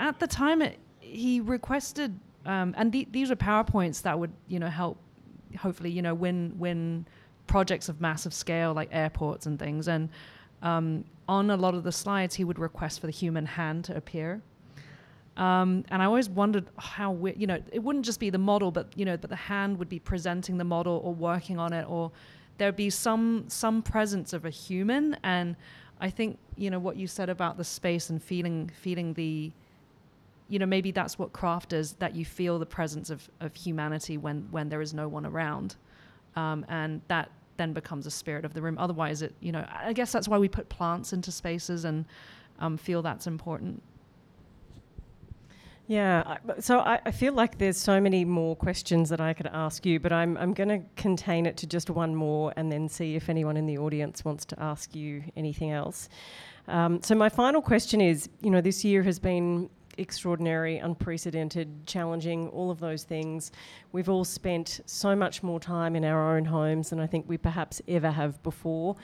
at 0.00 0.18
the 0.18 0.26
time, 0.26 0.62
it, 0.62 0.78
he 1.00 1.40
requested, 1.40 2.18
um, 2.46 2.74
and 2.76 2.92
th- 2.92 3.08
these 3.10 3.30
are 3.30 3.36
PowerPoints 3.36 4.02
that 4.02 4.18
would, 4.18 4.32
you 4.48 4.58
know, 4.58 4.68
help, 4.68 4.98
hopefully, 5.58 5.90
you 5.90 6.02
know, 6.02 6.14
win 6.14 6.54
win 6.58 7.06
projects 7.46 7.88
of 7.88 8.00
massive 8.00 8.34
scale 8.34 8.74
like 8.74 8.88
airports 8.92 9.46
and 9.46 9.58
things. 9.58 9.88
And 9.88 10.08
um, 10.62 11.04
on 11.28 11.50
a 11.50 11.56
lot 11.56 11.74
of 11.74 11.84
the 11.84 11.92
slides, 11.92 12.34
he 12.34 12.44
would 12.44 12.58
request 12.58 13.00
for 13.00 13.06
the 13.06 13.12
human 13.12 13.46
hand 13.46 13.84
to 13.84 13.96
appear. 13.96 14.42
Um, 15.36 15.84
and 15.90 16.02
I 16.02 16.06
always 16.06 16.30
wondered 16.30 16.66
how 16.78 17.12
we, 17.12 17.34
you 17.34 17.46
know, 17.46 17.62
it 17.70 17.82
wouldn't 17.82 18.06
just 18.06 18.20
be 18.20 18.30
the 18.30 18.38
model, 18.38 18.70
but 18.70 18.88
you 18.96 19.04
know, 19.04 19.16
that 19.16 19.28
the 19.28 19.36
hand 19.36 19.78
would 19.78 19.88
be 19.88 19.98
presenting 19.98 20.56
the 20.56 20.64
model 20.64 21.00
or 21.04 21.14
working 21.14 21.58
on 21.58 21.74
it, 21.74 21.86
or 21.88 22.10
there'd 22.58 22.76
be 22.76 22.90
some 22.90 23.44
some 23.48 23.82
presence 23.82 24.32
of 24.32 24.44
a 24.44 24.50
human. 24.50 25.16
And 25.22 25.56
I 26.00 26.10
think 26.10 26.38
you 26.56 26.70
know 26.70 26.78
what 26.78 26.96
you 26.96 27.06
said 27.06 27.28
about 27.28 27.56
the 27.56 27.64
space 27.64 28.10
and 28.10 28.22
feeling 28.22 28.70
feeling 28.80 29.14
the 29.14 29.52
you 30.48 30.58
know 30.58 30.66
maybe 30.66 30.90
that's 30.90 31.18
what 31.18 31.32
craft 31.32 31.72
is 31.72 31.94
that 31.94 32.14
you 32.14 32.24
feel 32.24 32.58
the 32.58 32.66
presence 32.66 33.10
of, 33.10 33.28
of 33.40 33.54
humanity 33.54 34.16
when 34.16 34.48
when 34.50 34.68
there 34.68 34.80
is 34.80 34.94
no 34.94 35.08
one 35.08 35.26
around. 35.26 35.76
Um, 36.36 36.66
and 36.68 37.00
that 37.08 37.30
then 37.56 37.72
becomes 37.72 38.04
a 38.06 38.10
spirit 38.10 38.44
of 38.44 38.52
the 38.52 38.60
room. 38.60 38.76
Otherwise 38.78 39.22
it 39.22 39.34
you 39.40 39.52
know 39.52 39.66
I 39.72 39.92
guess 39.92 40.12
that's 40.12 40.28
why 40.28 40.38
we 40.38 40.48
put 40.48 40.68
plants 40.68 41.12
into 41.12 41.32
spaces 41.32 41.84
and 41.84 42.04
um, 42.58 42.76
feel 42.76 43.02
that's 43.02 43.26
important 43.26 43.82
yeah, 45.88 46.38
so 46.58 46.80
I, 46.80 47.00
I, 47.06 47.10
feel 47.12 47.32
like 47.32 47.58
there's 47.58 47.76
so 47.76 48.00
many 48.00 48.24
more 48.24 48.56
questions 48.56 49.08
that 49.10 49.20
I 49.20 49.32
could 49.32 49.46
ask 49.52 49.86
you, 49.86 50.00
but 50.00 50.12
I'm, 50.12 50.36
I'm 50.36 50.52
going 50.52 50.68
to 50.68 50.80
contain 50.96 51.46
it 51.46 51.56
to 51.58 51.66
just 51.66 51.90
one 51.90 52.14
more 52.14 52.52
and 52.56 52.72
then 52.72 52.88
see 52.88 53.14
if 53.14 53.28
anyone 53.28 53.56
in 53.56 53.66
the 53.66 53.78
audience 53.78 54.24
wants 54.24 54.44
to 54.46 54.60
ask 54.60 54.96
you 54.96 55.22
anything 55.36 55.70
else. 55.70 56.08
Um, 56.66 57.00
so, 57.02 57.14
my 57.14 57.28
final 57.28 57.62
question 57.62 58.00
is 58.00 58.28
you 58.40 58.50
know, 58.50 58.60
this 58.60 58.84
year 58.84 59.04
has 59.04 59.20
been 59.20 59.70
extraordinary, 59.98 60.78
unprecedented, 60.78 61.86
challenging, 61.86 62.48
all 62.48 62.70
of 62.70 62.80
those 62.80 63.04
things. 63.04 63.52
We've 63.92 64.08
all 64.08 64.24
spent 64.24 64.80
so 64.86 65.16
much 65.16 65.42
more 65.42 65.60
time 65.60 65.96
in 65.96 66.04
our 66.04 66.36
own 66.36 66.44
homes 66.44 66.90
than 66.90 67.00
I 67.00 67.06
think 67.06 67.28
we 67.28 67.38
perhaps 67.38 67.80
ever 67.88 68.10
have 68.10 68.42
before. 68.42 68.96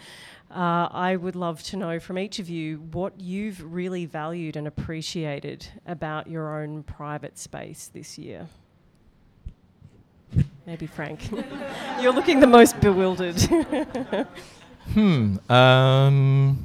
Uh, 0.50 0.88
I 0.90 1.16
would 1.16 1.36
love 1.36 1.62
to 1.64 1.76
know 1.76 1.98
from 1.98 2.18
each 2.18 2.38
of 2.38 2.48
you 2.48 2.78
what 2.92 3.18
you've 3.20 3.62
really 3.72 4.04
valued 4.06 4.56
and 4.56 4.66
appreciated 4.66 5.66
about 5.86 6.26
your 6.26 6.60
own 6.60 6.82
private 6.82 7.38
space 7.38 7.90
this 7.92 8.18
year. 8.18 8.48
Maybe 10.66 10.86
Frank. 10.86 11.30
You're 12.00 12.12
looking 12.12 12.40
the 12.40 12.46
most 12.46 12.80
bewildered. 12.80 13.40
hmm. 14.94 15.36
Um, 15.50 16.64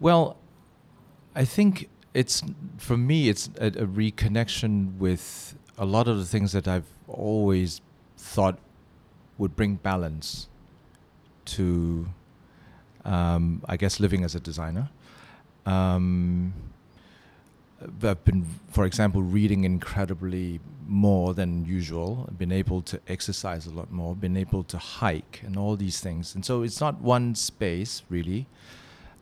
Well, 0.00 0.36
I 1.34 1.44
think 1.44 1.88
it's 2.16 2.42
for 2.78 2.96
me 2.96 3.28
it's 3.28 3.50
a, 3.60 3.66
a 3.66 3.86
reconnection 3.86 4.96
with 4.96 5.54
a 5.76 5.84
lot 5.84 6.08
of 6.08 6.16
the 6.18 6.24
things 6.24 6.52
that 6.52 6.66
I've 6.66 6.88
always 7.06 7.80
thought 8.16 8.58
would 9.38 9.54
bring 9.54 9.74
balance 9.74 10.48
to, 11.44 12.06
um, 13.04 13.62
I 13.68 13.76
guess, 13.76 14.00
living 14.00 14.24
as 14.24 14.34
a 14.34 14.40
designer. 14.40 14.88
Um, 15.66 16.54
I've 18.02 18.24
been, 18.24 18.46
for 18.70 18.86
example, 18.86 19.22
reading 19.22 19.64
incredibly 19.64 20.60
more 20.86 21.34
than 21.34 21.66
usual. 21.66 22.24
I've 22.26 22.38
been 22.38 22.52
able 22.52 22.80
to 22.82 22.98
exercise 23.06 23.66
a 23.66 23.70
lot 23.70 23.92
more, 23.92 24.16
been 24.16 24.38
able 24.38 24.64
to 24.64 24.78
hike, 24.78 25.42
and 25.44 25.58
all 25.58 25.76
these 25.76 26.00
things. 26.00 26.34
And 26.34 26.44
so 26.44 26.62
it's 26.62 26.80
not 26.80 27.02
one 27.02 27.34
space 27.34 28.02
really. 28.08 28.46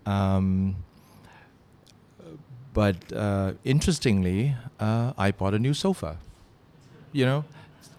Um, 0.07 0.76
but 2.75 2.97
uh, 3.12 3.53
interestingly, 3.64 4.55
uh, 4.81 5.12
I 5.16 5.31
bought 5.31 5.55
a 5.55 5.59
new 5.59 5.72
sofa. 5.72 6.18
You 7.12 7.25
know, 7.25 7.45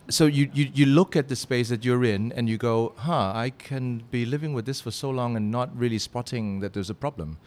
so 0.10 0.26
you, 0.26 0.52
you 0.54 0.70
you 0.74 0.86
look 0.86 1.16
at 1.16 1.30
the 1.30 1.36
space 1.36 1.70
that 1.70 1.86
you're 1.86 2.04
in 2.04 2.34
and 2.34 2.50
you 2.50 2.58
go, 2.58 2.94
huh, 2.98 3.32
I 3.34 3.52
can 3.58 4.04
be 4.12 4.26
living 4.26 4.54
with 4.54 4.66
this 4.66 4.82
for 4.82 4.92
so 4.92 5.10
long 5.10 5.38
and 5.38 5.50
not 5.50 5.76
really 5.76 5.98
spotting 5.98 6.60
that 6.60 6.74
there's 6.74 6.90
a 6.90 6.94
problem. 6.94 7.38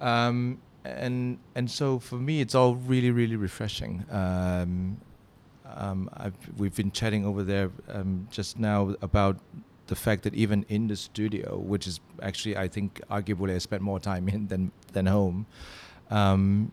Um, 0.00 0.60
and 0.84 1.38
and 1.56 1.70
so 1.70 1.98
for 1.98 2.16
me, 2.16 2.40
it's 2.40 2.54
all 2.54 2.76
really 2.76 3.10
really 3.10 3.36
refreshing. 3.36 4.04
Um, 4.10 5.00
um, 5.76 6.08
we've 6.56 6.76
been 6.76 6.92
chatting 6.92 7.26
over 7.26 7.42
there 7.42 7.70
um, 7.88 8.28
just 8.30 8.58
now 8.58 8.94
about 9.02 9.38
the 9.86 9.96
fact 9.96 10.22
that 10.22 10.34
even 10.34 10.64
in 10.68 10.86
the 10.86 10.96
studio, 10.96 11.58
which 11.58 11.86
is 11.86 12.00
actually 12.22 12.56
I 12.56 12.68
think 12.68 13.00
arguably 13.10 13.54
I 13.54 13.58
spent 13.58 13.82
more 13.82 13.98
time 13.98 14.28
in 14.28 14.46
than 14.46 14.72
than 14.92 15.06
home, 15.06 15.46
um, 16.10 16.72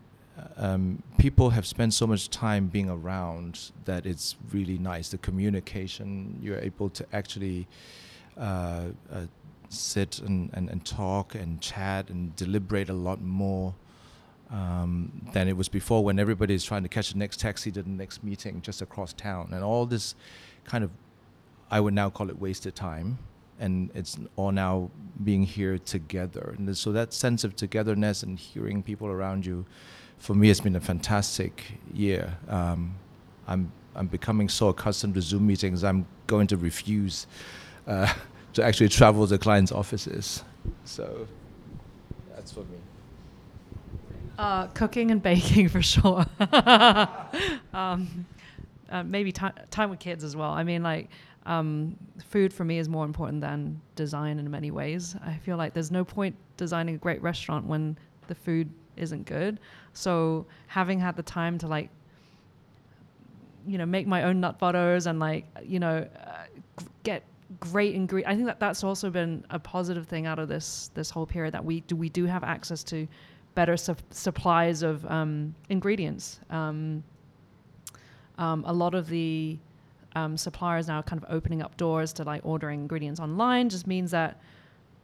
um, 0.56 1.02
people 1.18 1.50
have 1.50 1.66
spent 1.66 1.94
so 1.94 2.06
much 2.06 2.30
time 2.30 2.66
being 2.66 2.88
around 2.88 3.72
that 3.84 4.06
it's 4.06 4.36
really 4.52 4.78
nice. 4.78 5.08
The 5.10 5.18
communication 5.18 6.38
you're 6.42 6.58
able 6.58 6.90
to 6.90 7.06
actually 7.12 7.66
uh, 8.36 8.86
uh, 9.12 9.26
sit 9.68 10.20
and, 10.20 10.50
and, 10.52 10.68
and 10.70 10.84
talk 10.84 11.34
and 11.34 11.60
chat 11.60 12.10
and 12.10 12.34
deliberate 12.36 12.88
a 12.88 12.94
lot 12.94 13.20
more. 13.20 13.74
Um, 14.50 15.30
than 15.32 15.48
it 15.48 15.56
was 15.56 15.70
before 15.70 16.04
when 16.04 16.18
everybody 16.18 16.52
is 16.52 16.62
trying 16.62 16.82
to 16.82 16.88
catch 16.90 17.10
the 17.10 17.18
next 17.18 17.40
taxi 17.40 17.72
to 17.72 17.82
the 17.82 17.88
next 17.88 18.22
meeting 18.22 18.60
just 18.60 18.82
across 18.82 19.14
town 19.14 19.48
and 19.52 19.64
all 19.64 19.86
this 19.86 20.14
kind 20.66 20.84
of 20.84 20.90
I 21.70 21.80
would 21.80 21.94
now 21.94 22.10
call 22.10 22.28
it 22.28 22.38
wasted 22.38 22.74
time. 22.74 23.16
And 23.62 23.90
it's 23.94 24.18
all 24.36 24.50
now 24.52 24.90
being 25.22 25.44
here 25.44 25.78
together. 25.78 26.54
And 26.58 26.76
so 26.76 26.90
that 26.92 27.12
sense 27.12 27.44
of 27.44 27.54
togetherness 27.54 28.22
and 28.22 28.38
hearing 28.38 28.82
people 28.82 29.06
around 29.06 29.46
you, 29.46 29.64
for 30.18 30.34
me, 30.34 30.48
has 30.48 30.60
been 30.60 30.76
a 30.76 30.80
fantastic 30.80 31.78
year. 31.94 32.36
Um, 32.48 32.96
I'm, 33.46 33.70
I'm 33.94 34.08
becoming 34.08 34.48
so 34.48 34.68
accustomed 34.68 35.14
to 35.14 35.22
Zoom 35.22 35.46
meetings, 35.46 35.84
I'm 35.84 36.06
going 36.26 36.46
to 36.48 36.56
refuse 36.56 37.26
uh, 37.86 38.12
to 38.54 38.64
actually 38.64 38.88
travel 38.88 39.26
to 39.26 39.38
clients' 39.38 39.72
offices. 39.72 40.44
So 40.84 41.28
that's 42.34 42.52
for 42.52 42.60
me. 42.60 42.78
Uh, 44.38 44.66
cooking 44.68 45.10
and 45.10 45.22
baking 45.22 45.68
for 45.74 45.82
sure. 45.82 46.26
um, 47.72 48.26
uh, 48.90 49.02
maybe 49.02 49.32
time 49.32 49.54
time 49.70 49.90
with 49.90 49.98
kids 49.98 50.22
as 50.22 50.36
well. 50.36 50.50
I 50.50 50.64
mean, 50.64 50.82
like 50.82 51.08
um, 51.46 51.96
food 52.24 52.52
for 52.52 52.64
me 52.64 52.78
is 52.78 52.88
more 52.88 53.04
important 53.04 53.40
than 53.40 53.80
design 53.96 54.38
in 54.38 54.50
many 54.50 54.70
ways. 54.70 55.16
I 55.24 55.36
feel 55.38 55.56
like 55.56 55.74
there's 55.74 55.90
no 55.90 56.04
point 56.04 56.36
designing 56.56 56.94
a 56.94 56.98
great 56.98 57.20
restaurant 57.22 57.66
when 57.66 57.98
the 58.28 58.34
food 58.34 58.70
isn't 58.96 59.26
good. 59.26 59.58
So 59.92 60.46
having 60.66 61.00
had 61.00 61.16
the 61.16 61.22
time 61.22 61.58
to 61.58 61.66
like, 61.66 61.90
you 63.66 63.78
know, 63.78 63.86
make 63.86 64.06
my 64.06 64.24
own 64.24 64.40
nut 64.40 64.58
butters 64.58 65.06
and 65.06 65.18
like, 65.18 65.46
you 65.64 65.80
know, 65.80 66.06
uh, 66.26 66.44
g- 66.78 66.86
get 67.02 67.22
great 67.60 67.94
ingredients. 67.94 68.32
I 68.32 68.34
think 68.36 68.46
that 68.46 68.60
that's 68.60 68.84
also 68.84 69.10
been 69.10 69.44
a 69.50 69.58
positive 69.58 70.06
thing 70.06 70.26
out 70.26 70.38
of 70.38 70.48
this 70.48 70.90
this 70.94 71.10
whole 71.10 71.26
period 71.26 71.54
that 71.54 71.64
we 71.64 71.80
do 71.82 71.96
we 71.96 72.08
do 72.08 72.24
have 72.24 72.44
access 72.44 72.82
to 72.84 73.06
better 73.54 73.76
su- 73.76 73.96
supplies 74.10 74.82
of 74.82 75.04
um, 75.06 75.54
ingredients. 75.68 76.40
Um, 76.50 77.04
um, 78.38 78.64
a 78.66 78.72
lot 78.72 78.94
of 78.94 79.08
the 79.08 79.58
um, 80.14 80.36
suppliers 80.36 80.88
now 80.88 81.02
kind 81.02 81.22
of 81.22 81.28
opening 81.30 81.62
up 81.62 81.76
doors 81.76 82.12
to 82.14 82.24
like 82.24 82.42
ordering 82.44 82.80
ingredients 82.80 83.20
online 83.20 83.68
just 83.68 83.86
means 83.86 84.10
that 84.10 84.40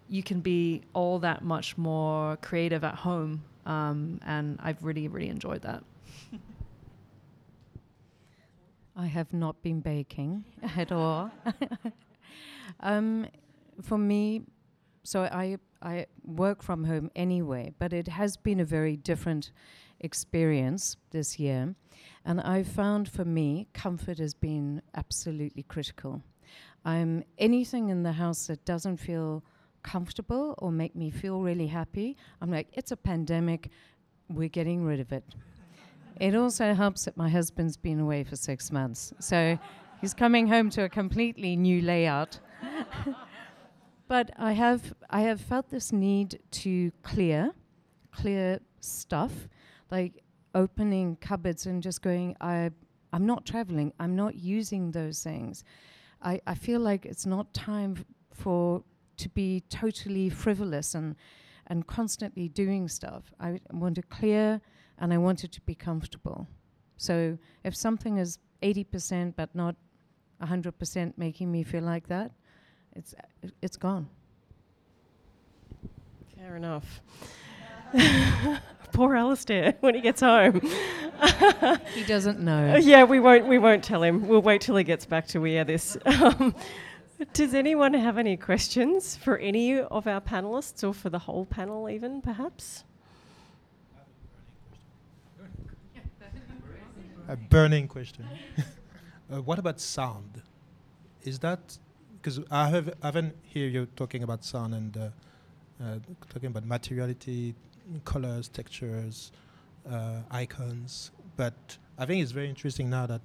you 0.09 0.23
can 0.23 0.41
be 0.41 0.83
all 0.95 1.19
that 1.19 1.43
much 1.43 1.77
more 1.77 2.37
creative 2.39 2.85
at 2.85 2.95
home. 2.95 3.43
Um, 3.67 4.21
and 4.25 4.59
I've 4.63 4.83
really, 4.83 5.09
really 5.09 5.29
enjoyed 5.29 5.63
that. 5.63 5.85
I 8.97 9.07
have 9.07 9.33
not 9.33 9.63
been 9.63 9.81
baking 9.81 10.45
at 10.77 10.91
all. 10.91 11.31
um, 12.81 13.27
for 13.83 13.99
me, 13.99 14.43
so 15.05 15.23
I 15.23 15.59
I 15.81 16.07
work 16.25 16.63
from 16.63 16.85
home 16.85 17.11
anyway, 17.15 17.73
but 17.79 17.93
it 17.93 18.09
has 18.09 18.37
been 18.37 18.59
a 18.59 18.65
very 18.65 18.97
different 18.97 19.53
experience 20.01 20.97
this 21.11 21.39
year. 21.39 21.75
And 22.29 22.43
I 22.43 22.63
found 22.63 23.09
for 23.09 23.25
me, 23.25 23.69
comfort 23.73 24.19
has 24.19 24.35
been 24.35 24.83
absolutely 24.95 25.63
critical. 25.63 26.23
I'm 26.85 27.25
anything 27.39 27.89
in 27.89 28.03
the 28.03 28.13
house 28.13 28.49
that 28.49 28.67
doesn't 28.67 28.99
feel 28.99 29.43
comfortable 29.83 30.55
or 30.59 30.71
make 30.71 30.95
me 30.95 31.11
feel 31.11 31.41
really 31.41 31.69
happy, 31.69 32.19
I'm 32.43 32.51
like, 32.51 32.69
it's 32.75 32.93
a 32.93 32.99
pandemic, 32.99 33.71
we're 34.29 34.51
getting 34.51 34.85
rid 34.85 35.01
of 35.01 35.11
it. 35.11 35.25
it 36.21 36.35
also 36.35 36.75
helps 36.75 37.07
that 37.07 37.17
my 37.17 37.31
husband's 37.31 37.79
been 37.79 37.99
away 37.99 38.25
for 38.25 38.37
six 38.37 38.71
months. 38.71 39.15
So 39.21 39.59
he's 40.03 40.13
coming 40.13 40.49
home 40.49 40.69
to 40.71 40.83
a 40.83 40.89
completely 40.91 41.57
new 41.57 41.81
layout. 41.81 42.41
but 44.07 44.33
I 44.37 44.53
have, 44.53 44.93
I 45.09 45.23
have 45.23 45.41
felt 45.41 45.71
this 45.71 45.93
need 45.93 46.41
to 46.51 46.93
clear, 47.03 47.53
clear 48.13 48.61
stuff 48.81 49.49
like 49.91 50.23
opening 50.59 51.17
cupboards 51.21 51.67
and 51.67 51.83
just 51.83 52.03
going, 52.03 52.37
I, 52.41 52.71
I'm 53.13 53.25
not 53.25 53.47
traveling, 53.47 53.93
I'm 54.01 54.17
not 54.17 54.35
using 54.35 54.91
those 54.91 55.23
things. 55.23 55.65
I, 56.21 56.41
I 56.47 56.55
feel 56.55 56.81
like 56.81 57.07
it's 57.07 57.25
not 57.25 57.55
time 57.55 57.95
f- 57.99 58.05
for 58.33 58.83
to 59.19 59.29
be 59.29 59.63
totally 59.71 60.29
frivolous 60.29 60.95
and 60.95 61.15
and 61.71 61.87
constantly 61.87 62.49
doing 62.49 62.89
stuff. 62.89 63.25
I 63.39 63.61
want 63.73 63.95
to 63.97 64.03
clear 64.03 64.61
and 64.99 65.13
I 65.13 65.19
want 65.19 65.45
it 65.45 65.53
to 65.53 65.61
be 65.61 65.75
comfortable. 65.75 66.49
So 66.97 67.39
if 67.63 67.77
something 67.77 68.17
is 68.17 68.39
80% 68.63 69.35
but 69.37 69.55
not 69.55 69.77
100% 70.43 71.13
making 71.19 71.53
me 71.53 71.63
feel 71.63 71.85
like 71.85 72.09
that, 72.09 72.33
it's 72.97 73.15
it's 73.63 73.77
gone. 73.77 74.09
Fair 76.37 76.57
enough. 76.57 77.01
Poor 78.93 79.15
Alistair 79.15 79.75
when 79.81 79.95
he 79.95 80.01
gets 80.01 80.21
home. 80.21 80.61
he 81.95 82.05
doesn't 82.05 82.41
know. 82.41 82.77
Yeah, 82.77 83.05
we 83.05 83.21
won't. 83.21 83.47
We 83.47 83.59
won't 83.59 83.85
tell 83.85 84.03
him. 84.03 84.29
We'll 84.29 84.43
wait 84.43 84.61
till 84.61 84.77
he 84.77 84.85
gets 84.85 85.07
back 85.07 85.27
to 85.29 85.43
hear 85.45 85.65
this. 85.65 85.97
Um, 86.05 86.55
does 87.33 87.55
anyone 87.55 87.95
have 87.95 88.19
any 88.19 88.37
questions 88.37 89.17
for 89.17 89.39
any 89.39 89.81
of 89.81 90.07
our 90.07 90.21
panelists, 90.21 90.87
or 90.87 90.95
for 90.95 91.11
the 91.11 91.19
whole 91.19 91.47
panel, 91.47 91.91
even 91.91 92.23
perhaps? 92.23 92.85
A 97.29 97.37
burning 97.37 97.89
question. 97.89 98.27
uh, 99.31 99.43
what 99.43 99.59
about 99.59 99.81
sound? 99.81 100.43
Is 101.25 101.39
that 101.41 101.77
because 102.17 102.41
I 102.51 102.69
have 102.69 102.89
I 103.03 103.07
haven't 103.07 103.37
hear 103.43 103.69
you 103.69 103.87
talking 103.97 104.23
about 104.23 104.45
sound 104.45 104.75
and 104.75 104.97
uh, 104.97 105.01
uh, 105.83 105.99
talking 106.31 106.49
about 106.49 106.65
materiality, 106.65 107.55
colors, 108.05 108.49
textures, 108.49 109.33
uh, 109.91 110.21
icons. 110.31 111.11
But 111.37 111.79
I 111.99 112.07
think 112.07 112.23
it's 112.23 112.33
very 112.33 112.49
interesting 112.49 112.91
now 112.91 113.07
that, 113.07 113.21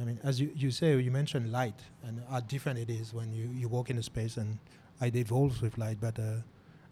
I 0.00 0.04
mean, 0.04 0.18
as 0.22 0.40
you, 0.40 0.50
you 0.54 0.70
say, 0.70 0.98
you 0.98 1.10
mentioned 1.10 1.52
light 1.52 1.80
and 2.04 2.22
how 2.30 2.40
different 2.40 2.78
it 2.78 2.90
is 2.90 3.14
when 3.14 3.32
you, 3.32 3.48
you 3.54 3.68
walk 3.68 3.90
in 3.90 3.98
a 3.98 4.02
space 4.02 4.36
and 4.36 4.58
it 5.00 5.16
evolves 5.16 5.62
with 5.62 5.78
light. 5.78 5.98
But 6.00 6.18
uh, 6.18 6.42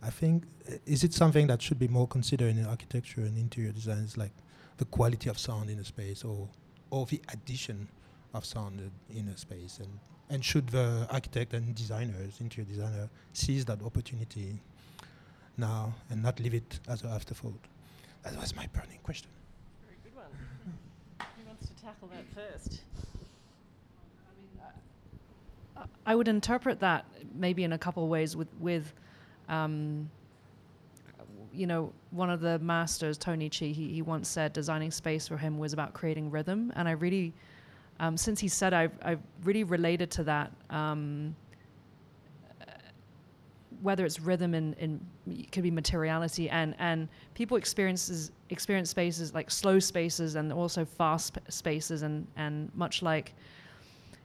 I 0.03 0.11
think, 0.11 0.45
uh, 0.69 0.77
is 0.87 1.05
it 1.05 1.13
something 1.13 1.47
that 1.49 1.61
should 1.63 1.79
be 1.79 1.89
more 1.89 2.07
considered 2.07 2.57
in 2.57 2.65
architecture 2.65 3.23
and 3.23 3.37
interior 3.37 3.73
design? 3.73 4.07
Like 4.17 4.33
the 4.79 4.85
quality 4.85 5.29
of 5.29 5.39
sound 5.39 5.71
in 5.71 5.79
a 5.79 5.85
space 5.85 6.25
or, 6.25 6.49
or 6.91 7.07
the 7.07 7.21
addition 7.33 7.89
of 8.35 8.45
sound 8.45 8.91
in 9.15 9.29
a 9.29 9.37
space. 9.37 9.79
And, 9.79 9.99
and 10.29 10.45
should 10.45 10.69
the 10.69 11.07
architect 11.11 11.55
and 11.55 11.75
designers, 11.75 12.41
interior 12.41 12.69
designer, 12.69 13.09
seize 13.33 13.65
that 13.67 13.83
opportunity 13.83 14.61
now 15.59 15.95
and 16.11 16.23
not 16.23 16.41
leave 16.41 16.55
it 16.55 16.81
as 16.89 17.03
an 17.03 17.11
afterthought? 17.11 17.61
That 18.25 18.37
was 18.39 18.55
my 18.55 18.67
burning 18.73 18.99
question. 19.03 19.29
Very 19.87 19.99
good 20.05 20.15
one. 20.15 20.27
Who 21.21 21.47
wants 21.47 21.69
to 21.69 21.75
tackle 21.83 22.09
that 22.09 22.25
first? 22.35 22.81
I 24.27 24.33
mean 24.41 24.61
I 25.77 26.13
I 26.13 26.15
would 26.15 26.29
interpret 26.29 26.81
that 26.81 27.05
maybe 27.35 27.65
in 27.65 27.73
a 27.73 27.79
couple 27.79 28.03
of 28.03 28.09
ways 28.09 28.37
with 28.37 28.49
with 28.61 28.93
um, 29.49 30.11
you 31.57 31.67
know, 31.67 31.93
one 32.11 32.31
of 32.31 32.41
the 32.41 32.59
masters, 32.59 33.17
Tony 33.17 33.49
Chi, 33.49 33.67
he, 33.67 33.89
he 33.89 34.03
once 34.03 34.29
said 34.29 34.53
designing 34.53 34.91
space 34.91 35.27
for 35.27 35.37
him 35.37 35.59
was 35.59 35.73
about 35.73 35.95
creating 35.95 36.31
rhythm. 36.31 36.73
And 36.77 36.87
I 36.87 36.93
really, 36.93 37.33
um, 37.99 38.17
since 38.17 38.39
he 38.41 38.49
said, 38.49 38.75
I've, 38.75 38.93
I've 39.03 39.21
really 39.43 39.65
related 39.65 40.11
to 40.13 40.25
that. 40.25 40.53
Um, 40.71 41.35
whether 43.87 44.05
it's 44.05 44.19
rhythm 44.19 44.53
and, 44.53 44.75
and 44.81 45.01
it 45.31 45.53
could 45.53 45.63
be 45.63 45.71
materiality 45.71 46.51
and, 46.51 46.75
and 46.81 47.09
people 47.35 47.57
experiences 47.57 48.33
experience 48.51 48.91
spaces 48.91 49.33
like 49.33 49.49
slow 49.49 49.79
spaces 49.79 50.35
and 50.35 50.53
also 50.53 50.85
fast 50.85 51.39
spaces 51.49 52.03
and, 52.03 52.27
and 52.37 52.69
much 52.75 53.01
like 53.01 53.33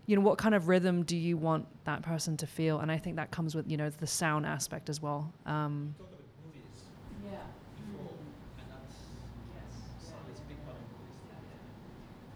you 0.08 0.16
know 0.16 0.22
what 0.24 0.40
kind 0.40 0.56
of 0.56 0.68
rhythm 0.68 1.04
do 1.04 1.16
you 1.16 1.38
want 1.38 1.64
that 1.86 2.02
person 2.02 2.36
to 2.38 2.48
feel? 2.48 2.80
And 2.80 2.92
i 2.92 2.98
think 2.98 3.16
that 3.18 3.30
comes 3.30 3.54
with 3.54 3.70
you 3.70 3.78
know 3.78 3.92
the 3.92 4.08
sound 4.08 4.48
aspect 4.48 4.90
as 4.90 5.00
well 5.00 5.32
um, 5.46 5.94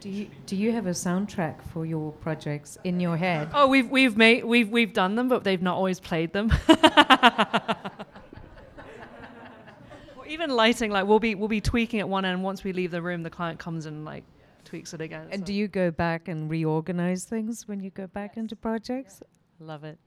Do 0.05 0.11
you, 0.11 0.27
do 0.45 0.55
you 0.55 0.71
have 0.71 0.85
a 0.85 0.91
soundtrack 0.91 1.63
for 1.73 1.83
your 1.83 2.11
projects 2.11 2.77
in 2.83 2.99
your 2.99 3.17
head? 3.17 3.49
oh 3.55 3.65
we've 3.67 3.89
we've 3.89 4.15
made 4.15 4.45
we've 4.45 4.69
we've 4.69 4.93
done 4.93 5.15
them 5.15 5.27
but 5.29 5.43
they've 5.43 5.63
not 5.63 5.75
always 5.77 5.99
played 5.99 6.31
them 6.31 6.51
or 10.15 10.27
even 10.27 10.51
lighting 10.51 10.91
like 10.91 11.07
we'll 11.07 11.17
be 11.17 11.33
we'll 11.33 11.47
be 11.47 11.59
tweaking 11.59 11.99
at 12.01 12.07
one 12.07 12.23
end 12.23 12.43
once 12.43 12.63
we 12.63 12.71
leave 12.71 12.91
the 12.91 13.01
room 13.01 13.23
the 13.23 13.31
client 13.31 13.57
comes 13.57 13.87
and 13.87 14.05
like 14.05 14.23
tweaks 14.63 14.93
it 14.93 15.01
again 15.01 15.27
And 15.31 15.41
so- 15.41 15.45
do 15.47 15.53
you 15.55 15.67
go 15.67 15.89
back 15.89 16.27
and 16.27 16.51
reorganize 16.51 17.23
things 17.23 17.67
when 17.67 17.79
you 17.81 17.89
go 17.89 18.05
back 18.05 18.37
into 18.37 18.55
projects? 18.55 19.23
Love 19.59 19.83
it. 19.85 19.97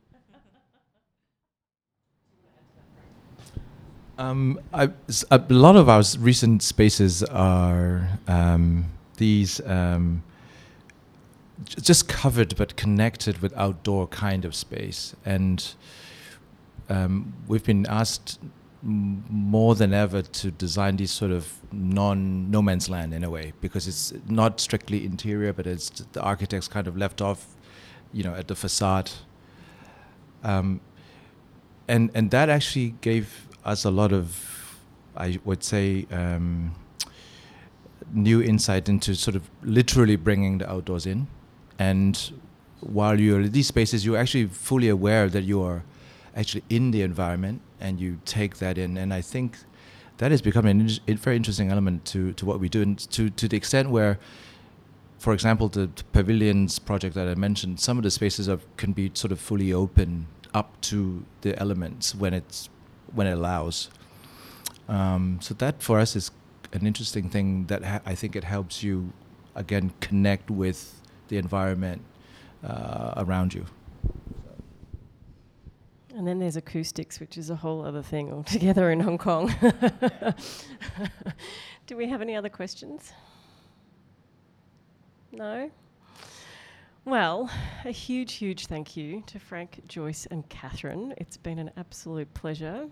Um, 4.18 4.60
I, 4.74 4.90
s- 5.08 5.24
a 5.30 5.38
lot 5.48 5.74
of 5.76 5.88
our 5.88 6.02
recent 6.18 6.62
spaces 6.62 7.22
are 7.24 8.08
um, 8.26 8.86
these 9.18 9.60
um, 9.66 10.22
just 11.80 12.08
covered 12.08 12.56
but 12.56 12.76
connected 12.76 13.38
with 13.38 13.56
outdoor 13.56 14.06
kind 14.08 14.44
of 14.44 14.54
space, 14.54 15.14
and 15.24 15.74
um, 16.88 17.34
we've 17.46 17.64
been 17.64 17.86
asked 17.86 18.38
more 18.82 19.74
than 19.74 19.92
ever 19.92 20.22
to 20.22 20.50
design 20.52 20.96
these 20.96 21.10
sort 21.10 21.32
of 21.32 21.52
non 21.72 22.50
no 22.50 22.62
man's 22.62 22.88
land 22.88 23.12
in 23.12 23.24
a 23.24 23.30
way 23.30 23.52
because 23.60 23.88
it's 23.88 24.12
not 24.28 24.60
strictly 24.60 25.04
interior, 25.04 25.52
but 25.52 25.66
it's 25.66 25.90
the 26.12 26.22
architects 26.22 26.68
kind 26.68 26.86
of 26.86 26.96
left 26.96 27.20
off, 27.20 27.56
you 28.12 28.22
know, 28.22 28.34
at 28.34 28.48
the 28.48 28.54
facade. 28.54 29.10
Um, 30.44 30.80
and 31.88 32.10
and 32.14 32.30
that 32.30 32.48
actually 32.48 32.94
gave 33.00 33.48
us 33.64 33.84
a 33.84 33.90
lot 33.90 34.12
of, 34.12 34.78
I 35.16 35.38
would 35.44 35.64
say, 35.64 36.06
um, 36.10 36.74
new 38.12 38.42
insight 38.42 38.88
into 38.88 39.14
sort 39.14 39.36
of 39.36 39.50
literally 39.62 40.16
bringing 40.16 40.58
the 40.58 40.70
outdoors 40.70 41.06
in, 41.06 41.26
and 41.78 42.32
while 42.80 43.18
you're 43.18 43.40
in 43.40 43.52
these 43.52 43.66
spaces, 43.66 44.04
you're 44.04 44.16
actually 44.16 44.46
fully 44.46 44.88
aware 44.88 45.28
that 45.28 45.42
you 45.42 45.62
are 45.62 45.82
actually 46.36 46.62
in 46.68 46.92
the 46.92 47.02
environment 47.02 47.60
and 47.80 48.00
you 48.00 48.20
take 48.24 48.58
that 48.58 48.78
in. 48.78 48.96
And 48.96 49.12
I 49.12 49.20
think 49.20 49.58
that 50.18 50.30
has 50.30 50.42
become 50.42 50.66
in- 50.66 51.00
a 51.08 51.14
very 51.14 51.36
interesting 51.36 51.70
element 51.70 52.04
to, 52.06 52.32
to 52.34 52.46
what 52.46 52.60
we 52.60 52.68
do, 52.68 52.82
and 52.82 52.98
to 53.10 53.30
to 53.30 53.48
the 53.48 53.56
extent 53.56 53.90
where, 53.90 54.18
for 55.18 55.32
example, 55.32 55.68
the, 55.68 55.88
the 55.94 56.04
pavilions 56.12 56.78
project 56.78 57.14
that 57.14 57.28
I 57.28 57.34
mentioned, 57.34 57.80
some 57.80 57.98
of 57.98 58.04
the 58.04 58.10
spaces 58.10 58.48
are, 58.48 58.60
can 58.76 58.92
be 58.92 59.10
sort 59.14 59.32
of 59.32 59.40
fully 59.40 59.72
open 59.72 60.26
up 60.54 60.80
to 60.80 61.24
the 61.42 61.58
elements 61.58 62.14
when 62.14 62.34
it's 62.34 62.68
when 63.12 63.26
it 63.26 63.32
allows. 63.32 63.90
Um, 64.88 65.38
so 65.42 65.54
that 65.54 65.82
for 65.82 65.98
us 65.98 66.16
is 66.16 66.30
an 66.72 66.86
interesting 66.86 67.28
thing 67.28 67.66
that 67.66 67.84
ha- 67.84 68.00
I 68.04 68.14
think 68.14 68.36
it 68.36 68.44
helps 68.44 68.82
you 68.82 69.12
again 69.54 69.92
connect 70.00 70.50
with 70.50 71.00
the 71.28 71.36
environment 71.36 72.02
uh, 72.64 73.14
around 73.16 73.54
you. 73.54 73.66
And 76.14 76.26
then 76.26 76.40
there's 76.40 76.56
acoustics, 76.56 77.20
which 77.20 77.38
is 77.38 77.48
a 77.48 77.56
whole 77.56 77.84
other 77.84 78.02
thing 78.02 78.32
altogether 78.32 78.90
in 78.90 79.00
Hong 79.00 79.18
Kong. 79.18 79.54
Do 81.86 81.96
we 81.96 82.08
have 82.08 82.20
any 82.20 82.34
other 82.34 82.48
questions? 82.48 83.12
No? 85.30 85.70
Well, 87.04 87.50
a 87.84 87.90
huge, 87.90 88.34
huge 88.34 88.66
thank 88.66 88.96
you 88.96 89.22
to 89.26 89.38
Frank, 89.38 89.82
Joyce, 89.86 90.26
and 90.26 90.48
Catherine. 90.48 91.14
It's 91.18 91.36
been 91.36 91.58
an 91.58 91.70
absolute 91.76 92.32
pleasure 92.34 92.88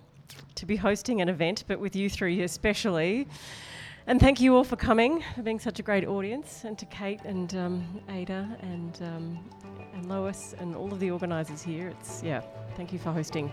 to 0.55 0.67
be 0.67 0.77
hosting 0.77 1.21
an 1.21 1.29
event, 1.29 1.65
but 1.67 1.79
with 1.79 1.97
you 1.97 2.09
three 2.11 2.43
especially. 2.43 3.27
And 4.09 4.21
thank 4.21 4.41
you 4.41 4.55
all 4.57 4.63
for 4.63 4.77
coming, 4.77 5.25
for 5.35 5.43
being 5.43 5.59
such 5.59 5.81
a 5.81 5.83
great 5.83 6.07
audience, 6.07 6.65
and 6.65 6.79
to 6.79 6.87
Kate 6.87 7.21
and 7.25 7.55
um, 7.57 8.01
Ada 8.09 8.57
and, 8.61 9.03
um, 9.03 9.39
and 9.95 10.09
Lois 10.09 10.55
and 10.61 10.77
all 10.77 10.93
of 10.93 11.01
the 11.01 11.11
organisers 11.11 11.61
here. 11.61 11.89
It's, 11.89 12.23
yeah, 12.23 12.43
thank 12.77 12.93
you 12.93 13.01
for 13.01 13.13
hosting. 13.13 13.51